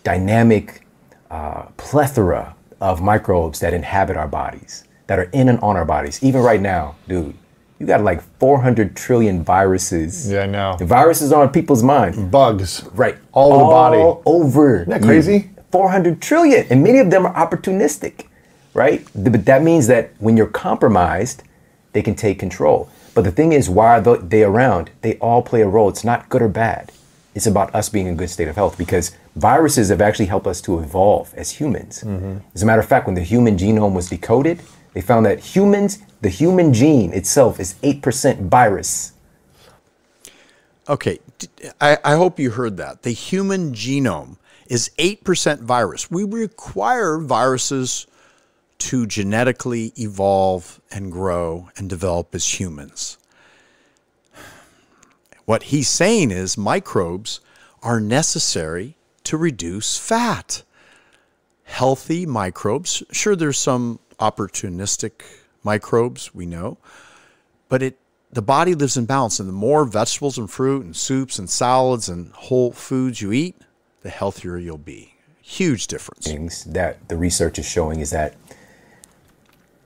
dynamic 0.03 0.85
uh, 1.31 1.63
plethora 1.77 2.56
of 2.81 3.01
microbes 3.01 3.59
that 3.59 3.73
inhabit 3.73 4.17
our 4.17 4.27
bodies, 4.27 4.83
that 5.07 5.19
are 5.19 5.29
in 5.33 5.49
and 5.49 5.59
on 5.59 5.75
our 5.75 5.85
bodies. 5.85 6.23
Even 6.23 6.41
right 6.41 6.61
now, 6.61 6.95
dude, 7.07 7.35
you 7.79 7.85
got 7.85 8.03
like 8.03 8.21
400 8.39 8.95
trillion 8.95 9.43
viruses. 9.43 10.31
Yeah, 10.31 10.41
I 10.41 10.45
know. 10.47 10.75
The 10.77 10.85
viruses 10.85 11.31
are 11.31 11.43
on 11.43 11.49
people's 11.49 11.83
minds. 11.83 12.17
Bugs. 12.17 12.83
Right. 12.93 13.17
All 13.33 13.53
over 13.53 13.63
the 13.63 13.69
body. 13.69 13.97
All 13.97 14.21
over. 14.25 14.81
Isn't 14.81 14.89
that 14.89 15.03
crazy? 15.03 15.39
Mm. 15.39 15.57
400 15.71 16.21
trillion. 16.21 16.65
And 16.69 16.81
many 16.81 16.99
of 16.99 17.11
them 17.11 17.25
are 17.25 17.33
opportunistic, 17.33 18.25
right? 18.73 19.05
But 19.13 19.45
that 19.45 19.61
means 19.63 19.87
that 19.87 20.11
when 20.19 20.37
you're 20.37 20.47
compromised, 20.47 21.43
they 21.93 22.01
can 22.01 22.15
take 22.15 22.39
control. 22.39 22.89
But 23.13 23.23
the 23.23 23.31
thing 23.31 23.51
is, 23.51 23.69
why 23.69 23.97
are 23.97 24.17
they 24.17 24.43
around? 24.43 24.91
They 25.01 25.17
all 25.17 25.41
play 25.41 25.61
a 25.61 25.67
role. 25.67 25.89
It's 25.89 26.03
not 26.03 26.29
good 26.29 26.41
or 26.41 26.47
bad. 26.47 26.91
It's 27.35 27.47
about 27.47 27.73
us 27.75 27.89
being 27.89 28.07
in 28.07 28.13
a 28.13 28.15
good 28.17 28.29
state 28.29 28.47
of 28.47 28.55
health 28.55 28.77
because 28.77 29.11
viruses 29.37 29.89
have 29.89 30.01
actually 30.01 30.25
helped 30.25 30.47
us 30.47 30.61
to 30.61 30.79
evolve 30.79 31.33
as 31.35 31.51
humans. 31.51 32.03
Mm-hmm. 32.03 32.37
As 32.53 32.63
a 32.63 32.65
matter 32.65 32.81
of 32.81 32.87
fact, 32.87 33.05
when 33.05 33.15
the 33.15 33.21
human 33.23 33.57
genome 33.57 33.93
was 33.93 34.09
decoded, 34.09 34.61
they 34.93 35.01
found 35.01 35.25
that 35.27 35.39
humans, 35.39 35.99
the 36.21 36.29
human 36.29 36.73
gene 36.73 37.13
itself 37.13 37.59
is 37.59 37.75
8% 37.83 38.49
virus. 38.49 39.13
okay 40.89 41.19
I 41.79 42.15
hope 42.15 42.39
you 42.39 42.49
heard 42.51 42.77
that 42.77 43.03
the 43.03 43.11
human 43.11 43.73
genome 43.73 44.37
is 44.67 44.89
8% 44.97 45.61
virus 45.61 46.09
we 46.09 46.23
require 46.23 47.19
viruses 47.19 48.07
to 48.79 49.05
genetically 49.05 49.93
evolve 49.97 50.81
and 50.89 51.11
grow 51.11 51.69
and 51.77 51.89
develop 51.89 52.33
as 52.33 52.59
humans 52.59 53.17
what 55.45 55.63
he's 55.63 55.89
saying 55.89 56.31
is 56.31 56.57
microbes 56.57 57.39
are 57.83 57.99
necessary 57.99 58.96
to 59.27 59.37
reduce 59.37 59.97
fat 59.97 60.63
healthy 61.63 62.25
microbes. 62.25 63.03
Sure, 63.11 63.35
there's 63.35 63.57
some 63.57 63.99
opportunistic 64.19 65.21
microbes 65.63 66.33
we 66.33 66.45
know, 66.45 66.77
but 67.69 67.83
it 67.83 67.97
the 68.31 68.41
body 68.41 68.75
lives 68.75 68.97
in 68.97 69.05
balance, 69.05 69.39
and 69.39 69.47
the 69.47 69.53
more 69.53 69.85
vegetables 69.85 70.37
and 70.37 70.49
fruit 70.49 70.83
and 70.83 70.95
soups 70.95 71.39
and 71.39 71.49
salads 71.49 72.09
and 72.09 72.31
whole 72.33 72.71
foods 72.71 73.21
you 73.21 73.31
eat, 73.31 73.55
the 74.01 74.09
healthier 74.09 74.57
you'll 74.57 74.77
be. 74.77 75.13
Huge 75.41 75.87
difference. 75.87 76.25
things 76.25 76.65
that 76.65 77.07
the 77.07 77.15
research 77.15 77.57
is 77.57 77.65
showing 77.65 78.01
is 78.01 78.09
that 78.11 78.35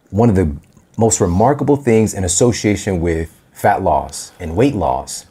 one 0.09 0.29
of 0.29 0.35
the 0.35 0.55
most 0.97 1.21
remarkable 1.21 1.77
things 1.77 2.13
in 2.13 2.23
association 2.23 2.99
with 2.99 3.35
fat 3.53 3.83
loss 3.83 4.31
and 4.39 4.55
weight 4.55 4.75
loss 4.75 5.27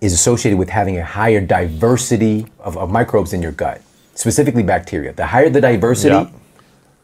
is 0.00 0.12
associated 0.12 0.58
with 0.58 0.70
having 0.70 0.98
a 0.98 1.04
higher 1.04 1.40
diversity 1.40 2.46
of, 2.58 2.76
of 2.78 2.90
microbes 2.90 3.32
in 3.32 3.42
your 3.42 3.52
gut, 3.52 3.82
specifically 4.14 4.62
bacteria. 4.62 5.12
The 5.12 5.26
higher 5.26 5.50
the 5.50 5.60
diversity, 5.60 6.14
Yeah. 6.14 6.28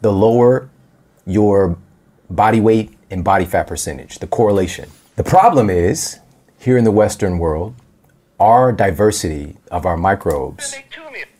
the 0.01 0.13
lower 0.13 0.69
your 1.27 1.77
body 2.31 2.61
weight 2.61 2.93
and 3.11 3.23
body 3.23 3.45
fat 3.45 3.67
percentage, 3.67 4.19
the 4.19 4.27
correlation. 4.27 4.89
The 5.17 5.25
problem 5.25 5.71
is, 5.71 6.19
here 6.59 6.77
in 6.79 6.85
the 6.85 6.91
Western 6.91 7.39
world, 7.39 7.75
our 8.41 8.73
diversity 8.73 9.57
of 9.71 9.87
our 9.87 9.97
microbes 9.97 10.75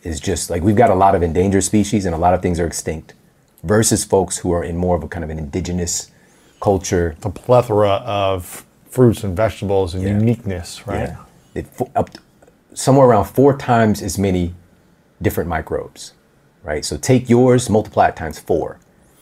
is 0.03 0.19
just 0.19 0.49
like 0.49 0.63
we've 0.63 0.75
got 0.75 0.89
a 0.89 0.95
lot 0.95 1.13
of 1.15 1.21
endangered 1.21 1.63
species 1.63 2.05
and 2.05 2.15
a 2.15 2.17
lot 2.17 2.33
of 2.33 2.41
things 2.41 2.59
are 2.59 2.65
extinct 2.65 3.13
versus 3.63 4.03
folks 4.03 4.37
who 4.39 4.51
are 4.51 4.63
in 4.63 4.77
more 4.77 4.95
of 4.95 5.03
a 5.03 5.07
kind 5.07 5.23
of 5.23 5.29
an 5.29 5.37
indigenous 5.37 6.09
culture. 6.61 7.15
A 7.23 7.29
plethora 7.29 7.89
of 8.05 8.65
fruits 8.89 9.23
and 9.23 9.35
vegetables 9.35 9.93
and 9.93 10.03
uniqueness, 10.03 10.87
right? 10.87 11.09
Yeah. 11.09 11.17
It, 11.57 11.67
up 11.95 12.09
to- 12.11 12.19
somewhere 12.73 13.07
around 13.07 13.25
four 13.25 13.57
times 13.57 14.01
as 14.01 14.17
many 14.17 14.53
different 15.21 15.49
microbes, 15.49 16.13
right? 16.63 16.85
So 16.85 16.97
take 16.97 17.29
yours, 17.29 17.69
multiply 17.69 18.09
it 18.09 18.15
times 18.15 18.39
four, 18.39 18.79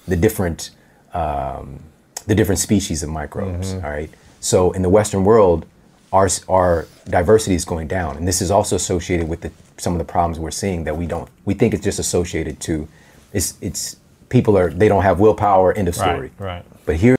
the 0.08 0.16
different 0.16 0.72
um, 1.14 1.80
the 2.28 2.36
different 2.36 2.60
species 2.60 3.04
of 3.04 3.10
microbes. 3.10 3.74
Mm-hmm. 3.74 3.86
all 3.86 3.92
right. 3.92 4.10
So 4.42 4.72
in 4.72 4.82
the 4.82 4.90
Western 4.90 5.24
world, 5.24 5.66
our 6.12 6.30
our 6.50 6.88
diversity 7.06 7.56
is 7.56 7.66
going 7.66 7.88
down, 7.88 8.18
and 8.18 8.28
this 8.28 8.42
is 8.42 8.52
also 8.52 8.76
associated 8.76 9.28
with 9.28 9.42
the, 9.42 9.52
some 9.78 9.94
of 9.94 10.00
the 10.00 10.06
problems 10.06 10.40
we're 10.40 10.52
seeing 10.52 10.84
that 10.84 10.98
we 10.98 11.08
don't 11.08 11.30
we 11.46 11.54
think 11.54 11.74
it's 11.74 11.84
just 11.84 12.00
associated 12.00 12.60
to 12.62 12.88
it's 13.34 13.58
it's 13.62 13.98
people 14.30 14.58
are 14.58 14.70
they 14.70 14.88
don't 14.88 15.04
have 15.04 15.20
willpower. 15.20 15.74
End 15.74 15.88
of 15.88 15.96
story. 15.96 16.32
Right, 16.38 16.48
right. 16.48 16.66
But 16.86 16.98
here 16.98 17.16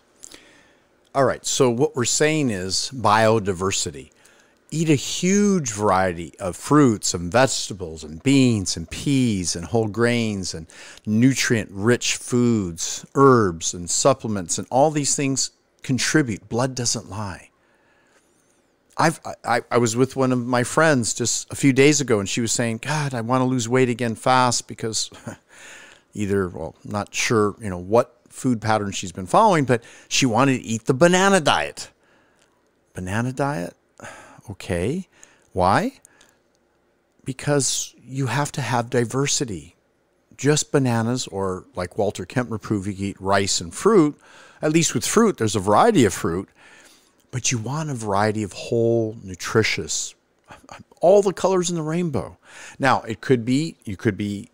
All 1.15 1.25
right. 1.25 1.45
So 1.47 1.71
what 1.71 1.97
we're 1.97 2.05
saying 2.05 2.51
is 2.51 2.91
biodiversity. 2.95 4.11
Eat 4.71 4.91
a 4.91 4.95
huge 4.95 5.73
variety 5.73 6.35
of 6.41 6.57
fruits 6.57 7.15
and 7.15 7.31
vegetables 7.31 8.03
and 8.03 8.23
beans 8.23 8.77
and 8.77 8.91
peas 8.91 9.55
and 9.55 9.67
whole 9.67 9.87
grains 9.87 10.55
and 10.55 10.67
nutrient 11.07 11.71
rich 11.71 12.17
foods, 12.17 13.07
herbs 13.15 13.73
and 13.73 13.89
supplements 13.89 14.59
and 14.59 14.67
all 14.71 14.91
these 14.91 15.15
things 15.15 15.53
contribute. 15.83 16.49
Blood 16.49 16.75
doesn't 16.75 17.09
lie. 17.09 17.51
I've, 18.99 19.21
I, 19.45 19.63
I 19.71 19.79
was 19.79 19.95
with 19.95 20.17
one 20.17 20.33
of 20.33 20.45
my 20.45 20.65
friends 20.65 21.15
just 21.15 21.53
a 21.53 21.57
few 21.57 21.73
days 21.73 22.01
ago 22.01 22.19
and 22.19 22.29
she 22.29 22.41
was 22.41 22.51
saying, 22.51 22.79
God, 22.79 23.15
I 23.15 23.21
want 23.21 23.43
to 23.43 23.45
lose 23.45 23.69
weight 23.69 23.89
again 23.89 24.15
fast 24.15 24.67
because 24.67 25.11
either, 26.15 26.49
well, 26.49 26.75
not 26.85 27.15
sure, 27.15 27.55
you 27.61 27.71
know, 27.71 27.79
what 27.79 28.17
food 28.29 28.61
pattern 28.61 28.93
she's 28.93 29.13
been 29.13 29.27
following, 29.27 29.65
but 29.65 29.85
she 30.09 30.27
wanted 30.27 30.59
to 30.59 30.65
eat 30.65 30.87
the 30.87 30.95
banana 30.95 31.41
diet. 31.41 31.91
Banana 32.95 33.33
diet? 33.33 33.75
Okay. 34.51 35.09
Why? 35.53 36.01
Because 37.25 37.95
you 38.03 38.27
have 38.27 38.53
to 38.53 38.61
have 38.61 38.91
diversity. 38.91 39.75
Just 40.37 40.71
bananas, 40.71 41.27
or 41.29 41.65
like 41.75 41.97
Walter 41.97 42.27
Kempner 42.27 42.61
proved, 42.61 42.87
you 42.87 43.09
eat 43.09 43.21
rice 43.21 43.61
and 43.61 43.75
fruit, 43.75 44.21
At 44.63 44.73
least 44.73 44.95
with 44.95 45.07
fruit, 45.07 45.37
there's 45.37 45.57
a 45.57 45.61
variety 45.61 46.05
of 46.05 46.15
fruit, 46.15 46.49
but 47.31 47.53
you 47.53 47.59
want 47.59 47.91
a 47.91 47.95
variety 47.95 48.43
of 48.43 48.53
whole, 48.53 49.17
nutritious, 49.23 50.15
all 51.01 51.23
the 51.23 51.33
colors 51.33 51.69
in 51.69 51.77
the 51.77 51.83
rainbow. 51.83 52.39
Now, 52.79 53.03
it 53.03 53.21
could 53.21 53.45
be, 53.45 53.77
you 53.85 53.97
could 53.97 54.17
be 54.17 54.49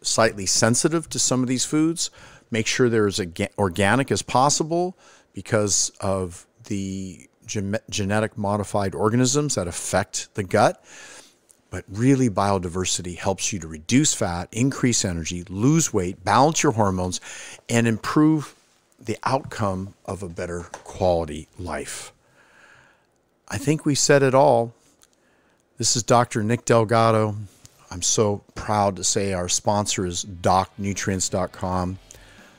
slightly 0.00 0.46
sensitive 0.46 1.08
to 1.10 1.18
some 1.18 1.42
of 1.42 1.48
these 1.48 1.64
foods. 1.64 2.10
Make 2.50 2.66
sure 2.66 2.88
they're 2.88 3.06
as 3.06 3.20
organic 3.58 4.10
as 4.10 4.22
possible 4.22 4.96
because 5.34 5.90
of 6.00 6.46
the 6.64 7.28
genetic 7.48 8.38
modified 8.38 8.94
organisms 8.94 9.54
that 9.56 9.66
affect 9.66 10.34
the 10.34 10.44
gut. 10.44 10.84
But 11.70 11.84
really, 11.88 12.30
biodiversity 12.30 13.18
helps 13.18 13.52
you 13.52 13.58
to 13.58 13.68
reduce 13.68 14.14
fat, 14.14 14.48
increase 14.52 15.04
energy, 15.04 15.44
lose 15.48 15.92
weight, 15.92 16.24
balance 16.24 16.62
your 16.62 16.72
hormones, 16.72 17.20
and 17.68 17.86
improve 17.86 18.54
the 18.98 19.18
outcome 19.24 19.94
of 20.06 20.22
a 20.22 20.28
better 20.28 20.62
quality 20.72 21.46
life. 21.58 22.12
I 23.48 23.58
think 23.58 23.84
we 23.84 23.94
said 23.94 24.22
it 24.22 24.34
all. 24.34 24.72
This 25.76 25.94
is 25.94 26.02
Dr. 26.02 26.42
Nick 26.42 26.64
Delgado. 26.64 27.36
I'm 27.90 28.02
so 28.02 28.42
proud 28.54 28.96
to 28.96 29.04
say 29.04 29.32
our 29.32 29.48
sponsor 29.48 30.04
is 30.04 30.24
docnutrients.com. 30.24 31.98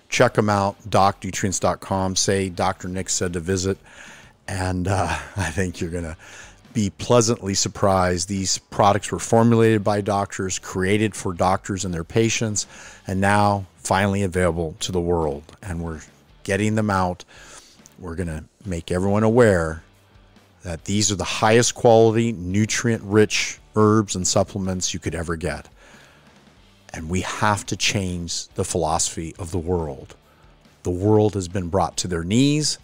Check 0.09 0.33
them 0.33 0.49
out, 0.49 0.75
docnutrients.com. 0.89 2.15
Say 2.15 2.49
Dr. 2.49 2.87
Nick 2.87 3.09
said 3.09 3.33
to 3.33 3.39
visit. 3.39 3.77
And 4.49 4.87
uh, 4.87 5.07
I 5.37 5.51
think 5.51 5.79
you're 5.79 5.91
going 5.91 6.03
to 6.03 6.17
be 6.73 6.89
pleasantly 6.89 7.53
surprised. 7.53 8.27
These 8.27 8.57
products 8.57 9.11
were 9.11 9.19
formulated 9.19 9.83
by 9.83 10.01
doctors, 10.01 10.59
created 10.59 11.15
for 11.15 11.33
doctors 11.33 11.85
and 11.85 11.93
their 11.93 12.03
patients, 12.03 12.67
and 13.07 13.21
now 13.21 13.65
finally 13.77 14.23
available 14.23 14.75
to 14.81 14.91
the 14.91 15.01
world. 15.01 15.43
And 15.61 15.83
we're 15.83 16.01
getting 16.43 16.75
them 16.75 16.89
out. 16.89 17.23
We're 17.97 18.15
going 18.15 18.27
to 18.27 18.43
make 18.65 18.91
everyone 18.91 19.23
aware 19.23 19.83
that 20.63 20.85
these 20.85 21.11
are 21.11 21.15
the 21.15 21.23
highest 21.23 21.75
quality, 21.75 22.31
nutrient 22.31 23.03
rich 23.03 23.59
herbs 23.75 24.15
and 24.15 24.27
supplements 24.27 24.93
you 24.93 24.99
could 24.99 25.15
ever 25.15 25.35
get. 25.35 25.69
And 26.93 27.09
we 27.09 27.21
have 27.21 27.65
to 27.67 27.77
change 27.77 28.47
the 28.49 28.65
philosophy 28.65 29.35
of 29.39 29.51
the 29.51 29.59
world. 29.59 30.15
The 30.83 30.89
world 30.89 31.33
has 31.35 31.47
been 31.47 31.69
brought 31.69 31.97
to 31.97 32.07
their 32.07 32.23
knees 32.23 32.77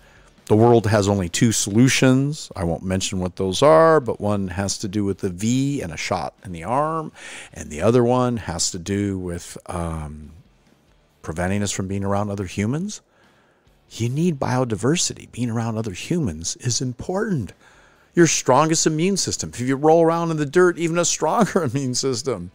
the 0.45 0.55
world 0.55 0.87
has 0.87 1.07
only 1.07 1.27
two 1.27 1.51
solutions. 1.51 2.51
I 2.55 2.63
won't 2.63 2.83
mention 2.83 3.19
what 3.19 3.35
those 3.35 3.61
are, 3.61 3.99
but 3.99 4.21
one 4.21 4.49
has 4.49 4.77
to 4.79 4.87
do 4.87 5.03
with 5.03 5.19
the 5.19 5.29
V 5.29 5.81
and 5.81 5.91
a 5.91 5.97
shot 5.97 6.35
in 6.43 6.51
the 6.51 6.63
arm, 6.63 7.11
and 7.53 7.69
the 7.69 7.81
other 7.81 8.03
one 8.03 8.37
has 8.37 8.71
to 8.71 8.79
do 8.79 9.17
with 9.17 9.57
um, 9.65 10.31
preventing 11.21 11.63
us 11.63 11.71
from 11.71 11.87
being 11.87 12.03
around 12.03 12.29
other 12.29 12.45
humans. 12.45 13.01
You 13.89 14.09
need 14.09 14.39
biodiversity. 14.39 15.31
Being 15.31 15.49
around 15.49 15.77
other 15.77 15.93
humans 15.93 16.55
is 16.57 16.81
important. 16.81 17.53
Your 18.13 18.27
strongest 18.27 18.87
immune 18.87 19.17
system. 19.17 19.51
If 19.53 19.59
you 19.61 19.75
roll 19.75 20.03
around 20.03 20.31
in 20.31 20.37
the 20.37 20.45
dirt, 20.45 20.77
even 20.77 20.97
a 20.97 21.05
stronger 21.05 21.63
immune 21.73 21.95
system. 21.95 22.51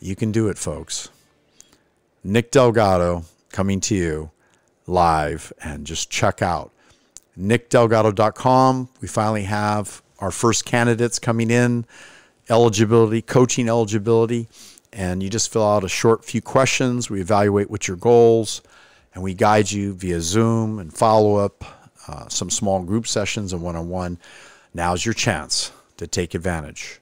You 0.00 0.16
can 0.16 0.32
do 0.32 0.48
it, 0.48 0.58
folks. 0.58 1.08
Nick 2.24 2.50
Delgado 2.50 3.24
coming 3.50 3.80
to 3.80 3.94
you 3.94 4.30
live 4.86 5.52
and 5.62 5.86
just 5.86 6.10
check 6.10 6.42
out 6.42 6.72
nickdelgado.com. 7.38 8.88
We 9.00 9.08
finally 9.08 9.42
have 9.44 10.02
our 10.18 10.30
first 10.30 10.64
candidates 10.64 11.18
coming 11.18 11.50
in, 11.50 11.84
eligibility, 12.48 13.22
coaching 13.22 13.68
eligibility, 13.68 14.48
and 14.92 15.22
you 15.22 15.28
just 15.28 15.52
fill 15.52 15.66
out 15.66 15.84
a 15.84 15.88
short 15.88 16.24
few 16.24 16.40
questions. 16.40 17.10
We 17.10 17.20
evaluate 17.20 17.70
what 17.70 17.86
your 17.86 17.96
goals, 17.96 18.62
and 19.14 19.22
we 19.22 19.34
guide 19.34 19.70
you 19.70 19.92
via 19.92 20.20
Zoom 20.20 20.78
and 20.78 20.92
follow 20.92 21.36
up, 21.36 21.64
uh, 22.08 22.28
some 22.28 22.50
small 22.50 22.82
group 22.82 23.06
sessions 23.06 23.52
and 23.52 23.62
one 23.62 23.76
on 23.76 23.88
one. 23.88 24.18
Now's 24.72 25.04
your 25.04 25.14
chance 25.14 25.72
to 25.96 26.06
take 26.06 26.34
advantage 26.34 27.00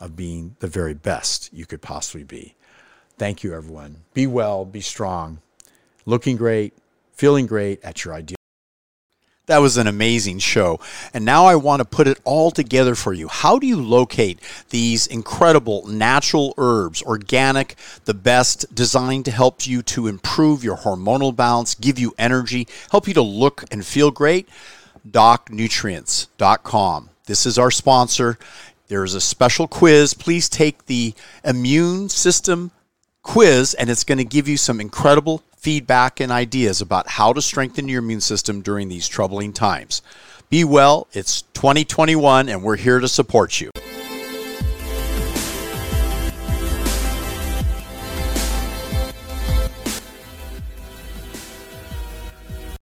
of 0.00 0.16
being 0.16 0.56
the 0.60 0.66
very 0.66 0.94
best 0.94 1.52
you 1.52 1.66
could 1.66 1.82
possibly 1.82 2.24
be. 2.24 2.54
Thank 3.16 3.42
you, 3.42 3.54
everyone. 3.54 3.96
Be 4.12 4.26
well, 4.26 4.64
be 4.64 4.80
strong, 4.80 5.40
looking 6.04 6.36
great 6.36 6.74
feeling 7.14 7.46
great 7.46 7.82
at 7.84 8.04
your 8.04 8.14
ideal. 8.14 8.36
That 9.46 9.58
was 9.58 9.76
an 9.76 9.86
amazing 9.86 10.38
show. 10.38 10.80
And 11.12 11.24
now 11.24 11.44
I 11.44 11.54
want 11.54 11.80
to 11.80 11.84
put 11.84 12.08
it 12.08 12.18
all 12.24 12.50
together 12.50 12.94
for 12.94 13.12
you. 13.12 13.28
How 13.28 13.58
do 13.58 13.66
you 13.66 13.80
locate 13.80 14.40
these 14.70 15.06
incredible 15.06 15.86
natural 15.86 16.54
herbs, 16.56 17.02
organic, 17.02 17.76
the 18.06 18.14
best, 18.14 18.74
designed 18.74 19.26
to 19.26 19.30
help 19.30 19.66
you 19.66 19.82
to 19.82 20.06
improve 20.06 20.64
your 20.64 20.78
hormonal 20.78 21.36
balance, 21.36 21.74
give 21.74 21.98
you 21.98 22.14
energy, 22.16 22.66
help 22.90 23.06
you 23.06 23.14
to 23.14 23.22
look 23.22 23.64
and 23.70 23.84
feel 23.84 24.10
great? 24.10 24.48
DocNutrients.com. 25.10 27.10
This 27.26 27.44
is 27.44 27.58
our 27.58 27.70
sponsor. 27.70 28.38
There 28.88 29.04
is 29.04 29.14
a 29.14 29.20
special 29.20 29.68
quiz. 29.68 30.14
Please 30.14 30.48
take 30.48 30.86
the 30.86 31.12
immune 31.44 32.08
system 32.08 32.70
quiz, 33.22 33.74
and 33.74 33.90
it's 33.90 34.04
going 34.04 34.18
to 34.18 34.24
give 34.24 34.48
you 34.48 34.56
some 34.56 34.80
incredible 34.80 35.42
feedback 35.64 36.20
and 36.20 36.30
ideas 36.30 36.82
about 36.82 37.08
how 37.08 37.32
to 37.32 37.40
strengthen 37.40 37.88
your 37.88 38.00
immune 38.00 38.20
system 38.20 38.60
during 38.60 38.90
these 38.90 39.08
troubling 39.08 39.50
times. 39.50 40.02
Be 40.50 40.62
well, 40.62 41.08
it's 41.14 41.40
2021, 41.54 42.50
and 42.50 42.62
we're 42.62 42.76
here 42.76 43.00
to 43.00 43.08
support 43.08 43.62
you. 43.62 43.70